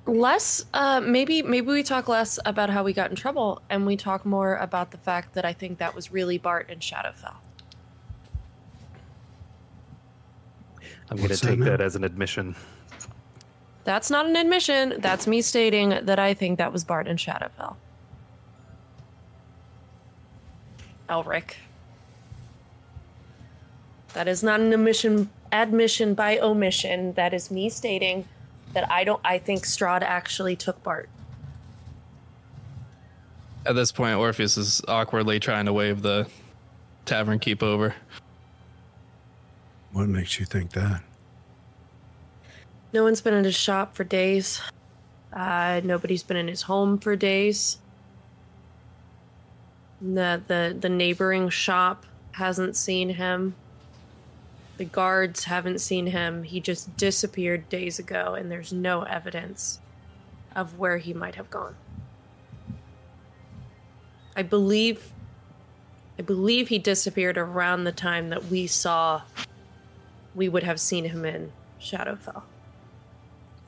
[0.08, 3.98] Less, uh, maybe maybe we talk less about how we got in trouble, and we
[3.98, 7.36] talk more about the fact that I think that was really Bart and Shadowfell.
[11.10, 12.56] I'm going to What's that take that as an admission.
[13.84, 14.96] That's not an admission.
[15.00, 17.76] That's me stating that I think that was Bart and Shadowfell.
[21.10, 21.56] Elric.
[24.14, 27.14] That is not an admission admission by omission.
[27.14, 28.28] That is me stating
[28.76, 31.10] that I don't I think Strahd actually took Bart.
[33.66, 36.28] At this point, Orpheus is awkwardly trying to wave the
[37.06, 37.96] tavern keep over.
[39.92, 41.02] What makes you think that?
[42.94, 44.62] No one's been in his shop for days.
[45.34, 47.80] Uh, nobody's been in his home for days.
[50.02, 53.56] The, the the neighboring shop hasn't seen him.
[54.78, 56.44] The guards haven't seen him.
[56.44, 59.80] He just disappeared days ago, and there's no evidence
[60.56, 61.76] of where he might have gone.
[64.36, 65.14] I believe
[66.18, 69.24] I believe he disappeared around the time that we saw
[70.34, 72.44] we would have seen him in Shadowfell.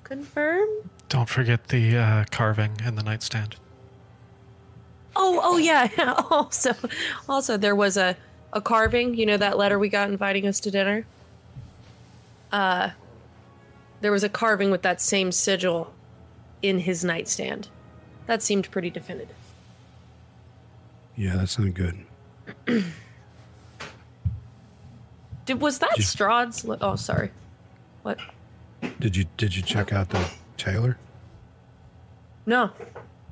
[0.04, 0.68] Confirm?
[1.10, 3.58] Don't forget the uh, carving in the nightstand.
[5.16, 5.90] Oh, oh yeah.
[6.30, 6.74] also,
[7.28, 8.16] also there was a
[8.54, 9.16] a carving.
[9.16, 11.06] You know that letter we got inviting us to dinner.
[12.52, 12.92] Uh,
[14.02, 15.94] there was a carving with that same sigil
[16.62, 17.68] in his nightstand.
[18.26, 19.36] That seemed pretty definitive.
[21.16, 22.06] Yeah, that's not good.
[25.46, 25.92] Did was that.
[26.00, 26.66] Strahd's?
[26.66, 27.32] li- Oh, sorry.
[28.04, 28.20] What?
[29.00, 30.98] Did you did you check out the tailor?
[32.46, 32.72] No,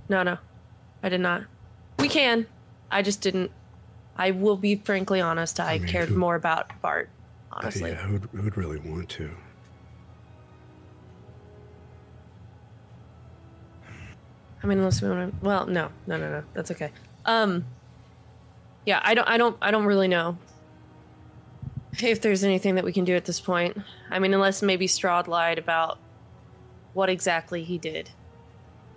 [0.10, 0.38] no, no.
[1.04, 1.44] I did not.
[2.00, 2.48] We can.
[2.92, 3.52] I just didn't.
[4.16, 5.60] I will be frankly honest.
[5.60, 7.10] I, mean, cared who- more about Bart.
[7.52, 7.92] Honestly.
[7.92, 9.32] Yeah, who'd, who'd really want to?
[14.62, 15.46] I mean, unless we want to.
[15.46, 16.44] Well, no, no, no, no.
[16.54, 16.92] That's okay.
[17.26, 17.66] Um.
[18.86, 19.28] Yeah, I don't.
[19.28, 19.58] I don't.
[19.62, 20.38] I don't really know
[22.02, 23.78] if there's anything that we can do at this point.
[24.10, 26.00] I mean, unless maybe Strahd lied about
[26.94, 28.10] what exactly he did.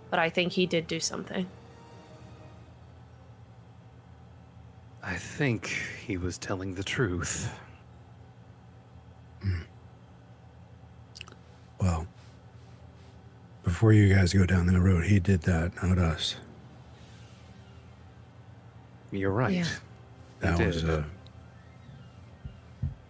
[0.09, 1.47] But I think he did do something.
[5.03, 5.67] I think
[6.05, 7.51] he was telling the truth.
[9.41, 9.61] Hmm.
[11.79, 12.07] Well,
[13.63, 16.35] before you guys go down that road, he did that, not us.
[19.11, 19.53] You're right.
[19.53, 19.65] Yeah.
[20.41, 20.67] That did.
[20.67, 21.05] was a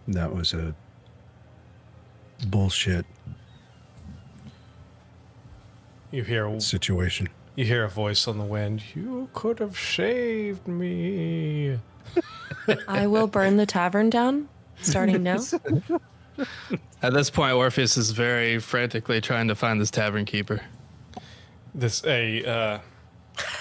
[0.08, 0.74] that was a
[2.46, 3.04] bullshit
[6.10, 7.28] You hear situation.
[7.60, 8.82] You hear a voice on the wind.
[8.94, 11.78] You could have shaved me.
[12.88, 14.48] I will burn the tavern down,
[14.80, 15.40] starting now.
[17.02, 20.62] At this point, Orpheus is very frantically trying to find this tavern keeper.
[21.74, 22.78] This a uh,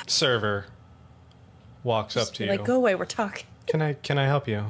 [0.07, 0.67] server
[1.83, 2.51] walks up to you.
[2.51, 2.95] like, go away.
[2.95, 3.47] We're talking.
[3.67, 4.63] Can I can I help you?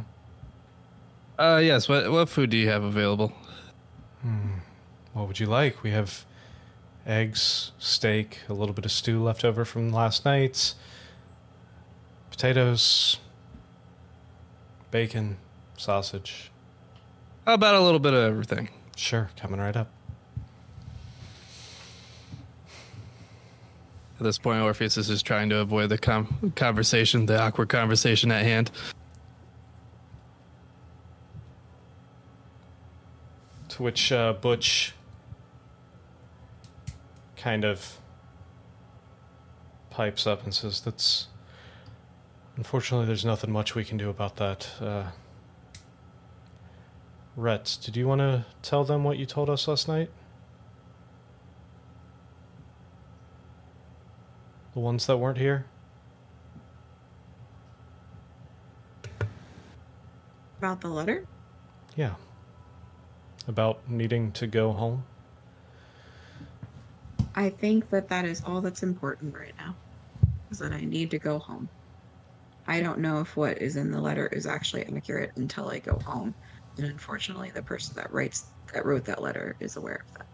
[1.38, 1.88] Uh, yes.
[1.88, 3.31] What what food do you have available?
[5.14, 5.84] What would you like?
[5.84, 6.26] We have
[7.10, 10.76] eggs, steak, a little bit of stew left over from last night's,
[12.30, 13.18] potatoes,
[14.91, 15.38] bacon,
[15.76, 16.52] sausage.
[17.48, 18.69] How about a little bit of everything?
[18.95, 19.90] Sure, coming right up.
[24.19, 28.31] At this point, Orpheus is just trying to avoid the com- conversation, the awkward conversation
[28.31, 28.69] at hand.
[33.69, 34.94] To which uh, Butch
[37.41, 37.98] kind of
[39.90, 41.28] pipes up and says, "That's
[42.57, 45.11] unfortunately, there's nothing much we can do about that." Uh,
[47.36, 50.11] Ret, did you want to tell them what you told us last night?
[54.74, 55.66] The ones that weren't here.
[60.57, 61.26] About the letter?
[61.95, 62.16] Yeah.
[63.48, 65.06] About needing to go home.
[67.36, 69.76] I think that that is all that's important right now.
[70.52, 71.70] Is that I need to go home.
[72.68, 76.00] I don't know if what is in the letter is actually accurate until I go
[76.06, 76.36] home.
[76.78, 80.28] And unfortunately, the person that writes that wrote that letter is aware of that.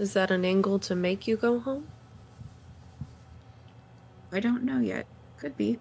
[0.00, 1.86] Is that an angle to make you go home?
[4.32, 5.06] I don't know yet.
[5.38, 5.78] Could be.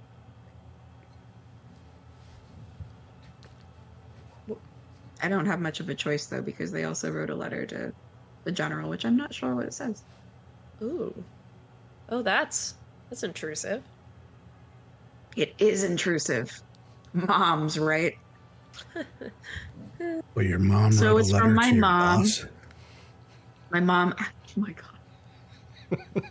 [5.21, 7.91] I don't have much of a choice though because they also wrote a letter to
[8.49, 10.03] the general, which I'm not sure what it says.
[10.81, 11.13] Ooh.
[12.09, 12.73] Oh, that's
[13.09, 13.83] that's intrusive.
[15.35, 16.61] It is intrusive.
[17.13, 18.15] Mom's right.
[20.33, 22.21] Well, your mom So wrote a it's from letter my to your mom.
[22.21, 22.45] boss.
[23.71, 24.13] My mom.
[24.57, 24.73] Oh my
[25.91, 26.23] god.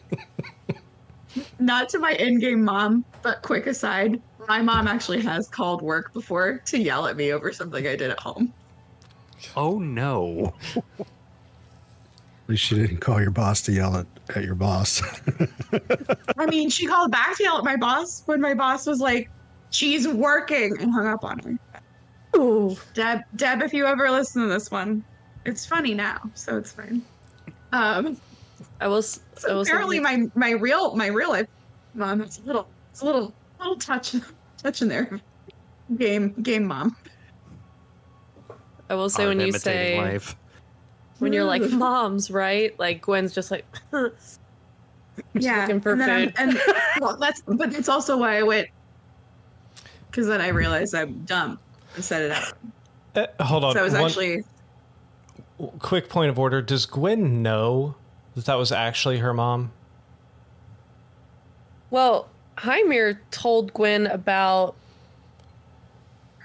[1.61, 6.59] Not to my in-game mom, but quick aside, my mom actually has called work before
[6.67, 8.53] to yell at me over something I did at home.
[9.55, 10.55] Oh no.
[12.49, 15.03] At least you didn't call your boss to yell at, at your boss.
[16.39, 19.29] I mean, she called back to yell at my boss when my boss was like,
[19.69, 21.59] "She's working," and hung up on her.
[22.39, 22.75] Ooh.
[22.95, 25.05] Deb, Deb, if you ever listen to this one,
[25.45, 27.03] it's funny now, so it's fine.
[27.73, 28.19] Um,
[28.81, 29.21] I was.
[29.37, 31.49] I so was apparently my my real my real life
[31.93, 32.23] mom.
[32.23, 34.15] It's a little it's a little little touch
[34.57, 35.21] touch in there.
[35.99, 36.97] Game game mom.
[38.89, 40.35] I will say Art when you say life.
[41.19, 42.79] When you're like moms, right?
[42.79, 43.65] Like Gwen's just like
[45.35, 46.35] yeah, looking for and food.
[46.39, 46.61] and
[47.01, 48.69] well, that's but it's also why I went
[50.11, 51.59] because then I realized I'm dumb
[51.95, 52.53] and set it out.
[53.15, 53.75] Uh, hold on.
[53.75, 54.45] So I was one actually
[55.79, 56.63] quick point of order.
[56.63, 57.97] Does Gwen know
[58.35, 59.73] that that was actually her mom?
[61.91, 62.29] Well,
[62.59, 64.75] Hymir told Gwen about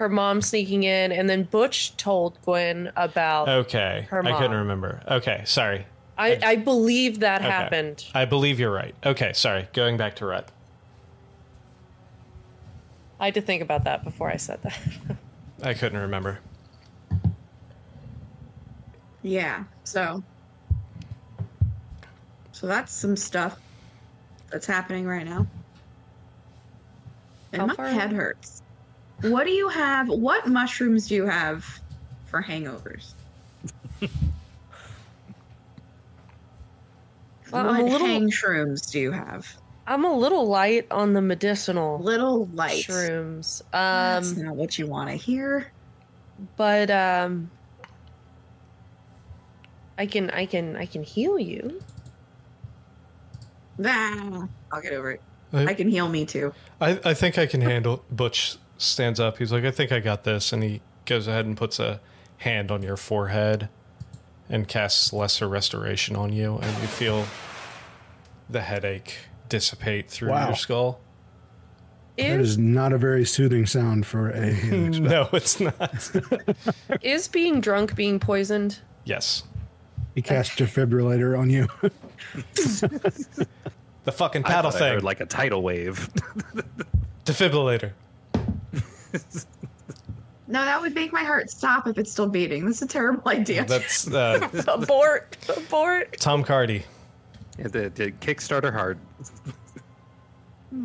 [0.04, 3.48] her mom sneaking in, and then Butch told Gwen about.
[3.48, 4.06] Okay.
[4.10, 5.02] Her I couldn't remember.
[5.08, 5.86] Okay, sorry.
[6.18, 7.50] I, I believe that Okay.
[7.50, 8.06] happened.
[8.14, 8.94] I believe you're right.
[9.06, 9.70] Okay, sorry.
[9.72, 10.52] Going back to Rut.
[13.18, 14.78] I had to think about that before I said that.
[15.64, 16.40] I couldn't remember.
[19.22, 19.64] yeah.
[19.86, 20.22] So
[22.52, 23.58] so that's some stuff
[24.52, 25.48] that's happening right now.
[27.54, 28.63] And How my far head hurts.
[29.24, 30.10] What do you have?
[30.10, 31.66] What mushrooms do you have
[32.26, 33.14] for hangovers?
[37.52, 39.56] Well, what I'm a little- hang shrooms do you have?
[39.86, 42.84] I'm a little light on the medicinal Little light.
[42.86, 43.62] shrooms.
[43.72, 45.72] That's Um, not what you want to hear.
[46.58, 47.52] but um,
[49.98, 51.82] I can I can I can heal you.
[53.86, 55.22] Ah, I'll get over it.
[55.54, 56.54] I- I can heal me too.
[56.82, 58.04] I, I think I can handle.
[58.10, 59.38] Butch stands up.
[59.38, 60.52] He's like, I think I got this.
[60.54, 62.00] And he goes ahead and puts a
[62.38, 63.70] hand on your forehead
[64.50, 66.56] and casts lesser restoration on you.
[66.58, 67.26] And you feel
[68.50, 69.16] the headache
[69.50, 70.48] dissipate through Wow.
[70.48, 71.00] your skull.
[72.18, 74.52] that Is is not a very soothing sound for a.
[75.00, 76.12] No, it's not.
[77.02, 78.80] is being drunk being poisoned?
[79.06, 79.44] yes.
[80.16, 81.68] He cast defibrillator on you.
[84.06, 84.94] The fucking paddle I thing.
[84.96, 86.10] heard like a tidal wave.
[87.26, 87.94] Defibrillator.
[90.48, 92.66] No, that would make my heart stop if it's still beating.
[92.66, 93.64] That's a terrible idea.
[93.66, 95.38] That's uh, abort!
[95.48, 96.18] The abort!
[96.20, 96.84] Tom Cardy.
[97.58, 98.98] Yeah, the, the Kickstarter hard.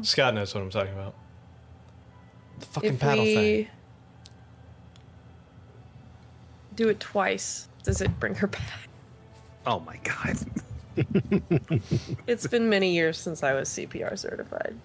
[0.03, 1.15] Scott knows what I'm talking about.
[2.61, 3.69] The fucking If paddle we thing.
[6.77, 8.89] do it twice, does it bring her back?
[9.67, 10.37] Oh my god.
[12.27, 14.77] It's been many years since I was CPR certified.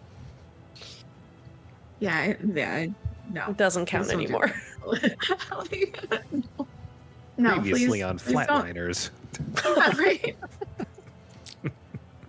[2.00, 2.74] yeah, I- yeah.
[2.76, 2.94] I-
[3.34, 4.56] No, It doesn't count Please don't do anymore.
[7.38, 8.18] no, Previously please, on.
[8.20, 9.10] Flatliners.
[9.98, 10.36] right.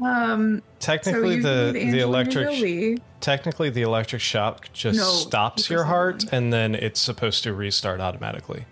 [0.02, 2.98] Um, Technically, you the the electric Jolie.
[3.20, 6.32] technically the electric shock just No, stops your heart want.
[6.32, 8.66] and then it's supposed to restart automatically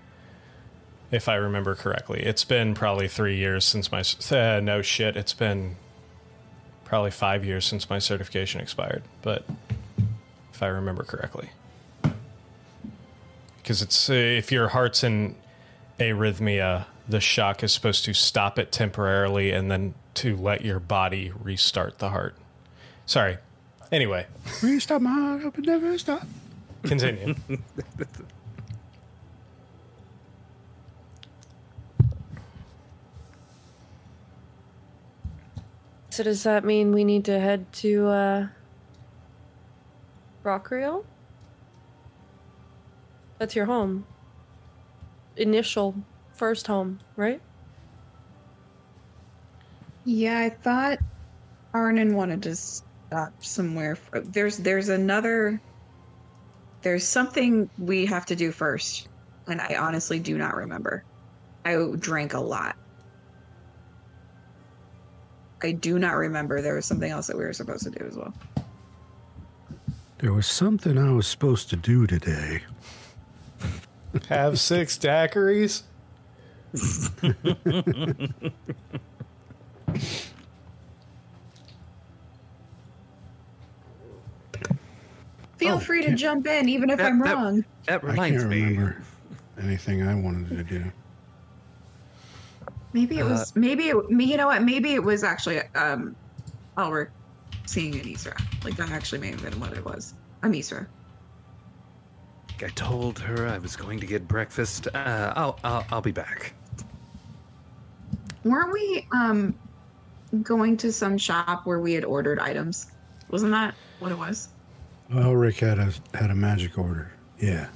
[1.12, 4.02] if i remember correctly it's been probably three years since my
[4.36, 5.76] uh, no shit it's been
[6.84, 9.44] probably five years since my certification expired but
[10.52, 11.50] if i remember correctly
[13.72, 15.34] because it's uh, if your heart's in
[15.98, 21.32] arrhythmia the shock is supposed to stop it temporarily and then to let your body
[21.42, 22.36] restart the heart
[23.06, 23.38] sorry
[23.90, 24.26] anyway
[24.62, 26.26] Restart my heart, hope it never stop.
[26.82, 27.34] Continue.
[36.10, 38.46] So does that mean we need to head to uh
[40.44, 41.04] Rockrealt?
[43.42, 44.06] That's your home.
[45.36, 45.96] Initial
[46.32, 47.40] first home, right?
[50.04, 50.98] Yeah, I thought
[51.74, 53.96] Arnon wanted to stop somewhere.
[53.96, 55.60] For, there's there's another.
[56.82, 59.08] There's something we have to do first,
[59.48, 61.02] and I honestly do not remember.
[61.64, 62.76] I drank a lot.
[65.64, 66.62] I do not remember.
[66.62, 68.32] There was something else that we were supposed to do as well.
[70.18, 72.62] There was something I was supposed to do today.
[74.28, 75.82] Have six daiquiris.
[85.56, 87.64] Feel Oh, free to jump in, even if That- I'm that- wrong.
[87.86, 88.62] That I reminds can't me.
[88.64, 89.02] remember
[89.60, 90.84] anything I wanted to do.
[92.92, 93.54] Maybe it was.
[93.56, 94.10] maybe it.
[94.10, 94.62] me- You know what?
[94.62, 96.14] Maybe it was actually um,
[96.76, 97.08] Elric
[97.64, 98.38] seeing Amisra.
[98.64, 100.14] Like that actually may have been what it was.
[100.42, 100.86] Amisra.
[102.60, 104.88] I told her I was going to get breakfast.
[104.94, 106.54] Uh, I'll, I'll I'll be back.
[108.44, 109.54] Weren't we um
[110.42, 112.90] going to some shop where we had ordered items?
[113.30, 114.48] Wasn't that what it was?
[115.12, 117.12] Well, Rick had a had a magic order.
[117.38, 117.68] Yeah.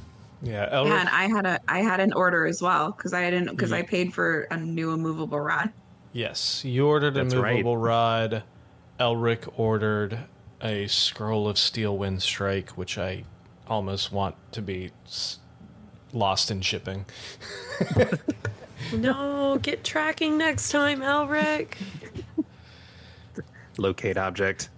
[0.43, 0.91] Yeah, Yeah, Elric.
[1.01, 3.83] and I had a I had an order as well because I didn't because I
[3.83, 5.73] paid for a new immovable rod.
[6.13, 7.53] Yes, you ordered a That's right.
[7.57, 8.43] movable rod.
[9.01, 10.19] Elric ordered
[10.63, 13.25] a scroll of steel wind strike, which I
[13.67, 15.39] almost want to be s-
[16.13, 17.05] lost in shipping.
[18.93, 21.75] No, get tracking next time, Elric.
[23.79, 24.69] Locate object.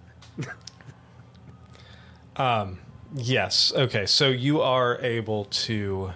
[2.35, 2.79] um.
[3.15, 3.73] Yes.
[3.75, 4.05] Okay.
[4.05, 6.11] So you are able to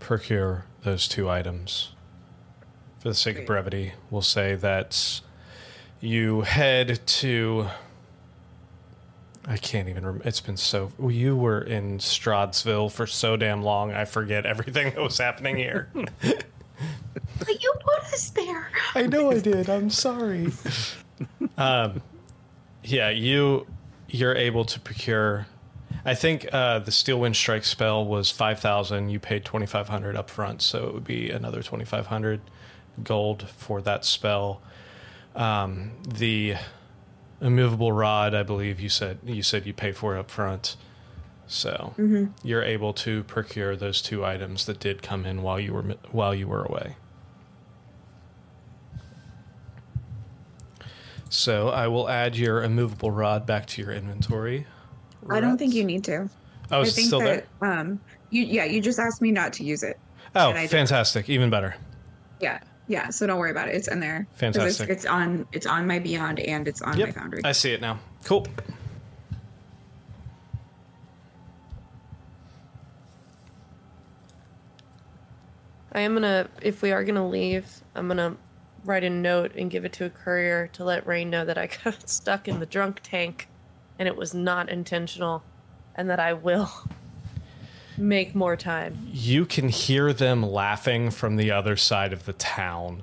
[0.00, 1.92] procure those two items.
[2.98, 5.20] For the sake of brevity, we'll say that
[6.00, 7.68] you head to.
[9.46, 10.26] I can't even remember.
[10.28, 10.92] It's been so.
[11.00, 15.90] You were in Stroudsville for so damn long, I forget everything that was happening here.
[17.38, 18.70] But you put us there.
[18.94, 19.68] I know I did.
[19.68, 20.52] I'm sorry.
[21.58, 22.02] um,
[22.84, 23.66] yeah, you
[24.08, 25.46] you're able to procure.
[26.04, 29.10] I think uh, the Steel Wind Strike spell was five thousand.
[29.10, 32.40] You paid twenty five hundred up front, so it would be another twenty five hundred
[33.02, 34.60] gold for that spell.
[35.34, 36.56] Um, the
[37.42, 40.76] immovable rod, I believe you said you said you paid for it up front.
[41.46, 41.94] So
[42.42, 46.34] you're able to procure those two items that did come in while you were while
[46.34, 46.96] you were away.
[51.28, 54.66] So I will add your immovable rod back to your inventory.
[55.28, 56.30] I don't think you need to.
[56.70, 57.72] Oh, I think still that there.
[57.72, 58.00] um
[58.30, 59.98] you yeah you just asked me not to use it.
[60.34, 60.70] Oh, and I did.
[60.70, 61.28] fantastic!
[61.28, 61.74] Even better.
[62.40, 62.60] Yeah
[62.92, 63.08] yeah.
[63.10, 63.74] So don't worry about it.
[63.74, 64.26] It's in there.
[64.38, 64.90] 'Cause it's- Fantastic.
[64.90, 67.40] It's, on it's on my Beyond and it's on my Foundry.
[67.44, 67.98] I see it now.
[68.24, 68.46] Cool.
[75.92, 78.36] I am gonna, if we are gonna leave, I'm gonna
[78.84, 81.68] write a note and give it to a courier to let Rain know that I
[81.84, 83.48] got stuck in the drunk tank
[83.98, 85.42] and it was not intentional
[85.94, 86.70] and that I will
[87.96, 88.98] make more time.
[89.10, 93.02] You can hear them laughing from the other side of the town.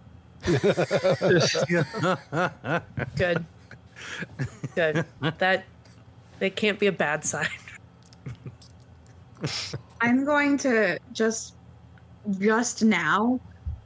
[3.16, 3.44] Good.
[4.74, 5.04] Good.
[5.38, 5.64] That,
[6.38, 7.48] that can't be a bad sign.
[10.00, 11.54] I'm going to just
[12.38, 13.40] just now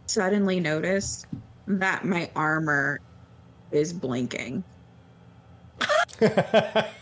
[0.07, 1.27] suddenly notice
[1.67, 3.01] that my armor
[3.71, 4.65] is blinking.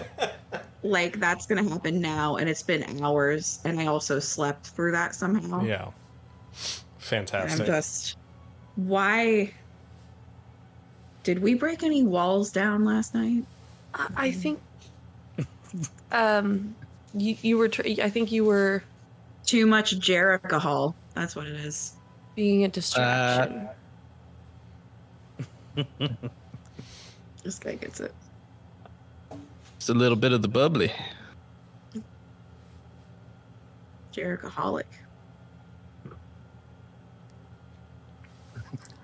[0.82, 5.14] like that's gonna happen now, and it's been hours, and I also slept through that
[5.14, 5.62] somehow.
[5.62, 5.84] Yeah.
[5.84, 5.94] And
[6.98, 7.60] Fantastic.
[7.60, 8.16] I'm just
[8.76, 9.52] why
[11.22, 13.44] did we break any walls down last night?
[13.94, 14.60] I I think,
[16.10, 16.74] um,
[17.14, 18.82] you, you were, tr- I think you were
[19.44, 20.94] Too much Jericho Hall.
[21.14, 21.92] That's what it is.
[22.34, 23.68] being a distraction.
[27.44, 28.14] This guy gets it.
[29.82, 30.92] Just a little bit of the bubbly.
[34.12, 34.84] Jerichoholic.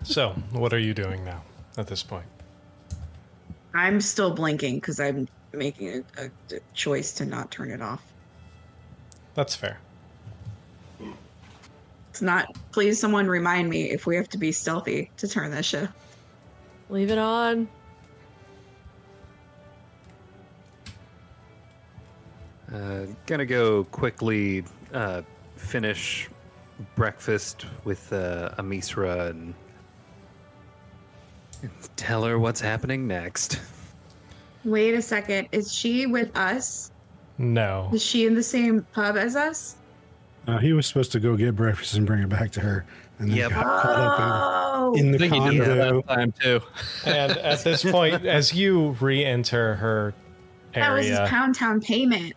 [0.04, 1.42] so, what are you doing now
[1.78, 2.26] at this point?
[3.74, 8.12] I'm still blinking because I'm making a, a, a choice to not turn it off.
[9.34, 9.80] That's fair.
[12.10, 12.56] It's not.
[12.70, 15.88] Please, someone remind me if we have to be stealthy to turn this shit.
[16.88, 17.68] Leave it on.
[22.72, 24.62] Uh, gonna go quickly
[24.92, 25.22] uh,
[25.56, 26.28] finish
[26.94, 29.54] breakfast with uh, Amisra and
[31.96, 33.60] tell her what's happening next.
[34.64, 35.48] Wait a second.
[35.52, 36.90] Is she with us?
[37.38, 37.88] No.
[37.92, 39.76] Is she in the same pub as us?
[40.46, 42.84] Uh, he was supposed to go get breakfast and bring it back to her,
[43.18, 43.50] and then Yep.
[43.50, 43.96] got caught
[44.80, 45.96] Oh, up in, in I the think he that condo.
[46.06, 46.60] last time too.
[47.06, 50.14] And at this point, as you re-enter her
[50.74, 52.34] area, that was his Pound Town payment.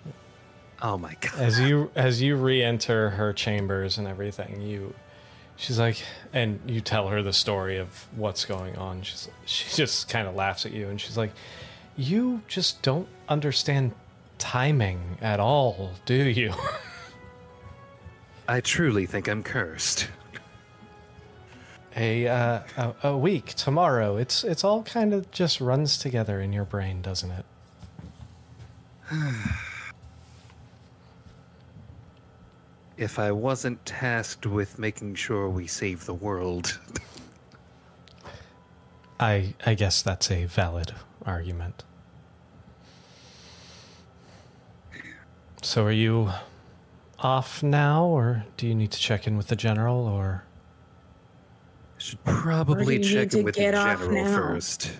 [0.81, 1.33] Oh my god!
[1.37, 4.93] as you as you re-enter her chambers and everything, you
[5.55, 6.03] she's like,
[6.33, 9.03] and you tell her the story of what's going on.
[9.03, 11.31] She's she just kind of laughs at you, and she's like,
[11.95, 13.93] "You just don't understand
[14.39, 16.53] timing at all, do you?"
[18.47, 20.09] I truly think I'm cursed.
[21.95, 24.17] A, uh, a a week tomorrow.
[24.17, 27.45] It's it's all kind of just runs together in your brain, doesn't it?
[33.01, 36.79] If I wasn't tasked with making sure we save the world,
[39.19, 40.93] I I guess that's a valid
[41.25, 41.83] argument.
[45.63, 46.31] So are you
[47.17, 50.43] off now or do you need to check in with the general or
[51.97, 54.91] should probably do check in with the general first.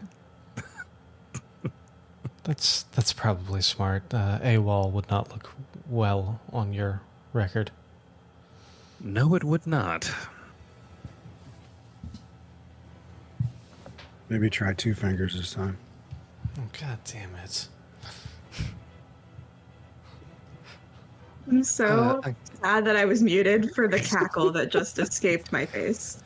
[2.46, 4.12] That's that's probably smart.
[4.12, 5.52] Uh, AWOL would not look
[5.88, 7.02] well on your
[7.34, 7.70] record.
[9.04, 10.12] No, it would not.
[14.30, 15.78] Maybe try two fingers this time.
[16.58, 17.68] Oh, God damn it!
[21.50, 25.52] I'm so Uh, I- sad that I was muted for the cackle that just escaped
[25.52, 26.24] my face.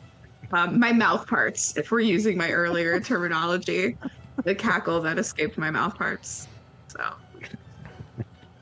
[0.52, 3.96] Um, my mouth parts, if we're using my earlier terminology,
[4.44, 6.46] the cackle that escaped my mouth parts.
[6.88, 7.00] So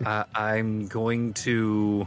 [0.06, 2.06] I I'm going to,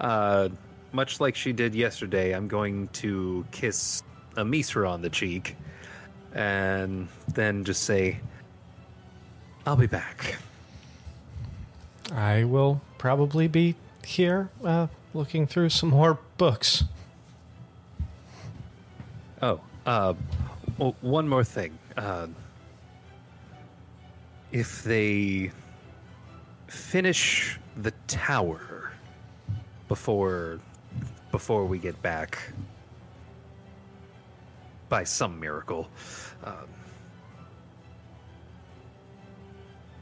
[0.00, 0.48] uh,
[0.92, 4.02] much like she did yesterday, I'm going to kiss
[4.36, 5.56] Amisra on the cheek,
[6.34, 8.20] and then just say,
[9.66, 10.36] "I'll be back."
[12.12, 16.84] I will probably be here uh, looking through some more books.
[19.42, 20.14] Oh, uh,
[20.76, 21.78] well, one more thing.
[21.96, 22.26] Uh,
[24.52, 25.52] if they
[26.66, 28.69] finish the tower
[29.90, 30.60] before
[31.32, 32.38] before we get back,
[34.88, 35.88] by some miracle,
[36.44, 36.54] um,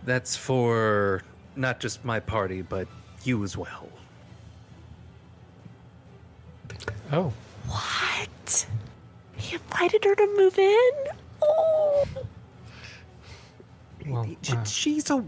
[0.04, 1.22] that's for
[1.56, 2.86] not just my party, but
[3.24, 3.88] you as well.
[7.10, 7.32] Oh,
[7.66, 8.66] What?
[9.36, 10.92] He invited her to move in?
[11.42, 12.06] Oh.
[14.06, 15.24] well, uh, She's a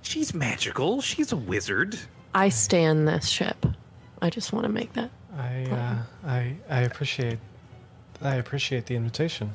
[0.00, 1.02] she's magical.
[1.02, 1.98] She's a wizard.
[2.34, 3.66] I stand this ship.
[4.22, 5.10] I just want to make that.
[5.36, 7.40] I uh, I I appreciate
[8.22, 9.54] I appreciate the invitation.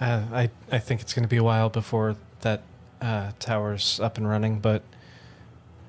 [0.00, 2.62] Uh, I I think it's going to be a while before that
[3.02, 4.82] uh, tower's up and running, but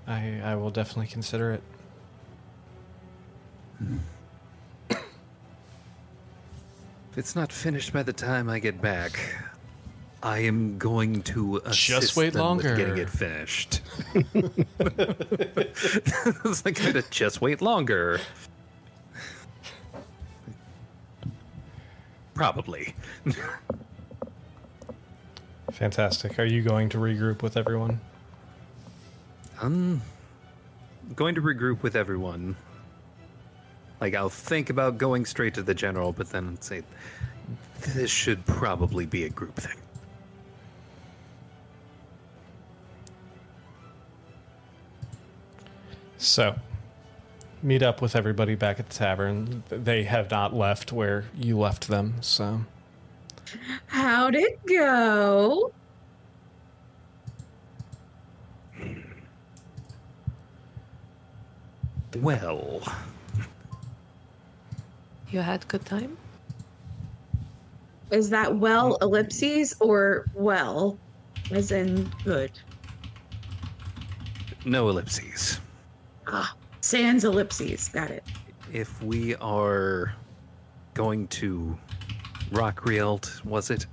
[0.05, 1.63] I I will definitely consider it.
[7.11, 9.17] If it's not finished by the time I get back,
[10.23, 12.75] I am going to assist wait them with longer.
[12.75, 13.81] getting it finished.
[16.45, 18.19] it's like gonna just wait longer.
[22.35, 22.95] Probably.
[25.71, 26.37] Fantastic.
[26.37, 27.99] Are you going to regroup with everyone?
[29.61, 30.01] I'm
[31.15, 32.55] going to regroup with everyone.
[33.99, 36.83] Like I'll think about going straight to the general, but then say
[37.93, 39.80] this should probably be a group thing.
[46.21, 46.55] So,
[47.63, 49.63] meet up with everybody back at the tavern.
[49.69, 52.61] They have not left where you left them, so
[53.87, 55.71] how'd it go?
[62.17, 62.81] Well,
[65.29, 66.17] You had good time?
[68.11, 70.97] Is that well ellipses or well,
[71.51, 72.51] as in good?
[74.65, 75.59] no ellipses.
[76.27, 77.89] Ah, sans ellipses.
[77.89, 78.23] Got it.
[78.71, 80.13] If we are
[80.93, 81.77] going to
[82.51, 83.85] Rockrealt, was it?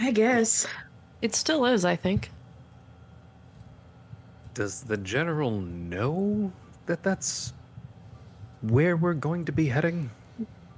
[0.00, 0.66] I guess.
[1.22, 2.30] It still is, I think.
[4.54, 6.52] Does the general know
[6.86, 7.52] that that's
[8.62, 10.10] where we're going to be heading?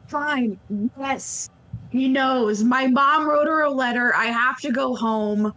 [0.09, 0.59] Fine.
[0.99, 1.51] Yes.
[1.91, 2.63] He knows.
[2.65, 4.15] My mom wrote her a letter.
[4.15, 5.53] I have to go home.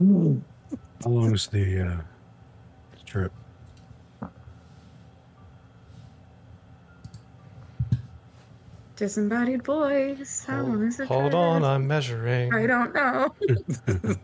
[1.04, 1.96] How long is the uh,
[3.04, 3.32] trip?
[8.94, 10.44] Disembodied voice.
[10.46, 11.08] How long is it?
[11.08, 12.54] hold on, I'm measuring.
[12.54, 13.34] I don't know.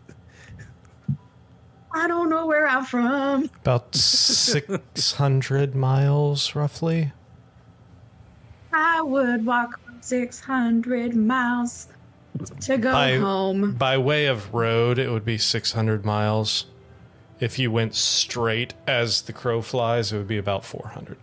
[1.91, 3.49] I don't know where I'm from.
[3.61, 7.11] About 600 miles, roughly.
[8.71, 11.87] I would walk 600 miles
[12.61, 13.73] to go I- home.
[13.73, 16.65] By way of road, it would be 600 miles.
[17.39, 21.17] If you went straight as the crow flies, it would be about 400.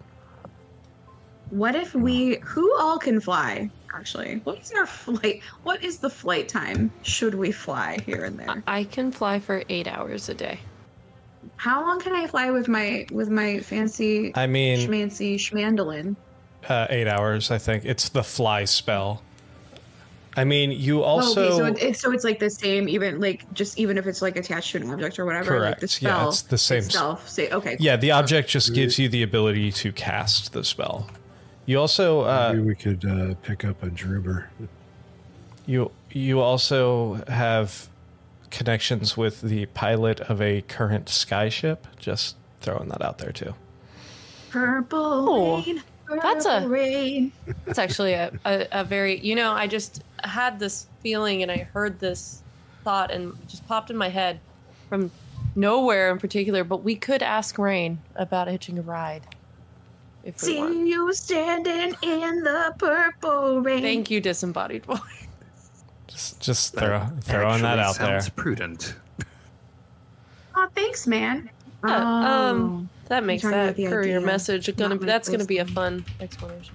[1.50, 3.70] What if we, who all can fly?
[3.94, 5.42] Actually, what is our flight?
[5.62, 6.90] What is the flight time?
[7.02, 8.62] Should we fly here and there?
[8.66, 10.58] I can fly for eight hours a day.
[11.56, 16.16] How long can I fly with my with my fancy I mean, schmancy schmandolin?
[16.68, 17.50] uh, eight hours.
[17.50, 19.22] I think it's the fly spell.
[20.38, 23.20] I mean, you Oh, also okay, so it, it- so it's like the same, even
[23.20, 25.58] like just even if it's like attached to an object or whatever.
[25.60, 27.28] Like the Correct, yeah, it's the same s- itself.
[27.28, 27.76] Say okay.
[27.80, 31.08] yeah, the object just gives you the ability to cast the spell.
[31.64, 34.44] You also uh, Maybe we could uh, pick up a droober.
[35.64, 37.88] You you also have
[38.50, 41.78] connections with the pilot of a current skyship.
[41.98, 43.54] Just throwing that out there too.
[44.50, 44.98] Purple
[45.28, 45.82] Oh, rain.
[46.22, 47.32] that's a- purple rain.
[47.66, 51.58] It's actually a, a, a very, you know, I just had this feeling and I
[51.72, 52.42] heard this
[52.84, 54.40] thought and it just popped in my head
[54.88, 55.10] from
[55.54, 59.22] nowhere in particular, but we could ask Rain about hitching a ride.
[60.24, 60.72] If we want.
[60.72, 63.80] See you standing in the purple rain.
[63.82, 64.98] Thank you, disembodied voice.
[66.08, 68.20] Just just throw, throwing that Actually out there.
[68.20, 68.94] sounds prudent.
[70.54, 71.50] Oh, thanks, man.
[71.86, 72.50] Yeah, Oh.
[72.50, 74.20] um, that makes that courier idea.
[74.20, 76.74] message gonna Not that's gonna be a fun explanation.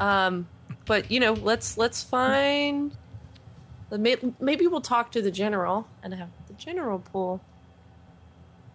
[0.00, 0.46] Um,
[0.88, 2.96] but you know, let's let's find.
[3.90, 7.40] Maybe we'll talk to the general and have the general pull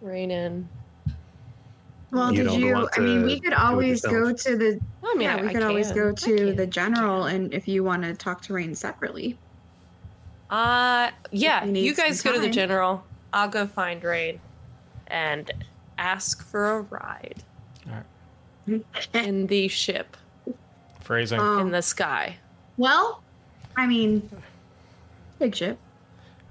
[0.00, 0.68] Rain in.
[2.10, 2.88] Well, You did you?
[2.96, 4.80] I mean, we could always go to the.
[5.02, 7.84] I mean, yeah, I, we I could always go to the general, and if you
[7.84, 9.36] want to talk to Rain separately.
[10.50, 13.04] Uh, yeah, you guys some go to the general.
[13.32, 14.40] I'll go find Rain
[15.08, 15.50] and
[15.98, 17.42] ask for a ride
[19.12, 20.16] in the ship
[21.04, 21.38] Phrasing.
[21.38, 22.36] Um, in the sky.
[22.76, 23.22] well,
[23.76, 24.28] I mean,
[25.38, 25.78] big ship.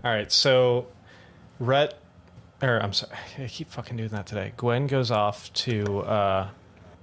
[0.03, 0.87] All right, so
[1.59, 1.97] Ret,
[2.61, 4.53] or I'm sorry, I keep fucking doing that today.
[4.57, 6.49] Gwen goes off to uh,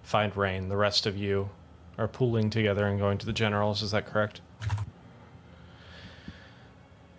[0.02, 0.68] find Rain.
[0.68, 1.51] The rest of you
[1.98, 3.82] are pooling together and going to the generals.
[3.82, 4.40] Is that correct?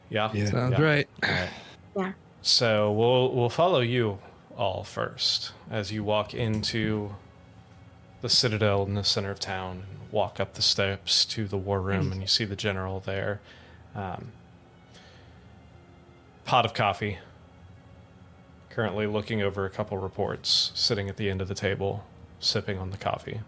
[0.10, 0.32] Yeah.
[0.34, 0.46] Yeah.
[0.50, 0.82] Sounds Yeah.
[0.84, 1.10] right.
[1.96, 2.14] Yeah.
[2.42, 4.20] So we'll we'll follow you
[4.58, 7.14] all first as you walk into
[8.22, 11.82] the citadel in the center of town and walk up the steps to the war
[11.82, 13.40] room and you see the general there.
[13.96, 14.32] Um,
[16.46, 17.18] pot of coffee.
[18.70, 22.06] Currently looking over a couple reports, sitting at the end of the table,
[22.40, 23.42] sipping on the coffee.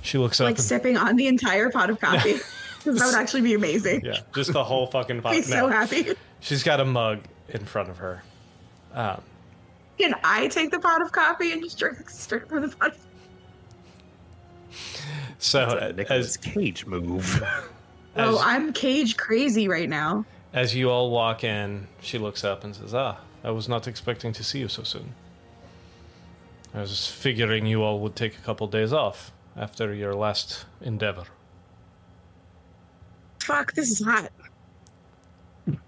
[0.00, 0.46] She looks up.
[0.46, 2.34] Like and- sipping on the entire pot of coffee.
[2.84, 4.02] that would actually be amazing.
[4.04, 5.32] yeah, just the whole fucking pot.
[5.32, 6.14] Be so happy.
[6.40, 8.22] She's got a mug in front of her.
[8.94, 9.20] Um,
[9.98, 12.94] Can I take the pot of coffee and just drink straight from the pot?
[15.38, 17.42] So That's a as, Cage move.
[18.16, 20.24] as, Oh, I'm cage crazy right now.
[20.52, 24.32] as you all walk in, she looks up and says, "Ah, I was not expecting
[24.32, 25.14] to see you so soon.
[26.74, 31.24] I was figuring you all would take a couple days off after your last endeavor.
[33.42, 34.30] Fuck, this is hot.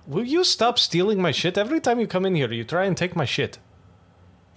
[0.06, 1.56] Will you stop stealing my shit?
[1.58, 3.58] Every time you come in here, you try and take my shit.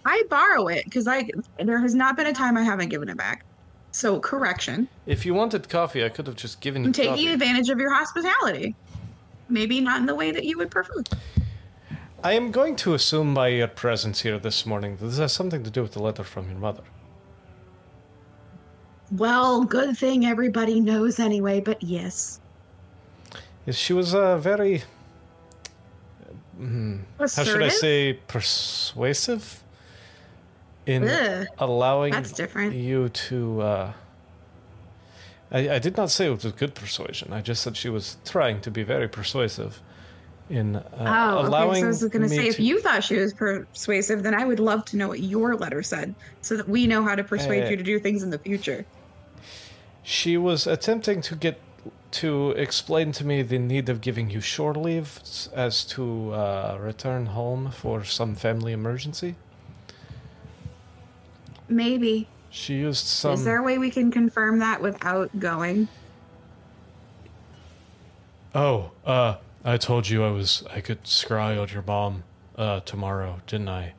[0.06, 1.30] I borrow it because I
[1.60, 3.46] there has not been a time I haven't given it back.
[3.94, 4.88] So correction.
[5.06, 7.28] If you wanted coffee, I could have just given you I'm taking coffee.
[7.28, 8.76] advantage of your hospitality.
[9.50, 11.04] Maybe not in the way that you would prefer.
[12.24, 15.64] I am going to assume by your presence here this morning that this has something
[15.64, 16.82] to do with the letter from your mother.
[19.12, 22.40] Well, good thing everybody knows anyway, but yes.
[23.68, 24.84] Yes, she was uh, very,
[27.20, 29.63] how should I say, persuasive
[30.86, 32.74] in Ugh, allowing that's different.
[32.76, 33.62] you to.
[33.62, 33.94] Uh,
[35.52, 37.32] I, I did not say it was good persuasion.
[37.32, 39.82] I just said she was trying to be very persuasive
[40.50, 41.80] in uh, Oh, allowing okay.
[41.82, 44.60] So I was going to say, if you thought she was persuasive, then I would
[44.60, 47.70] love to know what your letter said, so that we know how to persuade Uh,
[47.70, 48.86] you to do things in the future.
[50.02, 51.62] She was attempting to get
[52.12, 55.20] to explain to me the need of giving you shore leave
[55.56, 59.36] as to uh, return home for some family emergency.
[61.68, 62.28] Maybe.
[62.50, 63.34] She used some.
[63.34, 65.88] Is there a way we can confirm that without going?
[68.54, 72.24] Oh, uh, I told you I was I could scry on your mom
[72.56, 73.94] uh tomorrow, didn't I?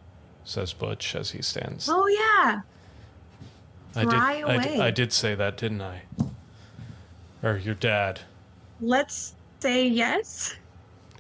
[0.45, 1.89] Says Butch as he stands.
[1.91, 2.61] Oh yeah.
[3.97, 4.81] I did, I, did.
[4.81, 6.03] I did say that, didn't I?
[7.43, 8.21] Or your dad.
[8.81, 10.57] Let's say yes.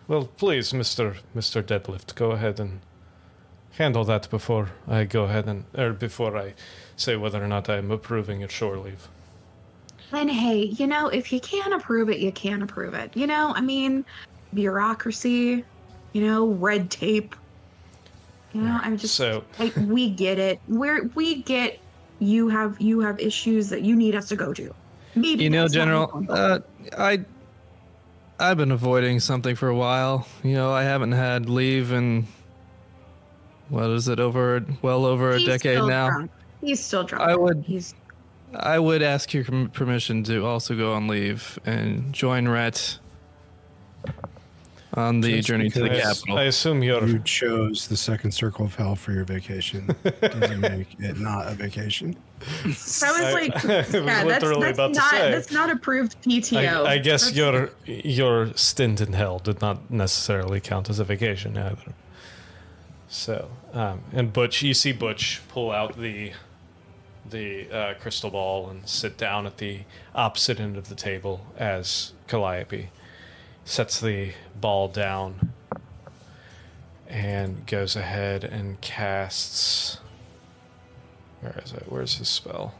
[0.08, 2.80] Well, please, Mister Mister Deadlift, go ahead and
[3.76, 6.54] handle that before I go ahead and or before I
[6.96, 9.08] say whether or not I am approving your shore leave.
[10.12, 13.16] And hey, you know, if you can't approve it, you can't approve it.
[13.16, 14.04] You know, I mean,
[14.52, 15.64] bureaucracy,
[16.12, 17.34] you know, red tape.
[18.52, 20.60] You know, I'm just So like we get it.
[20.68, 21.80] We're we get
[22.20, 24.72] you have you have issues that you need us to go to.
[25.16, 26.60] Maybe You know, General, uh,
[26.96, 27.24] I
[28.38, 30.28] I've been avoiding something for a while.
[30.44, 32.28] You know, I haven't had leave in
[33.68, 36.08] what is it over well over a decade now?
[36.10, 36.30] Drunk.
[36.60, 37.28] He's still drunk.
[37.28, 37.94] I would- He's
[38.56, 42.98] I would ask your permission to also go on leave and join Ret
[44.96, 46.38] on the Just journey to the because- capital.
[46.38, 47.04] I assume you're.
[47.04, 49.88] You chose the second circle of hell for your vacation.
[50.20, 52.16] Doesn't make it not a vacation.
[52.40, 55.30] that was like I was yeah, that's, literally that's about to not say.
[55.32, 56.86] that's not approved PTO.
[56.86, 61.04] I, I guess That's- your your stint in hell did not necessarily count as a
[61.04, 61.92] vacation either.
[63.14, 66.32] So, um, and Butch, you see Butch pull out the
[67.24, 69.82] the uh, crystal ball and sit down at the
[70.16, 72.90] opposite end of the table as Calliope
[73.64, 75.52] sets the ball down
[77.06, 79.98] and goes ahead and casts.
[81.40, 81.84] Where is it?
[81.88, 82.74] Where's his spell?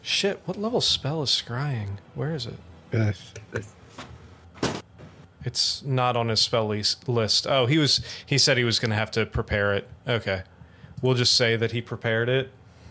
[0.00, 1.98] Shit, what level spell is scrying?
[2.14, 2.58] Where is it?
[2.90, 3.34] Beth,
[5.44, 7.46] It's not on his spell lis- list.
[7.46, 9.88] Oh, he was he said he was going to have to prepare it.
[10.06, 10.42] Okay.
[11.00, 12.50] We'll just say that he prepared it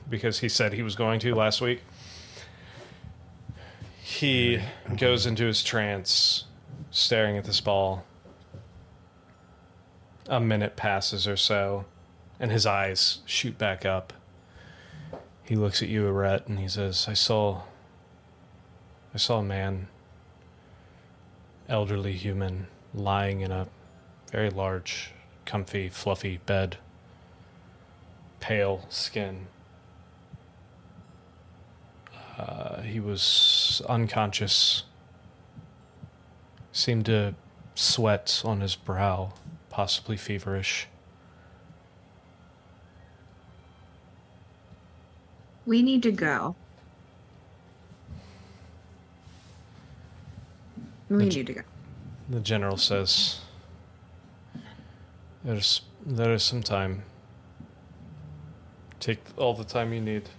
[0.10, 1.82] because he said he was going to last week.
[4.02, 4.62] He
[4.98, 6.46] goes into his trance
[6.90, 8.04] staring at this ball.
[10.28, 11.86] A minute passes or so
[12.42, 14.12] and his eyes shoot back up.
[15.44, 17.62] He looks at you, Arette, and he says, "I saw
[19.14, 19.88] I saw a man
[21.72, 23.68] elderly human lying in a
[24.32, 25.12] very large,
[25.46, 26.78] comfy, fluffy bed.
[28.40, 29.48] Pale skin.
[32.38, 34.84] Uh, he was unconscious.
[36.72, 37.36] Seemed to
[37.76, 39.34] sweat on his brow,
[39.70, 40.88] possibly feverish.
[45.66, 46.56] we need to go.
[51.12, 51.62] We The- need to go.
[52.30, 53.42] The general says,
[55.44, 57.04] "There's there is some time.
[59.02, 60.30] Take all the time you need.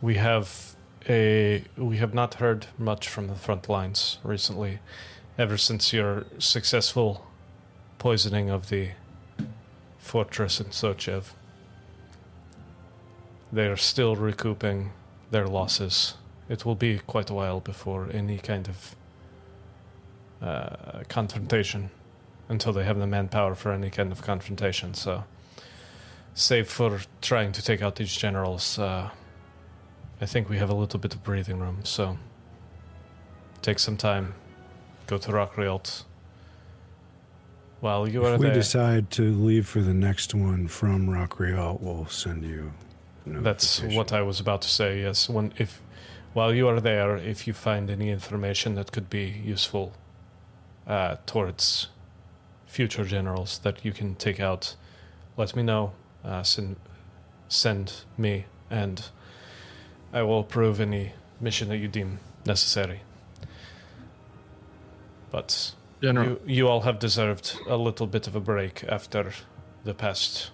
[0.00, 0.74] We have
[1.08, 4.80] a we have not heard much from the front lines recently,
[5.38, 7.24] ever since your successful
[7.98, 8.90] poisoning of the
[9.98, 11.32] fortress in Sochev.
[13.52, 14.90] They are still recouping
[15.30, 16.14] their losses.
[16.48, 18.96] It will be quite a while before any kind of
[20.42, 21.90] uh, confrontation
[22.48, 24.94] until they have the manpower for any kind of confrontation.
[24.94, 25.24] So,
[26.34, 29.10] save for trying to take out these generals, uh,
[30.20, 31.78] I think we have a little bit of breathing room.
[31.84, 32.18] So,
[33.62, 34.34] take some time,
[35.06, 36.04] go to Rockrealt.
[37.80, 41.80] While you are if we there, decide to leave for the next one from Rockrealt,
[41.80, 42.72] we'll send you.
[43.26, 45.00] that's what I was about to say.
[45.00, 45.80] Yes, when if
[46.34, 49.92] while you are there, if you find any information that could be useful
[50.86, 51.88] uh, towards
[52.66, 54.76] future generals that you can take out,
[55.36, 55.92] let me know.
[56.24, 56.76] Uh, send
[57.48, 59.10] send me, and
[60.12, 63.00] I will approve any mission that you deem necessary.
[65.30, 69.32] But General, you, you all have deserved a little bit of a break after
[69.84, 70.50] the past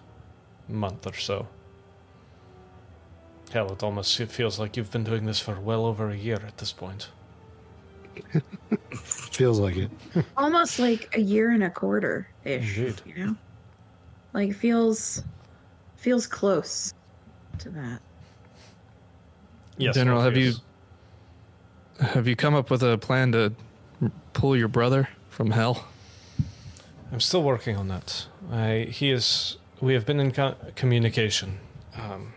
[0.69, 1.49] month or so.
[3.53, 6.41] Hell, it almost it feels like you've been doing this for well over a year
[6.47, 7.09] at this point.
[8.93, 9.91] Feels like it.
[10.37, 12.77] Almost like a year and a quarter ish.
[12.79, 13.01] Indeed.
[13.07, 13.37] You know?
[14.33, 15.23] Like feels
[15.97, 16.93] feels close
[17.59, 18.01] to that.
[19.79, 20.55] Yes, General, have you-
[22.01, 23.53] have you come up with a plan to
[24.33, 25.87] pull your brother from hell?
[27.13, 28.27] I'm still working on that.
[28.51, 29.57] I he is.
[29.81, 31.59] We have been in co- communication.
[31.99, 32.33] Um,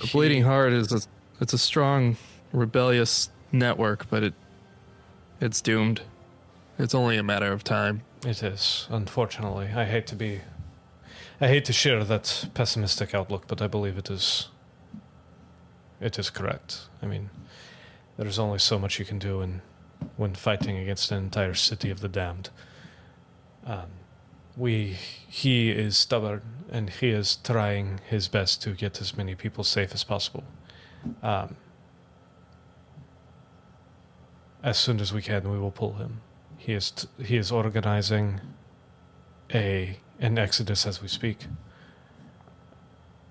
[0.00, 1.00] The Bleeding Heart is a,
[1.42, 2.16] it's a strong,
[2.52, 4.34] rebellious network, but it
[5.40, 6.00] it's doomed.
[6.78, 8.02] It's only a matter of time.
[8.26, 9.68] It is, unfortunately.
[9.74, 10.40] I hate to be.
[11.40, 14.48] I hate to share that pessimistic outlook, but I believe it is.
[16.00, 16.88] It is correct.
[17.02, 17.28] I mean,
[18.16, 19.60] there is only so much you can do in,
[20.16, 22.48] when fighting against an entire city of the damned.
[23.66, 23.88] Um,
[24.56, 24.96] we,
[25.28, 29.92] he is stubborn, and he is trying his best to get as many people safe
[29.92, 30.44] as possible.
[31.22, 31.56] Um,
[34.62, 36.20] as soon as we can, we will pull him.
[36.56, 38.40] He is t- he is organizing
[39.52, 41.46] a an exodus as we speak.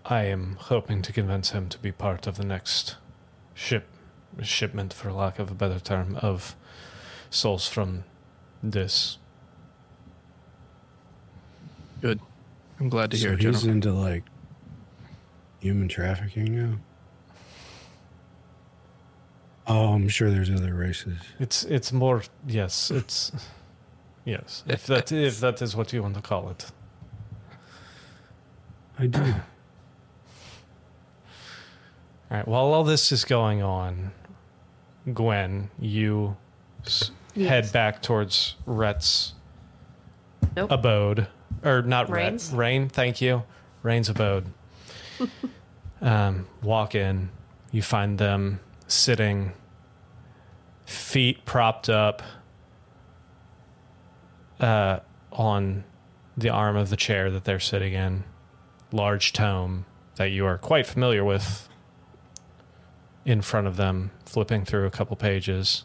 [0.06, 2.96] I am hoping to convince him to be part of the next
[3.54, 3.86] ship
[4.42, 6.56] shipment, for lack of a better term, of
[7.30, 8.06] souls from
[8.64, 9.18] this.
[12.02, 12.20] Good.
[12.80, 13.76] I'm glad to So hear it, he's General.
[13.76, 14.24] into like
[15.60, 16.78] human trafficking now.
[19.68, 21.18] Oh, I'm sure there's other races.
[21.40, 23.32] It's it's more yes, it's
[24.26, 26.72] Yes, if that if that is what you want to call it.
[28.98, 29.22] I do.
[32.32, 32.48] All right.
[32.48, 34.12] While all this is going on,
[35.14, 36.36] Gwen, you
[36.86, 39.34] s- head back towards Ret's
[40.56, 40.70] Nope.
[40.72, 41.28] abode,
[41.64, 42.52] or not Rain's?
[42.52, 42.90] Rain.
[42.90, 43.44] Thank you.
[43.84, 44.46] Rain's abode.
[46.02, 47.30] um, walk in.
[47.72, 49.54] You find them sitting,
[50.86, 52.22] feet propped up,
[54.60, 55.00] uh,
[55.32, 55.84] on
[56.36, 58.24] the arm of the chair that they're sitting in.
[58.92, 61.70] Large tome that you are quite familiar with
[63.26, 65.84] in front of them, flipping through a couple pages.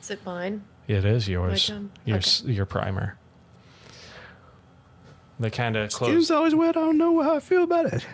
[0.00, 0.64] Is it mine?
[0.86, 1.70] It is yours.
[2.06, 2.50] Your Okay.
[2.52, 3.17] your primer.
[5.40, 6.10] They kind of close.
[6.10, 6.76] Skin's always wet.
[6.76, 8.06] I don't know how I feel about it.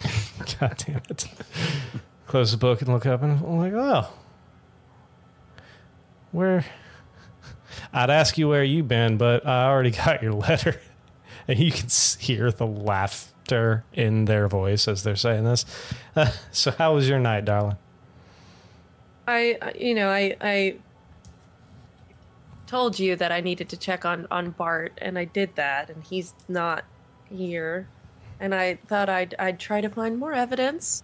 [0.60, 1.26] God damn it!
[2.26, 4.08] close the book and look up, and I'm like, oh,
[6.32, 6.64] where?
[7.92, 10.80] I'd ask you where you been, but I already got your letter,
[11.46, 15.64] and you can hear the laughter in their voice as they're saying this.
[16.16, 17.76] Uh, so, how was your night, darling?
[19.26, 20.76] I, I- you know, I, I
[22.72, 26.02] told you that I needed to check on on Bart, and I did that, and
[26.02, 26.84] he's not
[27.28, 27.86] here.
[28.40, 31.02] And I thought I'd I'd try to find more evidence,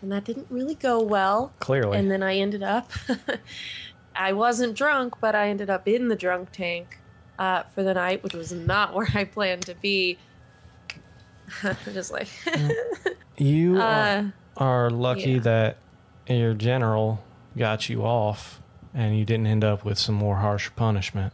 [0.00, 1.52] and that didn't really go well.
[1.60, 2.90] Clearly, And then I ended up,
[4.16, 6.98] I wasn't drunk, but I ended up in the drunk tank
[7.38, 10.16] uh, for the night, which was not where I planned to be.
[11.92, 12.28] Just like,
[13.36, 14.24] you are, uh,
[14.56, 15.40] are lucky yeah.
[15.40, 15.76] that
[16.28, 17.22] your general
[17.58, 18.62] got you off,
[18.94, 21.32] and you didn't end up with some more harsh punishment.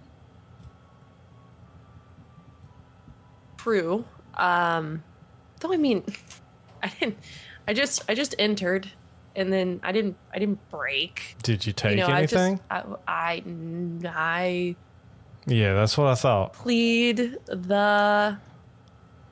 [3.66, 4.05] true.
[4.35, 5.02] Um,
[5.60, 6.05] though I mean,
[6.83, 7.18] I didn't.
[7.67, 8.89] I just I just entered,
[9.35, 11.35] and then I didn't I didn't break.
[11.43, 12.60] Did you take you know, anything?
[12.70, 13.43] I just I, I
[14.07, 14.76] I
[15.47, 16.52] yeah, that's what I thought.
[16.52, 18.39] plead the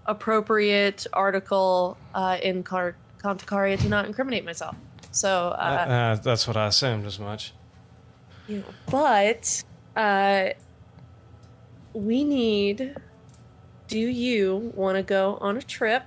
[0.07, 4.77] appropriate article uh, in Car- to not incriminate myself.
[5.13, 7.53] So, uh, Uh, that's what I assumed as much.
[8.49, 9.65] Know, but
[9.97, 10.51] uh,
[11.93, 12.95] we need.
[13.87, 16.05] Do you want to go on a trip?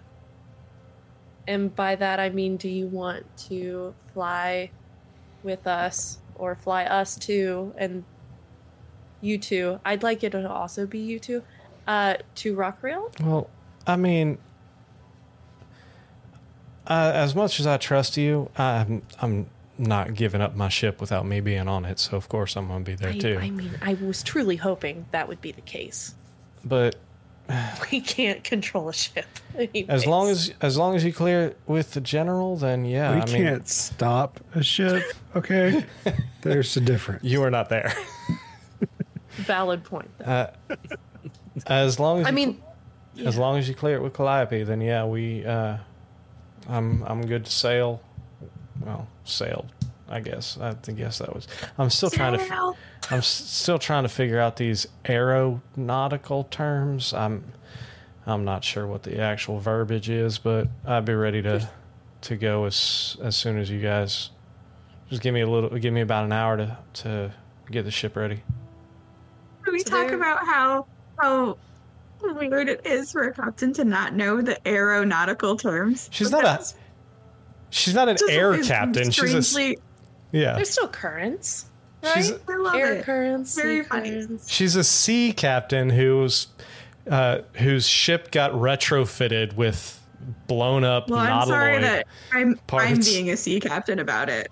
[1.47, 4.71] And by that I mean, do you want to fly
[5.43, 8.03] with us or fly us too and
[9.21, 9.79] you two?
[9.85, 11.43] I'd like it to also be you two
[11.87, 13.21] uh, to Rockrealt.
[13.21, 13.49] Well,
[13.85, 14.39] I mean,
[16.85, 21.25] uh, as much as I trust you, I'm I'm not giving up my ship without
[21.25, 21.99] me being on it.
[21.99, 23.37] So of course I'm going to be there I, too.
[23.39, 26.15] I mean, I was truly hoping that would be the case.
[26.63, 26.95] but
[27.91, 29.25] We can't control a ship.
[29.89, 33.15] as long as as long as you clear with the general, then yeah.
[33.15, 35.03] we I mean, can't stop a ship,
[35.35, 35.85] okay?
[36.41, 37.23] There's a difference.
[37.23, 37.93] you are not there.
[39.31, 40.09] valid point.
[40.17, 40.25] though.
[40.25, 40.51] Uh,
[41.65, 42.61] as long as I you mean,
[43.25, 45.45] As long as you clear it with Calliope, then yeah, we.
[45.45, 45.77] Uh,
[46.67, 48.01] I'm I'm good to sail.
[48.85, 49.71] Well, sailed,
[50.09, 50.57] I guess.
[50.59, 51.47] I guess that was.
[51.77, 52.41] I'm still trying to.
[52.41, 52.51] f-
[53.11, 57.13] I'm s- still trying to figure out these aeronautical terms.
[57.13, 57.43] I'm.
[58.25, 61.69] I'm not sure what the actual verbiage is, but I'd be ready to
[62.21, 64.31] to go as as soon as you guys.
[65.09, 65.69] Just give me a little.
[65.77, 67.31] Give me about an hour to to
[67.71, 68.43] get the ship ready.
[69.63, 70.85] Can we So talk there- about how
[71.19, 71.57] how
[72.21, 76.09] weird it is for a captain to not know the aeronautical terms?
[76.11, 76.65] She's not a.
[77.67, 79.11] That's She's not an air it's captain.
[79.11, 79.75] She's a,
[80.31, 80.53] Yeah.
[80.53, 81.65] there's still currents,
[82.13, 82.41] She's- right?
[82.49, 83.05] I love Air it.
[83.05, 84.09] currents, Very sea funny.
[84.11, 84.49] currents.
[84.51, 86.47] She's a sea captain who's
[87.09, 90.01] uh, whose ship got retrofitted with
[90.47, 94.51] blown up Well, I'm sorry that I'm I'm being a sea captain about it.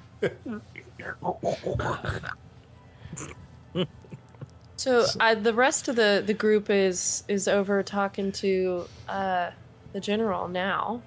[4.78, 9.52] So uh, the rest of the the group is is over talking to uh,
[9.94, 11.02] the general now.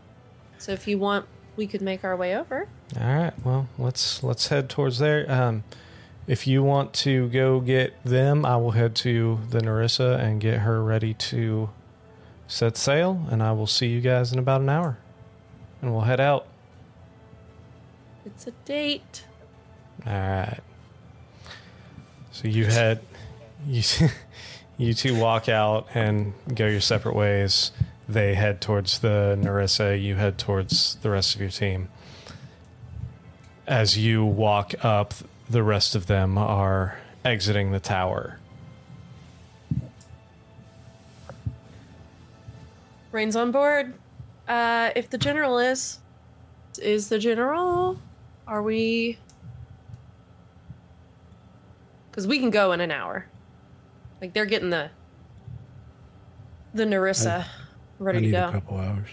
[0.59, 1.27] So if you want,
[1.59, 2.69] we could make our way over.
[2.99, 5.31] All right, well let's let's head towards there.
[5.31, 5.65] Um,
[6.27, 10.61] if you want to go get them, I will head to the Narissa and get
[10.61, 11.71] her ready to
[12.47, 14.99] set sail, and I will see you guys in about an hour,
[15.83, 16.47] and we'll head out.
[18.25, 19.25] It's a date.
[20.07, 20.61] All right.
[22.31, 23.01] So you head,
[23.67, 23.83] you
[24.79, 27.73] you two walk out and go your separate ways.
[28.09, 30.01] They head towards the Narissa.
[30.01, 31.89] You head towards the rest of your team.
[33.67, 35.15] As you walk up,
[35.51, 38.39] the rest of them are exiting the tower.
[43.13, 43.95] Rain's on board.
[44.47, 45.99] Uh, if the general is,
[46.81, 47.99] is the general?
[48.47, 49.19] Are we?
[52.19, 53.27] because we can go in an hour.
[54.21, 54.91] Like they're getting the
[56.75, 57.47] the Narissa I
[57.99, 58.53] ready to need a go.
[58.53, 59.09] couple hours.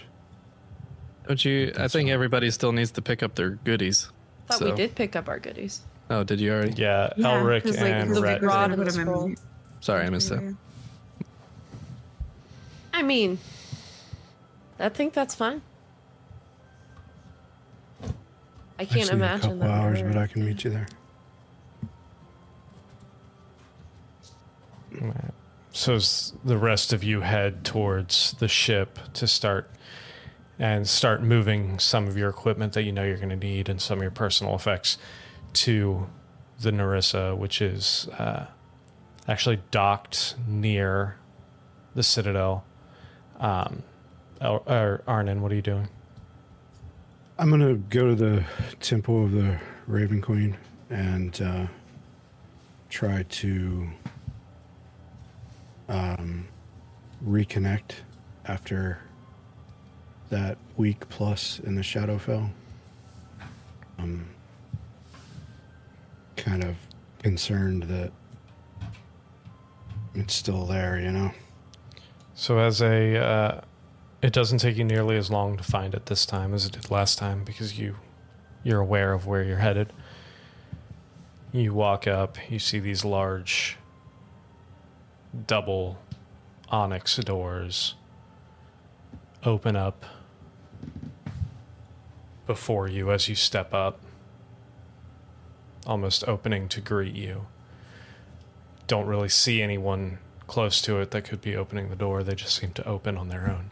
[1.26, 1.72] Don't you?
[1.76, 4.10] I think everybody still needs to pick up their goodies.
[4.46, 5.82] Thought so- we did pick up our goodies.
[6.08, 6.80] Oh, did you already?
[6.80, 8.40] Yeah, Elric 'cause, like, and the Ret.
[8.42, 9.34] Rod and the scroll.
[9.80, 10.54] Sorry, I missed that.
[12.94, 13.38] I mean,
[14.78, 15.62] I think that's fine.
[18.78, 19.70] I I can't just need a imagine couple that.
[19.70, 20.86] hours, but I can meet you there.
[25.76, 25.98] So
[26.42, 29.70] the rest of you head towards the ship to start
[30.58, 33.78] and start moving some of your equipment that you know you're going to need and
[33.78, 34.96] some of your personal effects
[35.52, 36.06] to
[36.60, 38.46] the Narissa, which is uh,
[39.28, 41.18] actually docked near
[41.94, 42.64] the Citadel.
[43.38, 43.82] Um,
[44.40, 45.88] or, or Arnon, what are you doing?
[47.38, 48.44] I'm gonna go to the
[48.80, 50.56] temple of the Raven Queen
[50.88, 51.66] and uh,
[52.88, 53.90] try to
[55.88, 56.48] um,
[57.24, 57.92] reconnect
[58.46, 58.98] after
[60.30, 62.50] that week plus in the Shadowfell.
[63.98, 64.28] I'm
[66.36, 66.76] kind of
[67.22, 68.12] concerned that
[70.14, 71.32] it's still there, you know.
[72.34, 73.60] So as a, uh,
[74.22, 76.90] it doesn't take you nearly as long to find it this time as it did
[76.90, 77.96] last time because you,
[78.62, 79.92] you're aware of where you're headed.
[81.52, 83.78] You walk up, you see these large,
[85.46, 85.98] double
[86.68, 87.94] onyx doors
[89.44, 90.04] open up
[92.46, 94.00] before you as you step up,
[95.86, 97.46] almost opening to greet you.
[98.86, 102.22] Don't really see anyone close to it that could be opening the door.
[102.22, 103.70] They just seem to open on their own.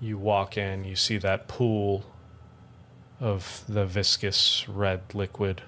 [0.00, 2.04] You walk in, you see that pool
[3.20, 5.62] of the viscous red liquid.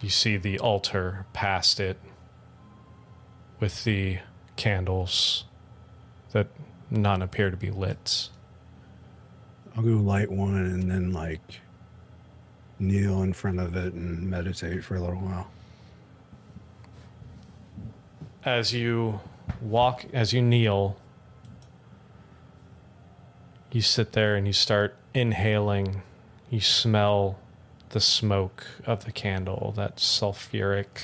[0.00, 1.98] You see the altar past it
[3.60, 4.18] with the
[4.56, 5.44] candles
[6.32, 6.48] that
[6.90, 8.28] none appear to be lit.
[9.76, 11.60] I'll go light one and then like
[12.78, 15.50] kneel in front of it and meditate for a little while.
[18.44, 19.20] as you
[19.60, 20.96] walk, as you kneel,
[23.70, 26.02] you sit there and you start inhaling.
[26.48, 27.38] You smell
[27.90, 29.72] the smoke of the candle.
[29.76, 31.02] That sulfuric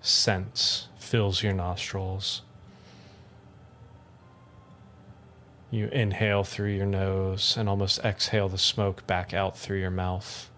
[0.00, 2.42] scent fills your nostrils.
[5.70, 10.50] You inhale through your nose and almost exhale the smoke back out through your mouth.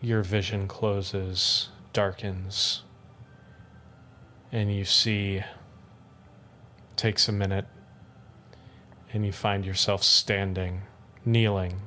[0.00, 2.82] Your vision closes, darkens,
[4.50, 5.42] and you see.
[6.96, 7.66] Takes a minute,
[9.12, 10.82] and you find yourself standing,
[11.26, 11.82] kneeling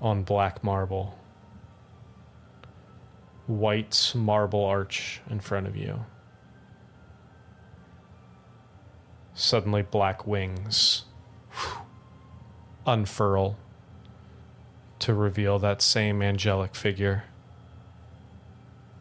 [0.00, 1.19] on black marble.
[3.50, 6.04] White marble arch in front of you.
[9.34, 11.02] Suddenly, black wings
[12.86, 13.58] unfurl
[15.00, 17.24] to reveal that same angelic figure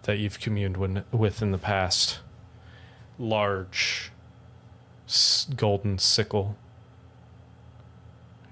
[0.03, 0.77] that you've communed
[1.11, 2.17] with in the past.
[3.19, 4.11] Large
[5.55, 6.57] golden sickle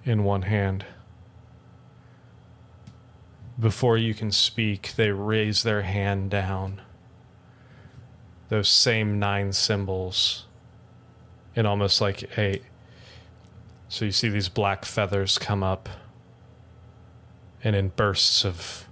[0.06, 0.86] in one hand.
[3.60, 6.82] Before you can speak, they raise their hand down.
[8.50, 10.46] Those same nine symbols,
[11.56, 12.62] in almost like a.
[13.90, 15.90] So you see these black feathers come up,
[17.64, 18.88] and in bursts of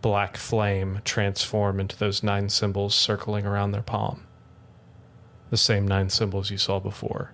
[0.00, 4.26] black flame transform into those nine symbols circling around their palm.
[5.50, 7.32] The same nine symbols you saw before.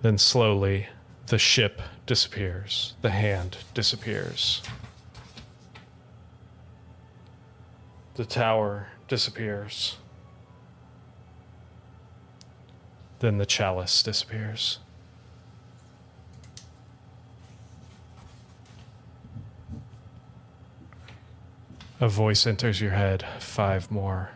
[0.00, 0.88] Then slowly,
[1.26, 4.62] the ship disappears, the hand disappears.
[8.14, 9.96] The tower disappears.
[13.20, 14.80] Then the chalice disappears.
[22.00, 23.24] A voice enters your head.
[23.38, 24.32] Five more.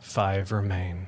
[0.00, 1.06] Five remain.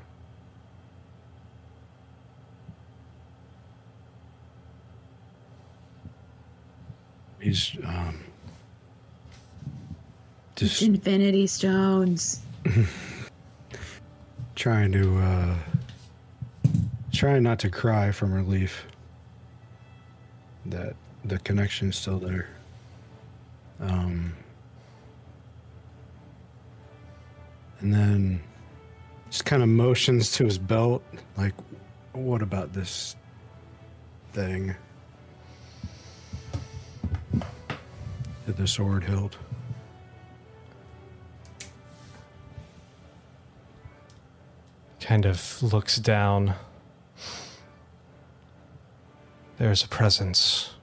[7.44, 8.24] He's um,
[10.56, 12.40] just Infinity Stones.
[14.54, 15.54] trying to uh,
[17.12, 18.86] trying not to cry from relief
[20.64, 22.48] that the connection's still there.
[23.78, 24.34] Um,
[27.80, 28.42] and then
[29.28, 31.02] just kind of motions to his belt,
[31.36, 31.52] like,
[32.14, 33.16] "What about this
[34.32, 34.74] thing.
[38.46, 39.36] Did the sword hilt?
[45.04, 46.54] kind of looks down.
[49.58, 50.74] There's a presence.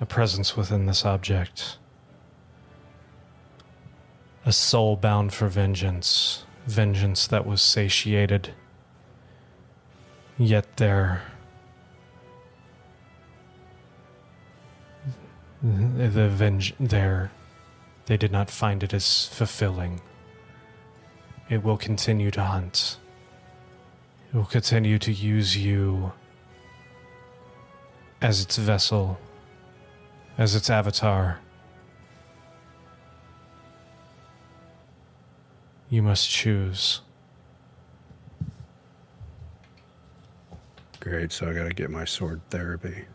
[0.00, 1.78] A presence within this object.
[4.46, 6.44] A soul bound for vengeance.
[6.66, 8.54] Vengeance that was satiated.
[10.38, 11.22] Yet there.
[15.64, 16.12] Mm-hmm.
[16.14, 16.74] The venge.
[16.78, 17.30] There.
[18.06, 20.00] They did not find it as fulfilling.
[21.48, 22.98] It will continue to hunt.
[24.32, 26.12] It will continue to use you
[28.20, 29.18] as its vessel,
[30.36, 31.40] as its avatar.
[35.90, 37.00] You must choose.
[41.00, 43.06] Great, so I gotta get my sword therapy.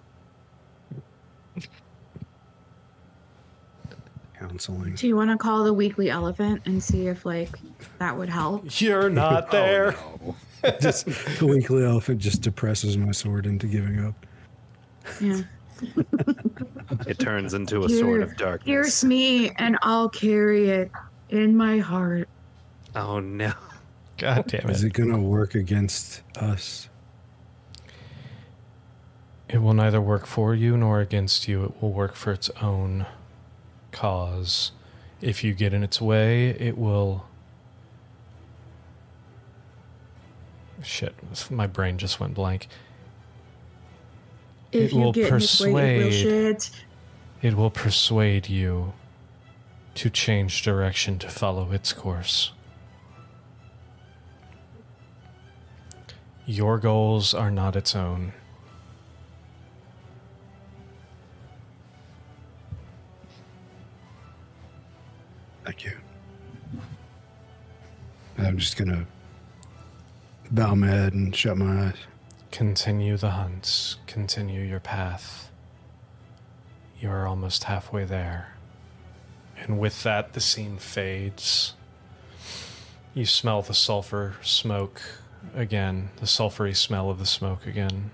[4.48, 4.96] Counseling.
[4.96, 7.58] Do you want to call the weekly elephant and see if like
[8.00, 8.66] that would help?
[8.82, 9.96] You're not oh, there.
[10.82, 11.06] just
[11.40, 14.26] the weekly elephant just depresses my sword into giving up.
[15.22, 15.42] Yeah.
[17.08, 18.66] It turns into a sword of darkness.
[18.66, 20.92] Pierce me and I'll carry it
[21.30, 22.30] in my heart.
[22.96, 23.54] Oh no.
[24.18, 24.88] God damn Is it.
[24.88, 26.90] it gonna work against us?
[29.50, 31.64] It will neither work for you nor against you.
[31.64, 33.08] It will work for its own
[33.94, 34.72] cause.
[35.22, 37.26] If you get in its way, it will.
[40.82, 41.16] Shit,
[41.50, 42.68] my brain just went blank.
[44.74, 46.66] If It you will get in his way, it will persuade.
[47.42, 48.94] It will persuade you
[49.96, 52.52] to change direction to follow its course.
[56.46, 58.34] Your goals are not its own.
[65.64, 65.98] Thank you.
[68.38, 69.06] I'm just gonna
[70.52, 71.98] bow my head and shut my eyes.
[72.52, 75.50] Continue the hunts, continue your path.
[77.00, 78.56] You are almost halfway there.
[79.58, 81.74] And with that, the scene fades.
[83.14, 85.02] You smell the sulfur smoke
[85.56, 88.12] again, the sulfury smell of the smoke again.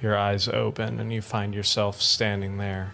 [0.00, 2.92] Your eyes open, and you find yourself standing there.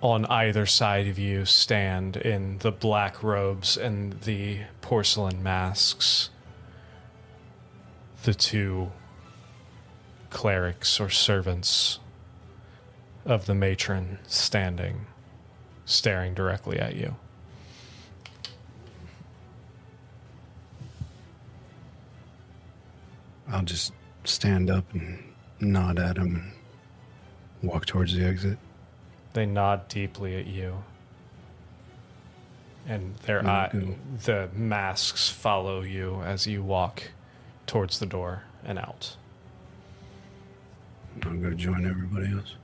[0.00, 6.30] On either side of you stand in the black robes and the porcelain masks
[8.22, 8.92] the two
[10.30, 11.98] clerics or servants
[13.24, 15.06] of the matron standing,
[15.84, 17.16] staring directly at you.
[23.50, 23.92] I'll just
[24.24, 25.24] stand up and
[25.58, 26.52] nod at him
[27.62, 28.58] and walk towards the exit.
[29.38, 30.82] They nod deeply at you,
[32.88, 33.70] and their eye,
[34.24, 37.12] the masks follow you as you walk
[37.64, 39.14] towards the door and out.
[41.22, 42.56] I'll go join everybody else.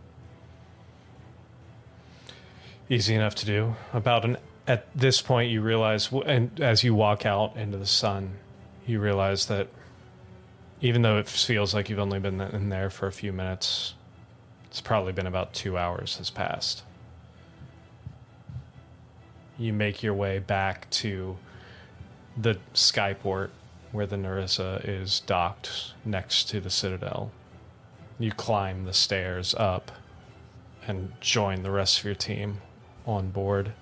[2.89, 3.77] Easy enough to do.
[3.93, 8.35] About an at this point, you realize, and as you walk out into the sun,
[8.85, 9.69] you realize that
[10.81, 13.95] even though it feels like you've only been in there for a few minutes,
[14.75, 16.83] it's probably been about two hours has passed.
[19.57, 21.37] You make your way back to
[22.37, 23.51] the skyport
[23.93, 27.31] where the Narissa is docked next to the Citadel.
[28.19, 29.93] You climb the stairs up
[30.89, 32.61] and join the rest of your team
[33.07, 33.75] on board.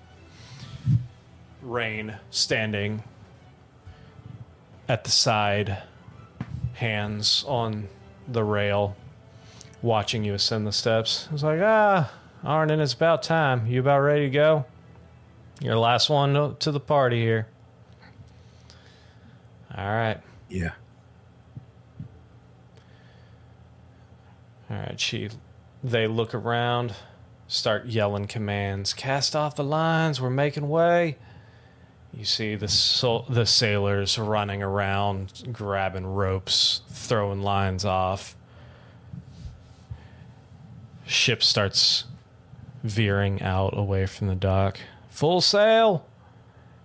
[1.63, 3.01] Rain standing
[4.87, 5.81] at the side,
[6.75, 7.89] hands on
[8.27, 8.95] the rail,
[9.83, 11.27] watching you ascend the steps.
[11.31, 12.11] It's like, ah,
[12.43, 13.67] Arnon, it's about time.
[13.67, 14.65] You about ready to go?
[15.61, 17.47] You're last one to- to the party here.
[19.77, 20.19] All right.
[20.49, 20.71] Yeah.
[24.69, 25.29] All right, she.
[25.83, 26.95] They look around,
[27.47, 28.93] start yelling commands.
[28.93, 30.21] Cast off the lines.
[30.21, 31.17] We're making way.
[32.13, 38.37] You see the sol- the sailors running around, grabbing ropes, throwing lines off.
[41.13, 42.05] Ship starts
[42.83, 44.79] veering out away from the dock.
[45.09, 46.05] Full sail.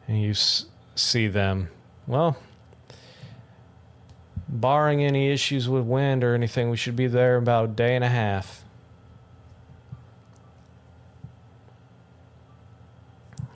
[0.06, 1.70] And you s- see them.
[2.06, 2.36] Well,
[4.48, 7.94] barring any issues with wind or anything, we should be there in about a day
[7.94, 8.64] and a half.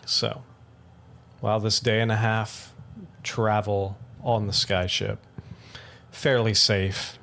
[0.07, 0.43] So,
[1.41, 2.75] while this day and a half
[3.23, 5.19] travel on the skyship,
[6.11, 7.19] fairly safe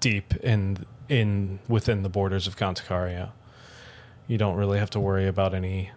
[0.00, 3.30] deep in in within the borders of Contacaria.
[4.26, 5.90] You don't really have to worry about any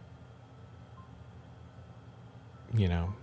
[2.74, 3.14] you know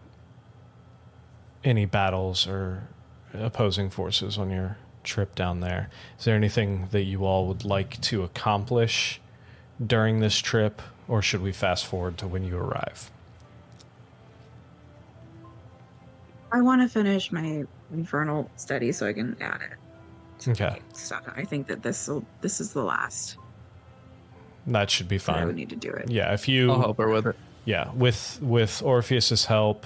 [1.65, 2.89] any battles or
[3.34, 5.91] opposing forces on your trip down there.
[6.18, 9.20] Is there anything that you all would like to accomplish
[9.84, 13.10] during this trip or should we fast forward to when you arrive?
[16.52, 19.88] I want to finish my infernal study so I can add it.
[20.47, 20.78] Okay.
[20.92, 21.23] stuff.
[21.36, 23.36] I think that this will this is the last
[24.67, 25.42] That should be fine.
[25.42, 26.10] I would need to do it.
[26.10, 27.36] Yeah, if you I'll help her with it.
[27.65, 29.84] Yeah, with with Orpheus's help,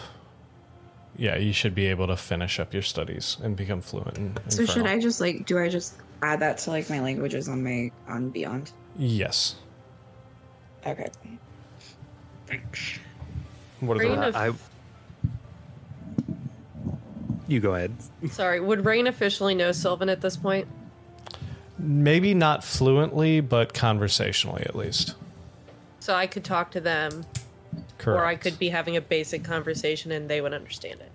[1.16, 4.66] yeah, you should be able to finish up your studies and become fluent in So
[4.66, 7.90] should I just like do I just add that to like my languages on my
[8.08, 8.72] on Beyond?
[8.98, 9.56] Yes.
[10.86, 11.08] Okay.
[12.46, 12.98] Thanks.
[13.80, 14.52] What are Brain the of- I.
[17.52, 17.92] You go ahead.
[18.30, 20.66] Sorry, would Rain officially know Sylvan at this point?
[21.78, 25.16] maybe not fluently, but conversationally at least.
[26.00, 27.24] So I could talk to them,
[27.98, 28.20] Correct.
[28.20, 31.10] or I could be having a basic conversation and they would understand it.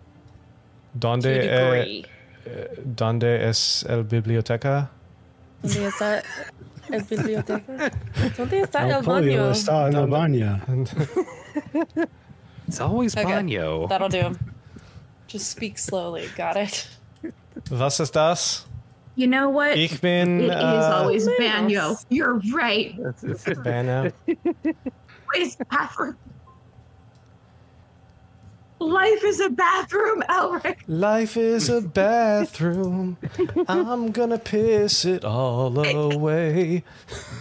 [1.00, 2.04] Donde, To a
[2.46, 4.90] eh, donde es el biblioteca?
[5.64, 6.24] ¿Dónde está
[6.92, 7.92] el biblioteca?
[8.36, 9.52] ¿Dónde está El el pollo baño?
[9.52, 10.60] está en el baño.
[12.68, 13.24] It's always Okay.
[13.32, 13.88] Banyo.
[13.88, 14.36] That'll do.
[15.28, 16.30] Just speak slowly.
[16.36, 16.88] Got it.
[17.70, 18.66] Was ist das?
[19.16, 19.78] You know what?
[19.78, 21.98] Ich bin It is uh, always Banyo.
[22.10, 22.96] You're right.
[23.64, 24.12] Bano.
[25.34, 26.16] Wait, bathroom.
[28.80, 30.78] Life is a bathroom, Elric.
[30.88, 33.18] Life is a bathroom.
[33.68, 36.84] I'm gonna piss it all away.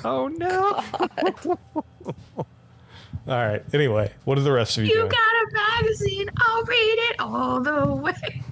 [0.02, 0.82] Oh no!
[3.28, 3.62] All right.
[3.74, 5.08] Anyway, what are the rest of you, You doing?
[5.10, 6.28] got a magazine.
[6.38, 8.42] I'll read it all the way.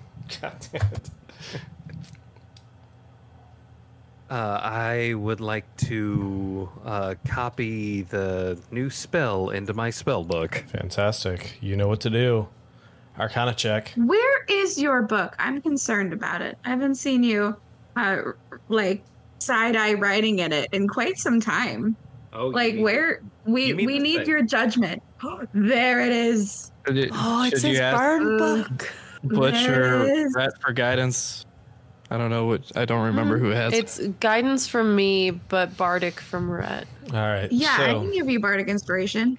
[0.41, 1.11] God damn it.
[4.31, 10.65] Uh, I would like to uh, copy the new spell into my spell book.
[10.69, 11.57] Fantastic.
[11.61, 12.49] You know what to do.
[13.19, 13.93] Arcana check.
[13.97, 15.36] Where is your book?
[15.39, 16.59] I'm concerned about it.
[16.65, 17.55] I haven't seen you,
[17.94, 18.23] uh,
[18.69, 19.05] like
[19.39, 21.94] side eye writing in it in quite some time.
[22.35, 24.29] Oh, Like where we we need thing.
[24.29, 25.03] your judgment.
[25.53, 26.73] there it is.
[26.87, 28.93] Oh, should you, Oh, it's should his you burn book.
[29.23, 30.31] Butch There or.
[30.35, 31.47] Rat for guidance?
[32.11, 32.71] I don't know what.
[32.77, 33.73] I don't remember who has.
[33.73, 33.79] it.
[33.79, 36.87] It's guidance from me, but Bardic from Ret.
[37.13, 37.51] All right.
[37.51, 39.39] Yeah, I so, can give you bardic inspiration.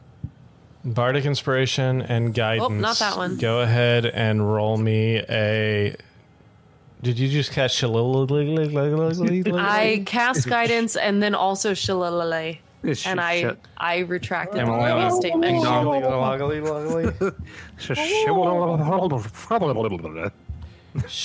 [0.83, 2.67] Bardic inspiration and guidance.
[2.69, 3.37] Oh, not that one.
[3.37, 5.95] Go ahead and roll me a.
[7.03, 8.25] Did you just catch a little?
[9.57, 11.73] I cast guidance and then also
[12.93, 15.65] Shillelagh, and I I retracted Emily, my statement.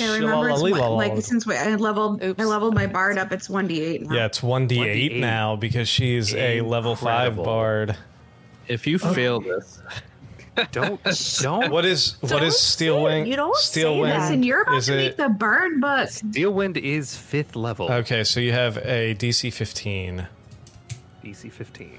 [0.01, 2.41] I remember it's one, like since we, I leveled Oops.
[2.43, 4.15] I leveled my bard up, it's one d eight now.
[4.15, 7.97] Yeah, it's one d eight now because she's a level five bard.
[8.67, 9.81] if you fail this,
[10.73, 11.01] don't
[11.41, 11.71] don't.
[11.71, 13.27] What is what Don't is steel wing?
[13.27, 14.19] you don't steel say wing.
[14.19, 16.09] Listen, you're about is to it meet the burn book.
[16.09, 17.91] Steelwind is fifth level.
[17.93, 18.25] okay?
[18.25, 20.27] So you have a DC fifteen.
[21.23, 21.99] DC 15.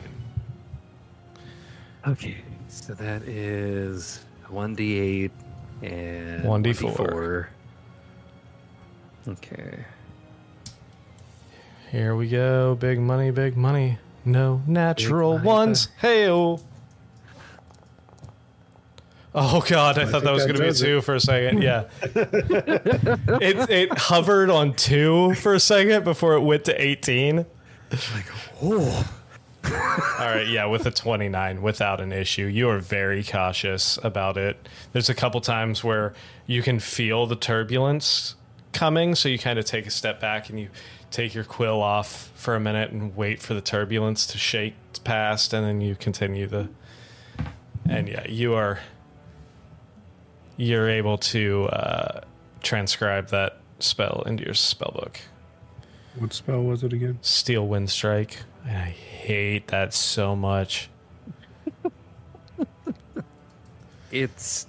[2.08, 5.30] Okay, so that is 1d8
[5.84, 6.96] and 1d4.
[6.96, 7.48] 1d4.
[9.28, 9.86] Okay.
[11.92, 12.76] Here we go.
[12.76, 14.00] Big money, big money.
[14.26, 15.90] No natural money, ones.
[16.00, 16.62] Hail.
[19.34, 20.86] Oh god, I, thought that was going to be does it.
[20.86, 21.62] two for a second.
[21.62, 21.86] Yeah.
[22.02, 27.46] it it hovered on two for a second before it went to 18.
[28.62, 29.08] Oh,
[29.64, 32.46] All right, yeah, with a 29 without an issue.
[32.46, 34.68] You are very cautious about it.
[34.92, 36.14] There's a couple times where
[36.48, 38.36] you can feel the turbulence
[38.74, 40.70] coming, so you kind of take a step back and you
[41.12, 45.54] take your quill off for a minute and wait for the turbulence to shake past
[45.54, 46.70] and then you continue the
[47.90, 48.80] and yeah, you are
[50.58, 52.22] you're able to uh,
[52.62, 55.20] transcribe that spell into your spell book.
[56.18, 57.18] What spell was it again?
[57.22, 58.44] Steel Wind Strike.
[58.68, 60.90] And I hate that so much.
[64.12, 64.68] it's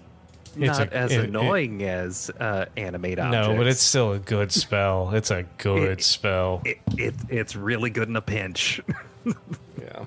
[0.54, 3.48] It's not a- as it- it- annoying as uh, animate objects.
[3.48, 5.10] No, but it's still a good spell.
[5.14, 6.62] It's a good It- spell.
[6.64, 8.80] It, it, it's really good in a pinch.
[9.26, 10.04] yeah.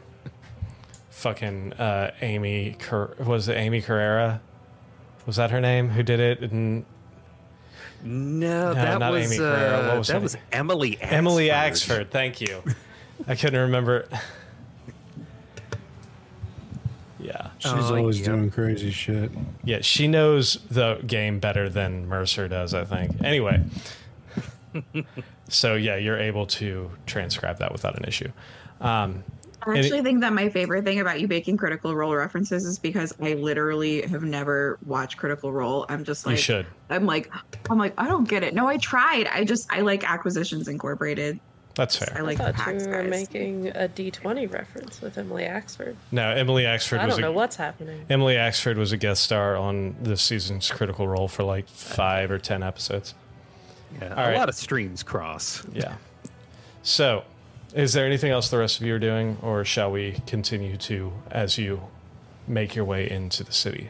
[1.09, 4.41] Fucking uh, Amy, Car- was it Amy Carrera?
[5.25, 5.89] Was that her name?
[5.89, 6.41] Who did it?
[6.41, 6.85] And
[8.03, 9.81] no, No, that not was, Amy Carrera.
[9.87, 10.43] What uh, was that was name?
[10.51, 11.13] Emily Axford.
[11.13, 12.09] Emily Axford.
[12.11, 12.61] Thank you.
[13.27, 14.07] I couldn't remember.
[17.19, 17.49] Yeah.
[17.59, 18.25] She's Oh, always yep.
[18.27, 19.31] doing crazy shit.
[19.63, 23.21] Yeah, she knows the game better than Mercer does, I think.
[23.23, 23.63] Anyway.
[25.49, 28.29] so yeah, you're able to transcribe that without an issue.
[28.81, 29.23] Um,
[29.63, 32.65] I And it- actually think that my favorite thing about you making Critical Role references
[32.65, 35.85] is because I literally have never watched Critical Role.
[35.89, 36.67] I'm just you like, should.
[36.91, 37.31] I'm like,
[37.71, 38.53] I'm like, I don't get it.
[38.53, 39.25] No, I tried.
[39.27, 41.39] I just, I like Acquisitions Incorporated.
[41.75, 42.23] That's I fair.
[42.23, 43.09] like I the thought you were guys.
[43.09, 45.95] making a D20 reference with Emily Axford.
[46.11, 48.05] No, Emily Axford I was don't a, know what's happening.
[48.09, 52.39] Emily Axford was a guest star on this season's Critical Role for like five or
[52.39, 53.13] ten episodes.
[54.01, 54.37] Yeah, All a right.
[54.37, 55.63] lot of streams cross.
[55.73, 55.95] Yeah.
[56.81, 57.23] So,
[57.73, 61.11] is there anything else the rest of you are doing, or shall we continue to
[61.29, 61.81] as you
[62.47, 63.89] make your way into the city?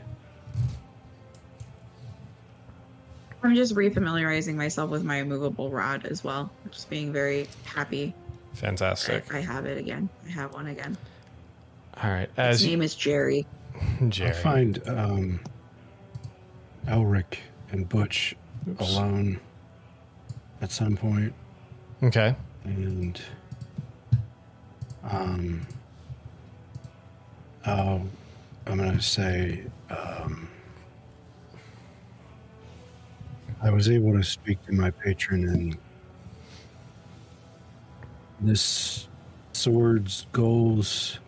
[3.46, 6.52] I'm just refamiliarizing myself with my immovable rod as well.
[6.72, 8.14] Just being very happy.
[8.54, 9.34] Fantastic.
[9.34, 10.10] I have it again.
[10.26, 10.98] I have one again.
[12.04, 13.46] All right, His as you, name is Jerry.
[14.10, 14.30] Jerry.
[14.32, 15.40] I find um,
[16.88, 17.38] Elric
[17.72, 18.36] and Butch
[18.80, 19.40] alone
[20.62, 21.34] at some point,
[22.04, 22.36] Okay.
[22.64, 23.22] and
[25.04, 25.68] um,
[27.68, 28.02] oh,
[28.68, 30.48] I'm gonna say um,
[33.66, 35.78] I was able to speak to my patron, and
[38.40, 39.08] this
[39.54, 41.20] sword's goals,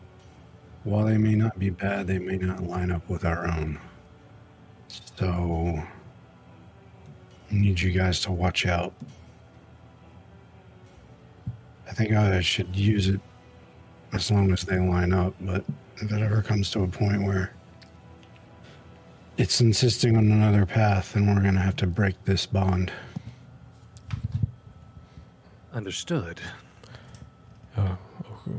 [0.83, 3.79] while they may not be bad, they may not line up with our own.
[5.17, 5.81] So,
[7.49, 8.93] I need you guys to watch out.
[11.89, 13.19] I think I should use it
[14.13, 17.56] as long as they line up, but if it ever comes to a point where
[19.37, 22.91] it's insisting on another path, and we're going to have to break this bond.
[25.73, 26.41] Understood.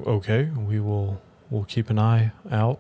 [0.07, 1.21] Okay, we will.
[1.51, 2.79] We'll keep an eye out.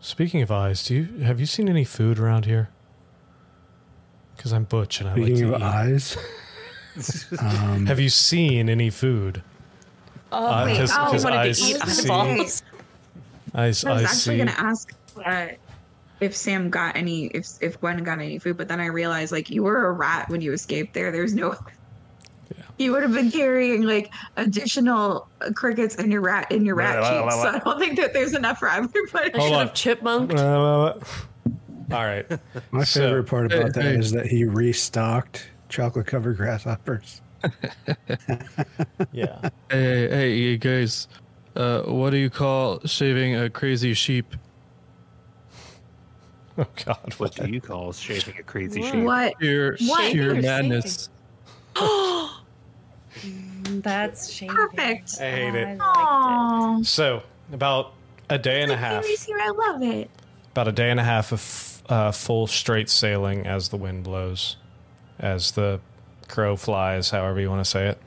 [0.00, 2.68] Speaking of eyes, do you have you seen any food around here?
[4.36, 5.68] Because I'm Butch and I Speaking like of to eat.
[5.68, 6.16] eyes,
[7.40, 9.42] um, Have you seen any food?
[10.30, 12.62] Oh, Uh, wait, 'cause- oh, I 'cause wanted I to eat see- eyeballs.
[13.54, 14.36] I, I was I actually see.
[14.38, 14.94] gonna ask
[15.24, 15.48] uh,
[16.20, 19.50] if Sam got any, if if Gwen got any food, but then I realized like
[19.50, 21.10] you were a rat when you escaped there.
[21.12, 21.54] There's no.
[22.56, 22.64] Yeah.
[22.78, 27.10] You would have been carrying like additional crickets in your rat in your rat Blah,
[27.10, 29.30] blah, cheeks, blah, so I don't think that there's enough for everybody.
[29.38, 29.66] Hold Should on.
[29.66, 29.74] have
[30.30, 31.04] chipmunked.
[31.92, 32.26] All right.
[32.70, 37.20] my So- favorite part about that is that he restocked chocolate covered grasshoppers.
[39.12, 39.50] Yeah.
[39.70, 41.06] Hey, hey, you guys.
[41.54, 44.34] Uh, what do you call shaving a crazy sheep?
[46.62, 47.14] Oh God.
[47.18, 48.92] What do you call shaving a crazy What?
[48.92, 49.04] sheep?
[49.04, 49.34] What?
[49.40, 50.10] Sheer, What?
[50.10, 51.08] sheer You're madness.
[53.64, 54.52] That's shady.
[54.52, 55.20] Perfect.
[55.20, 55.66] I hate it.
[55.66, 56.86] I liked Aww.
[56.86, 57.22] So
[57.52, 57.92] about
[58.28, 59.04] a day and a half.
[59.06, 60.10] Here, I love it.
[60.52, 64.56] About a day and a half of uh, full straight sailing as the wind blows,
[65.18, 65.80] as the
[66.26, 67.98] crow flies, however you want to say it.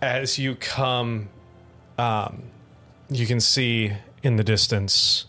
[0.00, 1.28] As you come,
[1.98, 2.44] um,
[3.10, 3.92] you can see
[4.22, 5.26] in the distance.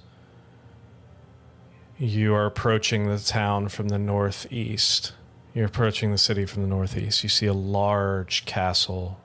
[1.98, 5.14] You are approaching the town from the northeast.
[5.54, 7.24] You're approaching the city from the northeast.
[7.24, 9.20] You see a large castle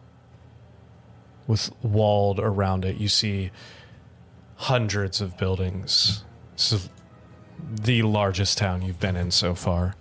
[1.47, 2.99] with walled around it.
[2.99, 3.51] You see
[4.57, 6.25] hundreds of buildings.
[6.53, 6.89] This is
[7.59, 9.95] the largest town you've been in so far.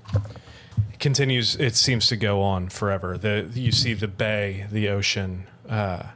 [0.92, 1.56] It continues.
[1.56, 3.18] It seems to go on forever.
[3.18, 6.08] The you see the bay, the ocean, uh,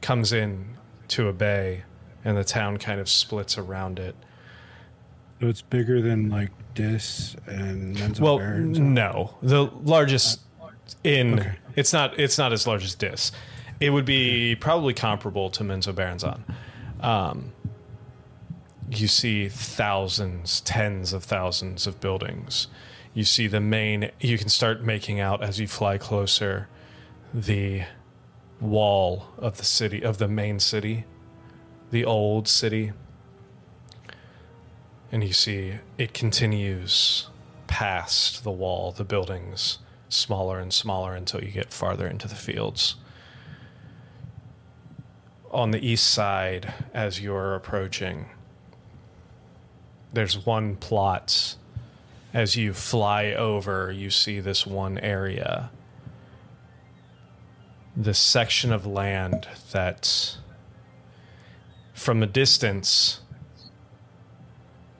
[0.00, 0.76] comes in
[1.08, 1.84] to a bay,
[2.24, 4.16] and the town kind of splits around it.
[5.42, 10.38] So it's bigger than like Dis and Menzel Well, no, the largest
[11.02, 11.54] in Okay.
[11.74, 13.32] it's not it's not as large as Dis.
[13.80, 16.42] It would be probably comparable to Menzoberranzan.
[17.00, 17.54] Um,
[18.88, 22.68] you see thousands, tens of thousands of buildings.
[23.12, 24.12] You see the main.
[24.20, 26.68] You can start making out as you fly closer
[27.34, 27.82] the
[28.60, 31.04] wall of the city of the main city,
[31.90, 32.92] the old city
[35.12, 37.28] and you see it continues
[37.66, 42.96] past the wall, the buildings, smaller and smaller until you get farther into the fields.
[45.50, 48.26] On the east side, as you're approaching,
[50.12, 51.56] there's one plot.
[52.34, 55.70] As you fly over, you see this one area.
[57.94, 60.36] This section of land that,
[61.92, 63.21] from a distance,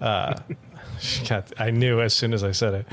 [0.03, 0.39] uh,
[1.29, 2.85] God, I knew as soon as I said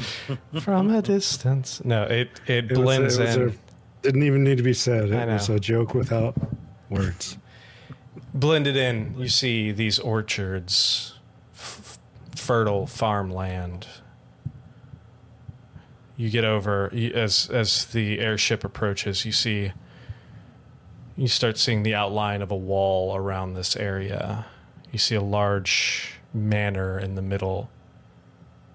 [0.53, 0.61] it.
[0.61, 1.83] From a distance.
[1.83, 3.49] No, it it It was- blends it was in.
[3.49, 3.53] a-
[4.01, 5.09] didn't even need to be said.
[5.11, 6.33] It was a joke without
[6.89, 7.37] words.
[8.33, 11.15] Blended in, you see these orchards,
[11.53, 11.99] f-
[12.35, 13.87] fertile farmland.
[16.15, 19.25] You get over as as the airship approaches.
[19.25, 19.71] You see,
[21.17, 24.45] you start seeing the outline of a wall around this area.
[24.91, 27.69] You see a large manor in the middle,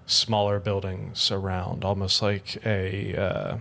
[0.05, 3.15] smaller buildings around, almost like a.
[3.15, 3.57] Uh,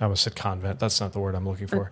[0.00, 0.80] I almost said convent.
[0.80, 1.90] That's not the word I'm looking for.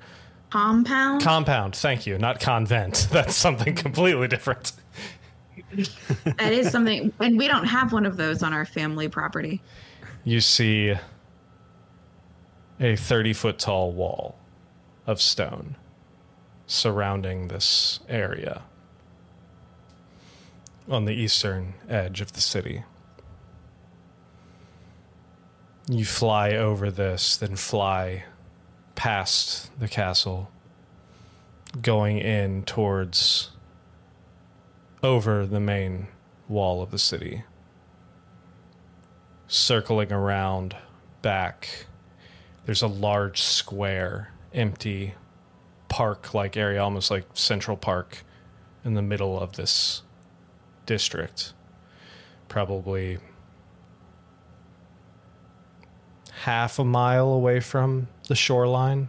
[0.50, 1.22] Compound.
[1.22, 1.74] Compound.
[1.76, 2.18] Thank you.
[2.18, 3.08] Not convent.
[3.12, 4.72] That's something completely different.
[6.38, 9.62] that is something, and we don't have one of those on our family property.
[10.24, 10.94] You see
[12.80, 14.36] a 30 foot tall wall
[15.06, 15.76] of stone
[16.66, 18.62] surrounding this area
[20.88, 22.84] on the eastern edge of the city.
[25.88, 28.24] You fly over this, then fly
[28.94, 30.50] past the castle,
[31.80, 33.50] going in towards
[35.02, 36.06] over the main
[36.48, 37.42] wall of the city,
[39.48, 40.76] circling around
[41.20, 41.86] back.
[42.64, 45.14] There's a large square, empty
[45.88, 48.24] park like area, almost like Central Park,
[48.84, 50.02] in the middle of this
[50.92, 51.54] district.
[52.48, 53.16] Probably
[56.42, 59.08] half a mile away from the shoreline.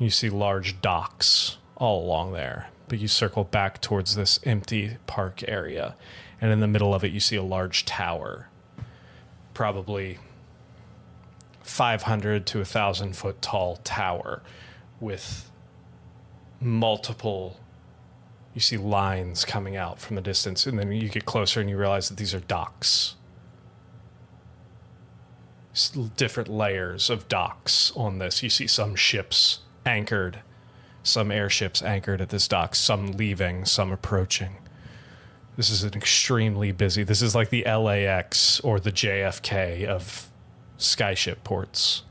[0.00, 5.44] You see large docks all along there, but you circle back towards this empty park
[5.46, 5.94] area,
[6.40, 8.48] and in the middle of it, you see a large tower,
[9.54, 10.18] probably
[11.62, 14.42] 500 to 1,000 foot tall tower
[14.98, 15.48] with
[16.60, 17.60] multiple.
[18.58, 21.76] You see lines coming out from the distance, and then you get closer and you
[21.76, 23.14] realize that these are docks
[26.16, 28.42] different layers of docks on this.
[28.42, 30.40] You see some ships anchored,
[31.04, 34.56] some airships anchored at this dock, some leaving, some approaching.
[35.56, 37.04] This is an extremely busy.
[37.04, 40.32] This is like the LAX or the JFK of
[40.80, 42.02] skyship ports.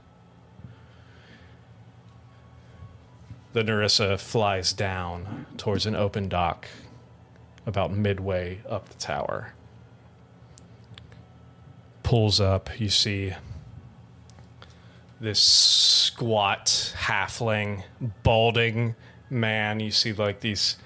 [3.58, 6.68] The Narissa flies down towards an open dock
[7.66, 9.56] about midway up the tower.
[12.03, 13.34] Pulls up, you see
[15.19, 17.82] this squat halfling
[18.22, 18.94] balding
[19.27, 19.80] man.
[19.80, 20.77] You see like these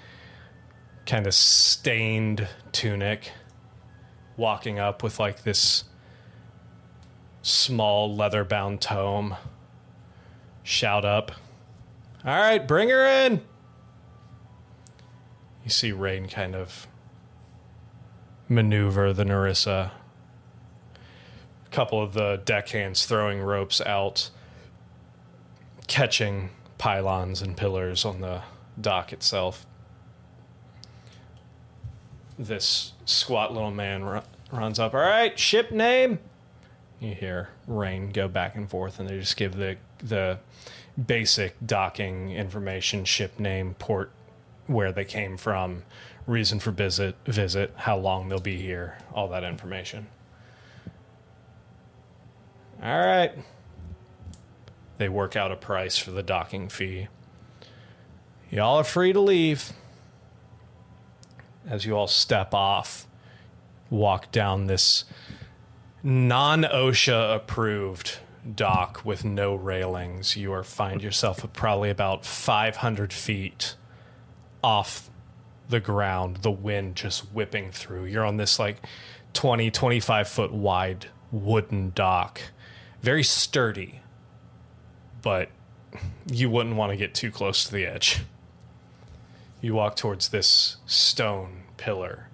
[1.04, 3.32] kind of stained tunic
[4.38, 5.84] walking up with like this
[7.42, 9.36] small leather bound tome.
[10.62, 11.32] Shout up
[12.24, 13.40] all right bring her in
[15.64, 16.86] you see rain kind of
[18.48, 19.90] maneuver the narissa
[21.66, 24.30] A couple of the deckhands throwing ropes out,
[25.86, 28.42] catching pylons and pillars on the
[28.80, 29.64] dock itself.
[32.38, 34.92] This squat little man ru- runs up.
[34.94, 36.18] All right, ship name.
[37.00, 40.38] You hear Rain go back and forth, and they just give the the
[41.06, 44.10] basic docking information: ship name, port,
[44.66, 45.84] where they came from,
[46.26, 50.06] reason for visit, visit, how long they'll be here, all that information.
[52.82, 53.32] All right.
[54.98, 57.08] They work out a price for the docking fee.
[58.50, 59.72] Y'all are free to leave.
[61.66, 63.06] As you all step off,
[63.88, 65.04] walk down this
[66.02, 68.18] non OSHA approved
[68.54, 73.76] dock with no railings, you are find yourself probably about 500 feet
[74.62, 75.10] off
[75.68, 78.04] the ground, the wind just whipping through.
[78.04, 78.78] You're on this like
[79.34, 82.42] 20, 25 foot wide wooden dock
[83.02, 84.00] very sturdy,
[85.20, 85.50] but
[86.30, 88.22] you wouldn't want to get too close to the edge.
[89.60, 92.28] You walk towards this stone pillar.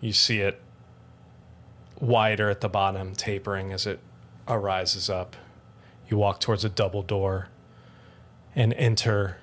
[0.00, 0.62] You see it
[2.00, 4.00] wider at the bottom, tapering as it
[4.50, 5.36] arises up.
[6.08, 7.48] You walk towards a double door
[8.54, 9.38] and enter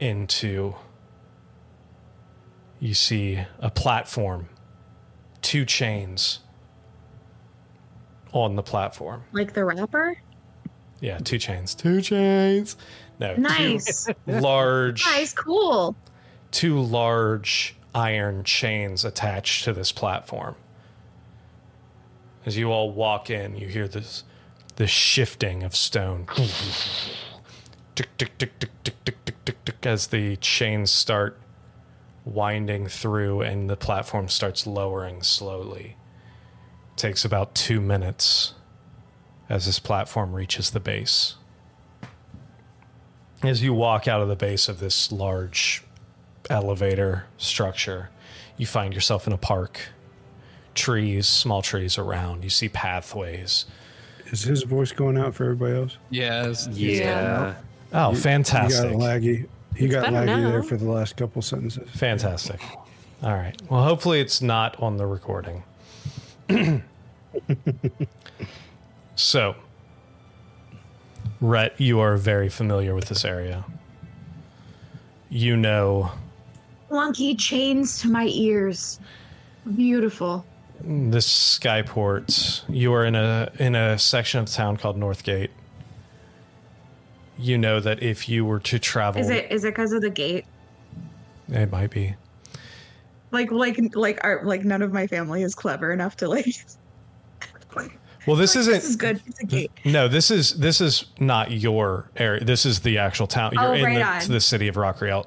[0.00, 0.74] into.
[2.80, 4.48] You see a platform,
[5.40, 6.40] two chains
[8.32, 9.22] on the platform.
[9.30, 10.16] Like the rapper?
[11.00, 11.74] Yeah, two chains.
[11.76, 12.76] Two chains.
[13.20, 14.08] No, Nice.
[14.26, 15.94] large, nice, cool.
[16.50, 20.56] two large iron chains attached to this platform.
[22.44, 24.24] As you all walk in, you hear this
[24.76, 26.26] the shifting of stone.
[27.94, 31.38] tick, tick, tick, tick, tick, tick, tick, tick, tick, as the chains start
[32.24, 35.96] winding through and the platform starts lowering slowly.
[36.96, 38.54] takes about two minutes
[39.48, 41.36] as this platform reaches the base.
[43.42, 45.82] as you walk out of the base of this large
[46.48, 48.10] elevator structure,
[48.56, 49.80] you find yourself in a park.
[50.74, 52.44] Trees, small trees around.
[52.44, 53.66] You see pathways.
[54.26, 55.98] Is his voice going out for everybody else?
[56.10, 56.40] Yeah.
[56.42, 57.54] it's- Yeah.
[57.92, 58.84] Oh, You- fantastic.
[58.92, 59.46] You got laggy.
[59.76, 60.50] He It's got laggy now.
[60.50, 61.88] there for the last couple sentences.
[61.90, 62.60] Fantastic.
[63.22, 63.54] All right.
[63.68, 65.62] Well, hopefully it's not on the recording.
[69.14, 69.54] so,
[71.40, 73.64] Ret, you are very familiar with this area.
[75.28, 76.12] You know
[76.88, 79.00] Flunky chains to my ears.
[79.76, 80.44] Beautiful.
[80.84, 82.62] This skyport.
[82.68, 85.48] You are in a in a section of town called Northgate.
[87.38, 90.10] You know that if you were to travel, Is it is it because of the
[90.10, 90.44] gate?
[91.48, 92.14] it might be.
[93.30, 96.46] Like like like our like none of my family is clever enough to like.
[98.24, 98.74] Well, this isn't.
[98.74, 99.20] This is good.
[99.26, 99.72] It's a gate.
[99.84, 102.44] No, this is this is not your area.
[102.44, 103.50] This is the actual town.
[103.52, 105.26] You're Oh, in right the, the city of Rockrealt.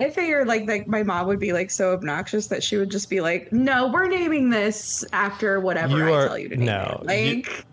[0.00, 3.10] I figured like like my mom would be like so obnoxious that she would just
[3.10, 6.66] be like, "No, we're naming this after whatever You I are- tell you to name
[6.66, 7.64] no, it." you- Like,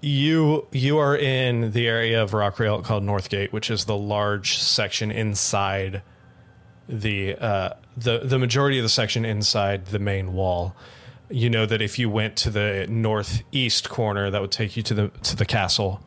[0.00, 5.10] You you are in the area of Rockrealt called Northgate, which is the large section
[5.10, 6.02] inside
[6.88, 10.76] the uh, the the majority of the section inside the main wall.
[11.30, 14.94] You know that if you went to the northeast corner, that would take you to
[14.94, 16.02] the to the castle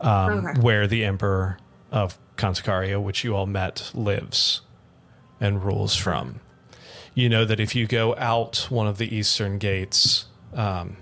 [0.00, 0.60] um, Okay.
[0.60, 1.58] where the Emperor
[1.92, 4.62] of Kantacaria, which you all met, lives
[5.40, 6.40] and rules from.
[7.14, 10.96] You know that if you go out one of the eastern gates um,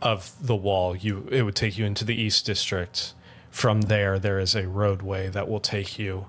[0.00, 3.14] of the wall, you it would take you into the east district.
[3.50, 6.26] From there, there is a roadway that will take you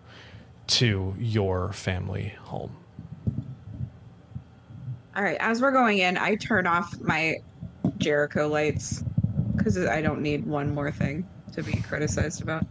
[0.68, 2.78] to your family home.
[5.16, 7.38] all right, as we're going in, I turn off my
[7.98, 9.04] Jericho lights
[9.56, 12.66] because I don't need one more thing to be criticized about.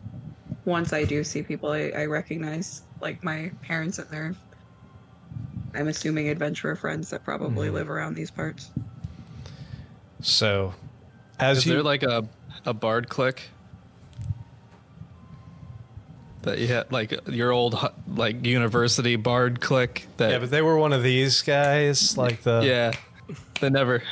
[0.64, 4.34] Once I do see people I, I recognize, like my parents and their,
[5.74, 7.76] I'm assuming adventurer friends that probably mm-hmm.
[7.76, 8.70] live around these parts.
[10.20, 10.74] So,
[11.38, 12.28] as Is you there like a
[12.64, 13.50] a bard clique
[16.42, 17.76] that you had like your old
[18.08, 22.62] like university bard clique that yeah, but they were one of these guys, like the
[22.64, 22.92] yeah
[23.60, 24.02] they never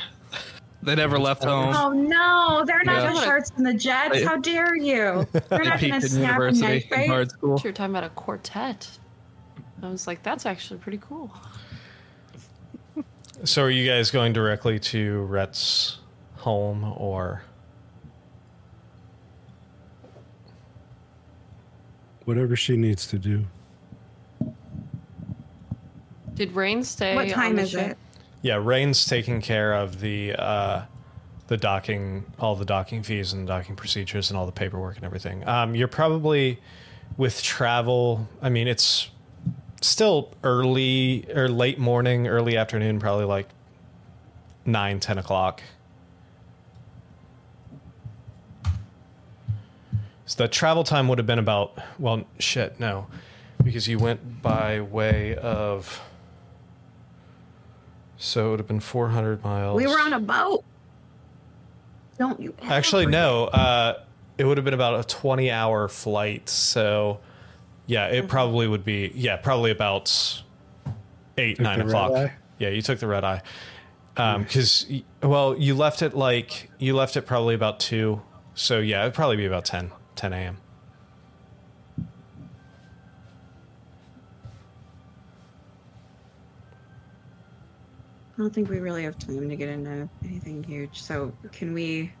[0.85, 1.73] they never left home.
[1.75, 3.13] Oh no, they're not Yeah.
[3.13, 4.23] the sharks and the jets.
[4.23, 5.27] How dare you?
[5.31, 7.07] They're not going to peaked in snap a university knife, in right?
[7.09, 7.61] bard school.
[7.63, 8.89] You're talking about a quartet.
[9.83, 11.31] I was like, that's actually pretty cool.
[13.43, 15.99] So, are you guys going directly to Ret's
[16.37, 17.43] home, or
[22.25, 23.45] Whatever she needs to do.
[26.33, 27.13] Did Rain stay?
[27.15, 27.91] What on time the is ship?
[27.91, 27.97] it?
[28.45, 30.83] Yeah, Rain's taking care of the uh,
[31.47, 35.47] the docking, all the docking fees and docking procedures, and all the paperwork and everything.
[35.47, 36.59] Um, you're probably
[37.17, 38.29] with travel.
[38.43, 39.09] I mean, it's
[39.81, 43.49] still early or late morning, early afternoon, probably like
[44.63, 45.63] nine, ten o'clock.
[50.27, 53.07] So the travel time would have been about well, shit, no,
[53.63, 55.99] because you went by way of.
[58.17, 59.75] So it would have been 400 miles.
[59.77, 60.63] We were on a boat.
[62.17, 62.53] Don't you?
[62.61, 63.45] ever Actually, no.
[63.45, 63.99] Uh,
[64.37, 66.47] it would have been about a 20 hour flight.
[66.49, 67.19] So,
[67.87, 68.25] yeah, Mm-hmm.
[68.25, 70.41] it probably would be, yeah, probably about
[71.37, 72.11] eight, Took nine o'clock.
[72.13, 72.33] eye?
[72.57, 73.41] Yeah, you took the red eye.
[74.15, 74.89] Because,
[75.21, 78.21] well, you left it like, you left it probably about two.
[78.53, 80.57] So, yeah, it'd probably be about 10, 10 a.m.
[88.37, 91.01] I don't think we really have time to get into anything huge.
[91.01, 92.11] So can we?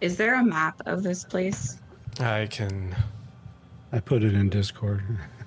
[0.00, 1.78] Is there a map of this place?
[2.20, 2.96] I can.
[3.92, 5.02] I put it in Discord.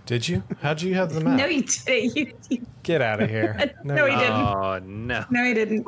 [0.05, 0.43] Did you?
[0.61, 1.39] How'd you have the map?
[1.39, 2.15] No, you didn't.
[2.15, 3.73] You, you, Get out of here.
[3.83, 4.35] No, he didn't.
[4.35, 5.25] Oh no.
[5.31, 5.87] no, he didn't.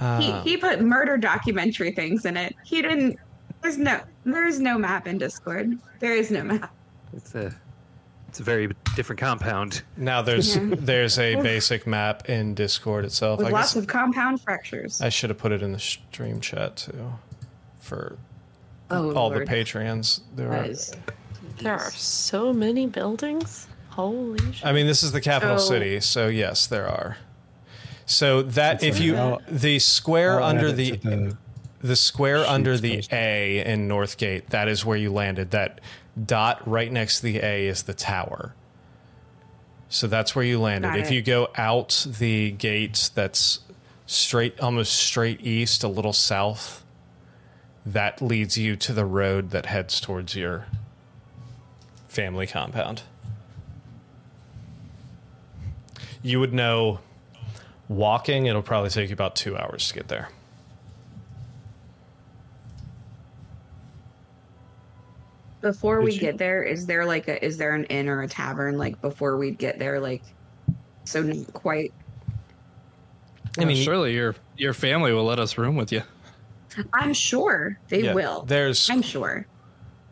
[0.00, 0.18] Ah.
[0.18, 2.56] he, he put murder documentary things in it.
[2.64, 3.18] He didn't.
[3.60, 4.00] There's no.
[4.24, 5.78] There is no map in Discord.
[6.00, 6.74] There is no map.
[7.12, 7.54] It's a
[8.32, 9.82] it's a very different compound.
[9.94, 10.62] Now there's Yeah.
[10.72, 13.38] there's a basic map in Discord itself.
[13.38, 15.02] With I lots guess of compound fractures.
[15.02, 17.12] I should have put it in the stream chat too,
[17.78, 18.16] for
[18.90, 19.46] oh, all Lord.
[19.46, 20.20] the Patreons.
[20.34, 20.94] There That are, is-
[21.58, 23.66] There are so many buildings.
[23.90, 24.64] Holy shit.
[24.64, 27.18] I mean, this is the capital So- city, so yes, there are.
[28.06, 31.36] So that if you I'll- the square I'll under the the
[31.82, 33.04] the square under the.
[33.12, 35.50] A in Northgate, that is where you landed.
[35.50, 35.82] That
[36.22, 38.54] dot right next to the A is the tower.
[39.88, 40.96] So that's where you landed.
[40.96, 43.60] If you go out the gate that's
[44.06, 46.82] straight almost straight east, a little south
[47.84, 50.66] that leads you to the road that heads towards your
[52.08, 53.02] family compound.
[56.22, 57.00] You would know
[57.88, 60.28] walking, it'll probably take you about two hours to get there.
[65.62, 68.28] Before we you- get there, is there like a is there an inn or a
[68.28, 70.00] tavern like before we get there?
[70.00, 70.22] Like,
[71.04, 71.94] so not quite.
[73.58, 76.02] I mean, surely your your family will let us room with you.
[76.92, 78.42] I'm sure they yeah, will.
[78.42, 79.46] There's I'm sure.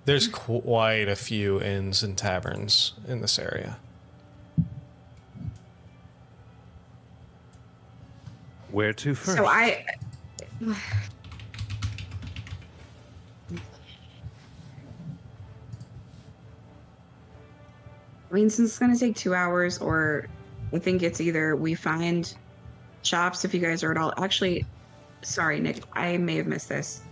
[0.05, 3.79] there's quite a few inns and taverns in this area.
[8.71, 9.37] Where to first?
[9.37, 9.85] So I.
[10.65, 10.75] Uh,
[18.31, 20.27] I mean, since it's gonna take two hours, or
[20.73, 22.33] I think it's either we find
[23.03, 24.13] shops if you guys are at all.
[24.23, 24.65] Actually,
[25.23, 27.03] sorry, Nick, I may have missed this.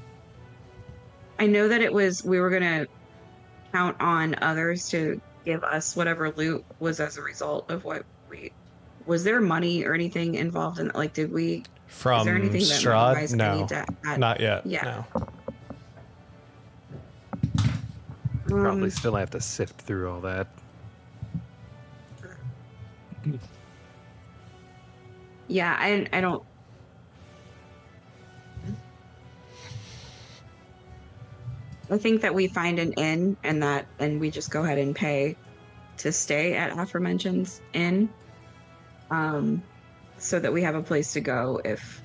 [1.40, 2.86] I know that it was we were gonna
[3.72, 8.52] count on others to give us whatever loot was as a result of what we.
[9.06, 10.90] Was there money or anything involved in?
[10.94, 11.64] Like, did we?
[11.86, 13.14] From is there anything that you Strahd?
[13.14, 14.20] guys No, need to add?
[14.20, 14.66] not yet.
[14.66, 15.02] Yeah.
[15.14, 15.26] No.
[18.46, 20.46] Probably Um, still have to sift through all that.
[25.48, 26.42] Yeah, I I don't.
[31.90, 34.94] I think that we find an inn and that and we just go ahead and
[34.94, 35.36] pay
[35.98, 38.08] to stay at aforementioned inn,
[39.10, 39.62] um,
[40.18, 42.02] so that we have a place to go if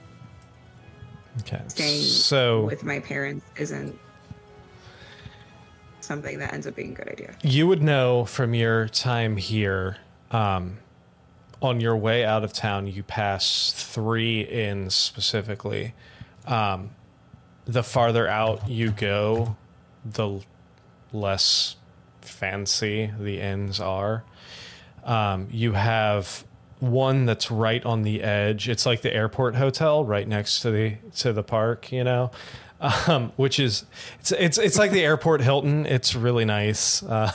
[1.42, 1.62] Okay.
[1.68, 4.00] staying So with my parents isn't
[6.00, 7.36] something that ends up being a good idea.
[7.44, 9.98] you would know from your time here
[10.32, 10.78] um,
[11.64, 15.94] on your way out of town you pass three inns specifically.
[16.46, 16.92] Um,
[17.66, 19.56] the farther out you go
[20.06, 20.42] the
[21.12, 21.76] less
[22.22, 24.24] fancy the inns are.
[25.04, 26.46] Um, you have
[26.80, 28.68] one that's right on the edge.
[28.68, 32.32] It's like the airport hotel right next to the to the park you know?
[33.08, 33.86] Um, which is
[34.20, 35.86] it's it's it's like the airport Hilton.
[35.86, 37.02] It's really nice.
[37.02, 37.32] Uh,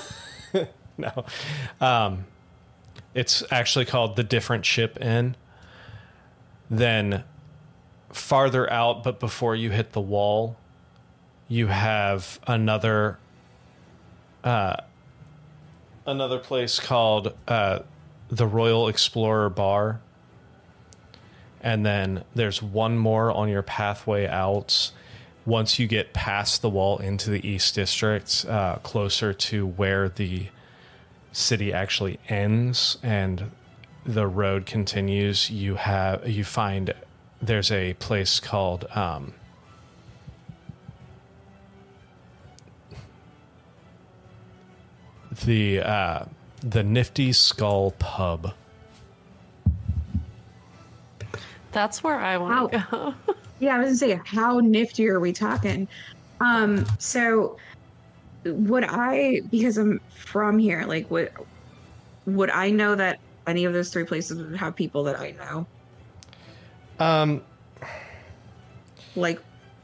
[0.98, 1.24] no,
[1.80, 2.26] um,
[3.14, 5.36] it's actually called the Different Ship Inn.
[6.70, 7.24] Then
[8.10, 10.56] farther out, but before you hit the wall,
[11.48, 13.18] you have another
[14.44, 14.76] uh,
[16.06, 17.80] another place called uh,
[18.28, 20.00] the Royal Explorer Bar.
[21.60, 24.92] And then there's one more on your pathway out
[25.44, 30.48] once you get past the wall into the East District, uh, closer to where the
[31.32, 33.50] city actually ends and
[34.04, 36.94] the road continues, you have you find
[37.42, 39.34] there's a place called um,
[45.44, 46.24] the uh,
[46.60, 48.54] the Nifty Skull Pub.
[51.72, 53.14] That's where I want to go.
[53.60, 55.88] Yeah, I was gonna say, how nifty are we talking?
[56.40, 57.56] Um, so
[58.44, 61.30] would I, because I'm from here, like would
[62.26, 65.66] would I know that any of those three places would have people that I know?
[66.98, 67.42] Um,
[69.16, 69.40] Like,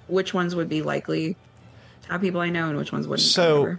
[0.09, 1.37] which ones would be likely
[2.03, 3.27] to have people I know, and which ones wouldn't?
[3.27, 3.77] So-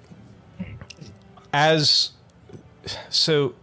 [1.54, 2.12] as
[3.10, 3.56] so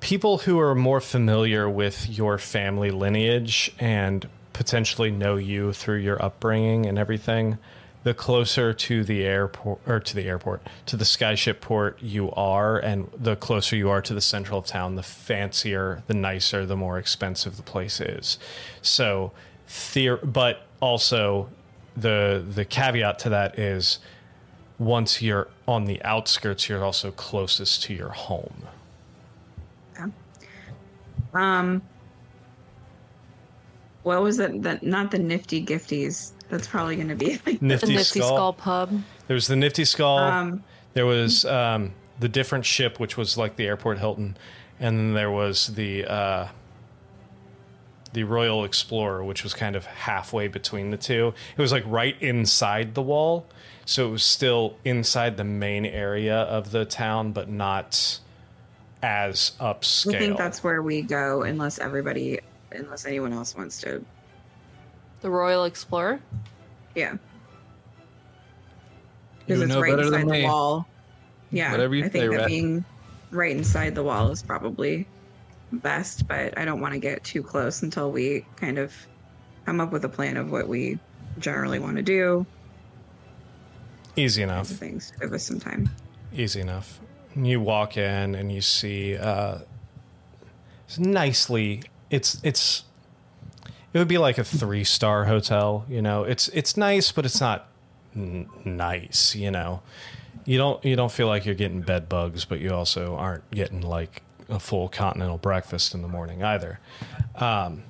[0.00, 6.22] people who are more familiar with your family lineage and potentially know you through your
[6.22, 7.58] upbringing and everything
[8.06, 12.78] the closer to the airport or to the airport to the skyship port you are
[12.78, 16.76] and the closer you are to the central of town the fancier the nicer the
[16.76, 18.38] more expensive the place is
[18.80, 19.32] so
[19.68, 21.48] theor- but also
[21.96, 23.98] the the caveat to that is
[24.78, 28.68] once you're on the outskirts, you're also closest to your home.
[31.34, 31.82] um,
[34.02, 34.62] what was it?
[34.62, 36.32] That not the nifty gifties.
[36.48, 38.28] That's probably gonna be like The Nifty, Nifty Skull.
[38.28, 39.02] Skull Pub.
[39.26, 40.18] There was the Nifty Skull.
[40.18, 40.64] um.
[40.94, 44.36] there was um, the different ship, which was like the airport Hilton,
[44.78, 46.48] and then there was the uh,
[48.12, 51.34] the Royal Explorer, which was kind of halfway between the two.
[51.56, 53.46] It was like right inside the wall,
[53.84, 58.20] so it was still inside the main area of the town, but not
[59.02, 60.14] as upscale.
[60.14, 62.40] I think that's where we go, unless everybody,
[62.72, 64.04] unless anyone else wants to.
[65.20, 66.20] The Royal Explorer.
[66.94, 67.16] Yeah.
[69.40, 70.44] Because it's know right better inside than the me.
[70.44, 70.86] wall.
[71.50, 71.70] Yeah.
[71.70, 72.46] Whatever you I think say, that Rat.
[72.48, 72.84] being
[73.30, 75.06] right inside the wall is probably
[75.72, 78.92] best, but I don't want to get too close until we kind of
[79.64, 80.98] come up with a plan of what we
[81.38, 82.46] generally want to do.
[84.16, 84.68] Easy enough.
[84.68, 85.12] things.
[85.20, 85.90] Give us some time.
[86.32, 87.00] Easy enough.
[87.34, 89.58] You walk in and you see uh,
[90.86, 91.82] it's nicely.
[92.10, 92.84] It's it's.
[93.96, 95.86] It would be like a three star hotel.
[95.88, 97.66] You know, it's it's nice, but it's not
[98.14, 99.34] n- nice.
[99.34, 99.80] You know,
[100.44, 103.80] you don't you don't feel like you're getting bed bugs, but you also aren't getting
[103.80, 106.78] like a full continental breakfast in the morning either.
[107.36, 107.84] Um,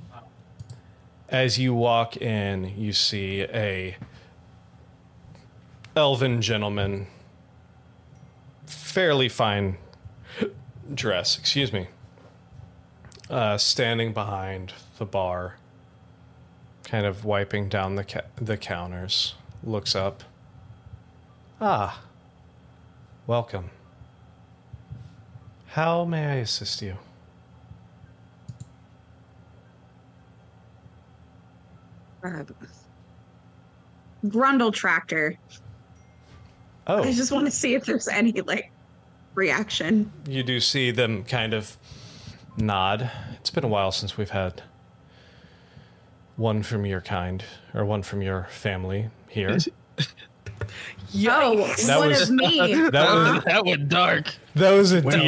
[1.28, 3.96] as you walk in, you see a
[5.96, 7.08] elven gentleman
[8.64, 9.76] fairly fine
[10.94, 11.88] dress, excuse me,
[13.28, 15.56] uh, standing behind the bar,
[16.86, 19.34] kind of wiping down the ca- the counters,
[19.64, 20.22] looks up.
[21.60, 22.00] Ah,
[23.26, 23.70] welcome.
[25.66, 26.96] How may I assist you?
[32.24, 32.44] Uh,
[34.26, 35.36] Grundle tractor.
[36.86, 38.70] Oh, I just want to see if there's any like
[39.34, 40.10] reaction.
[40.28, 41.76] you do see them kind of
[42.56, 43.10] nod.
[43.34, 44.62] It's been a while since we've had
[46.36, 47.42] one from your kind
[47.74, 49.58] or one from your family here.
[51.12, 52.74] Yo, That one was- of me.
[52.90, 54.34] That was that went dark.
[54.54, 55.20] that was a We don't-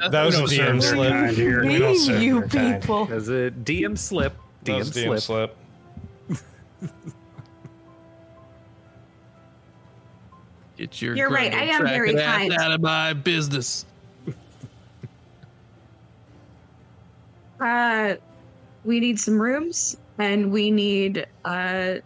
[0.00, 0.10] DM.
[0.10, 1.12] That was a we don't serve DM slip.
[1.12, 1.64] kind here.
[1.64, 1.74] We
[2.22, 2.80] you their kind.
[2.82, 3.08] people.
[3.12, 4.34] As a DM slip,
[4.64, 5.20] DM DM slip.
[5.20, 5.56] slip.
[10.76, 12.52] Get your You're right, I am tracker very ass kind.
[12.54, 13.86] out of my business.
[17.60, 18.14] Uh,
[18.84, 21.96] we need some rooms, and we need uh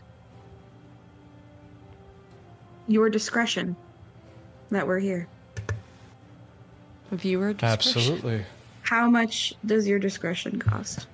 [2.86, 3.76] your discretion
[4.70, 5.28] that we're here.
[7.12, 7.72] Viewer discretion.
[7.72, 8.44] Absolutely.
[8.82, 11.06] How much does your discretion cost?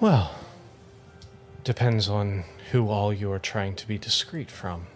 [0.00, 0.34] Well,
[1.64, 4.86] depends on who all you are trying to be discreet from.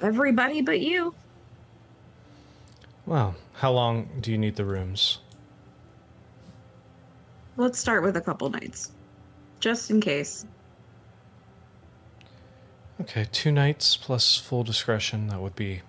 [0.00, 1.14] Everybody but you.
[3.08, 5.20] Well, how long do you need the rooms?
[7.56, 8.92] Let's start with a couple nights,
[9.60, 10.44] just in case.
[13.00, 15.28] Okay, two nights plus full discretion.
[15.28, 15.80] That would be,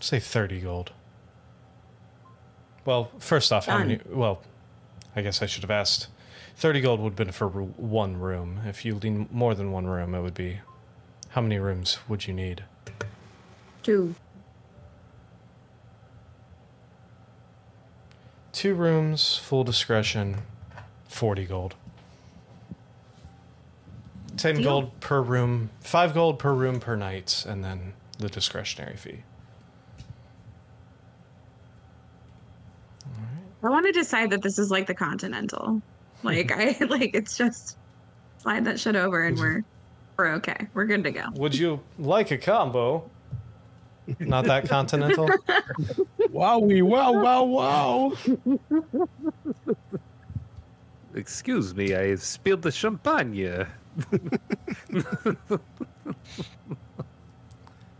[0.00, 0.92] say, 30 gold.
[2.84, 3.98] Well, first off, how many?
[4.08, 4.40] Well,
[5.16, 6.06] I guess I should have asked.
[6.58, 8.60] 30 gold would have been for one room.
[8.66, 10.60] If you need more than one room, it would be.
[11.30, 12.62] How many rooms would you need?
[13.82, 14.14] Two.
[18.52, 20.42] Two rooms, full discretion,
[21.08, 21.74] 40 gold.
[24.36, 24.64] 10 Deal.
[24.64, 29.22] gold per room, 5 gold per room per night, and then the discretionary fee.
[33.62, 35.80] I want to decide that this is like the Continental.
[36.22, 37.76] Like I like it's just
[38.38, 39.64] slide that shit over and we're
[40.16, 40.68] we're okay.
[40.74, 41.26] We're good to go.
[41.34, 43.08] Would you like a combo?
[44.20, 45.28] Not that continental?
[46.32, 48.12] Wowie, wow, wow, wow.
[51.14, 53.66] Excuse me, I spilled the champagne.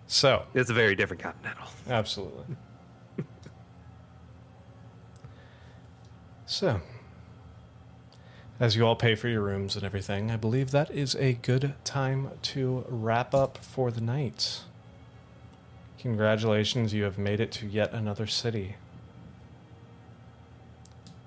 [0.06, 1.68] So, It's a very different continental.
[1.88, 2.44] absolutely.
[6.44, 6.82] So,
[8.60, 11.74] as you all pay for your rooms and everything, I believe that is a good
[11.84, 14.60] time to wrap up for the night.
[16.02, 18.74] Congratulations, you have made it to yet another city.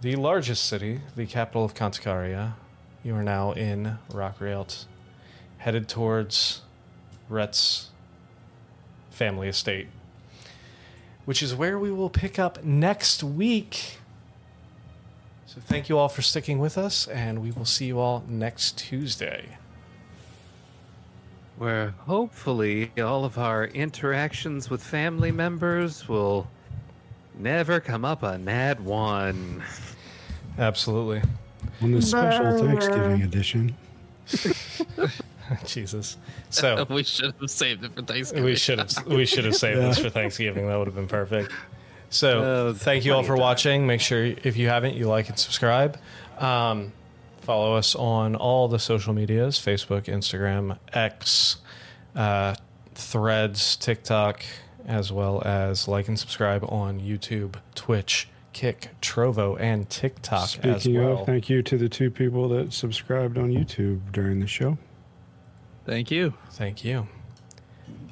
[0.01, 2.55] The largest city, the capital of Kantakaria.
[3.01, 4.83] You are now in Rockrealt,
[5.59, 6.61] headed towards
[7.29, 7.91] Ret's
[9.11, 9.87] family estate,
[11.23, 13.99] which is where we will pick up next week.
[15.45, 18.77] So thank you all for sticking with us, and we will see you all next
[18.77, 19.57] Tuesday.
[21.58, 26.48] Where hopefully all of our interactions with family members will
[27.38, 29.64] never come up a Nad 1.
[30.58, 31.22] Absolutely.
[31.82, 33.75] On the special Thanksgiving edition.
[35.66, 36.17] Jesus.
[36.50, 38.45] So we should have saved it for Thanksgiving.
[38.45, 40.67] we should have we should have saved this for Thanksgiving.
[40.67, 41.51] That would have been perfect.
[42.09, 43.40] So Uh, thank you all for time.
[43.42, 43.88] watching.
[43.88, 45.98] Make sure if you haven't, you like and subscribe.
[46.40, 46.92] Um,
[47.45, 51.57] follow us on all the social medias: Facebook, Instagram, X,
[52.15, 52.56] uh,
[52.95, 54.43] Threads, TikTok,
[54.85, 61.03] as well as like and subscribe on YouTube, Twitch, Kick, Trovo, and TikTok as Speaking
[61.03, 61.19] well.
[61.19, 64.77] of, thank you to the two people that subscribed on YouTube during the show.
[65.85, 66.33] Thank you.
[66.51, 67.07] Thank you.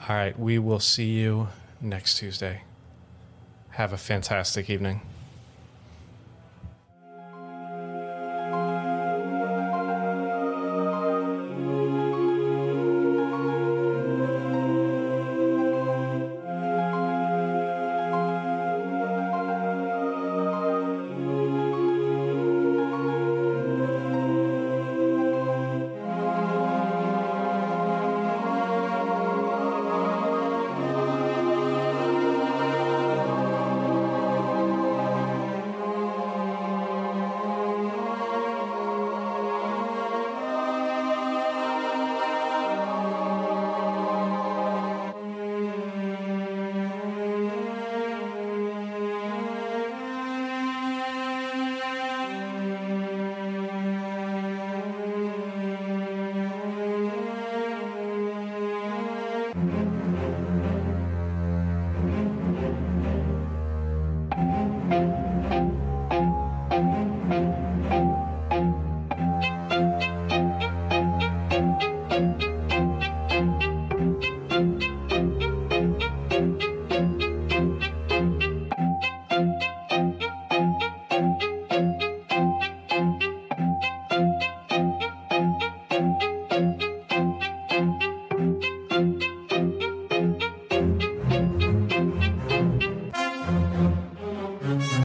[0.08, 1.48] All right, we will see you
[1.82, 2.64] next Tuesday.
[3.72, 5.02] Have a fantastic evening.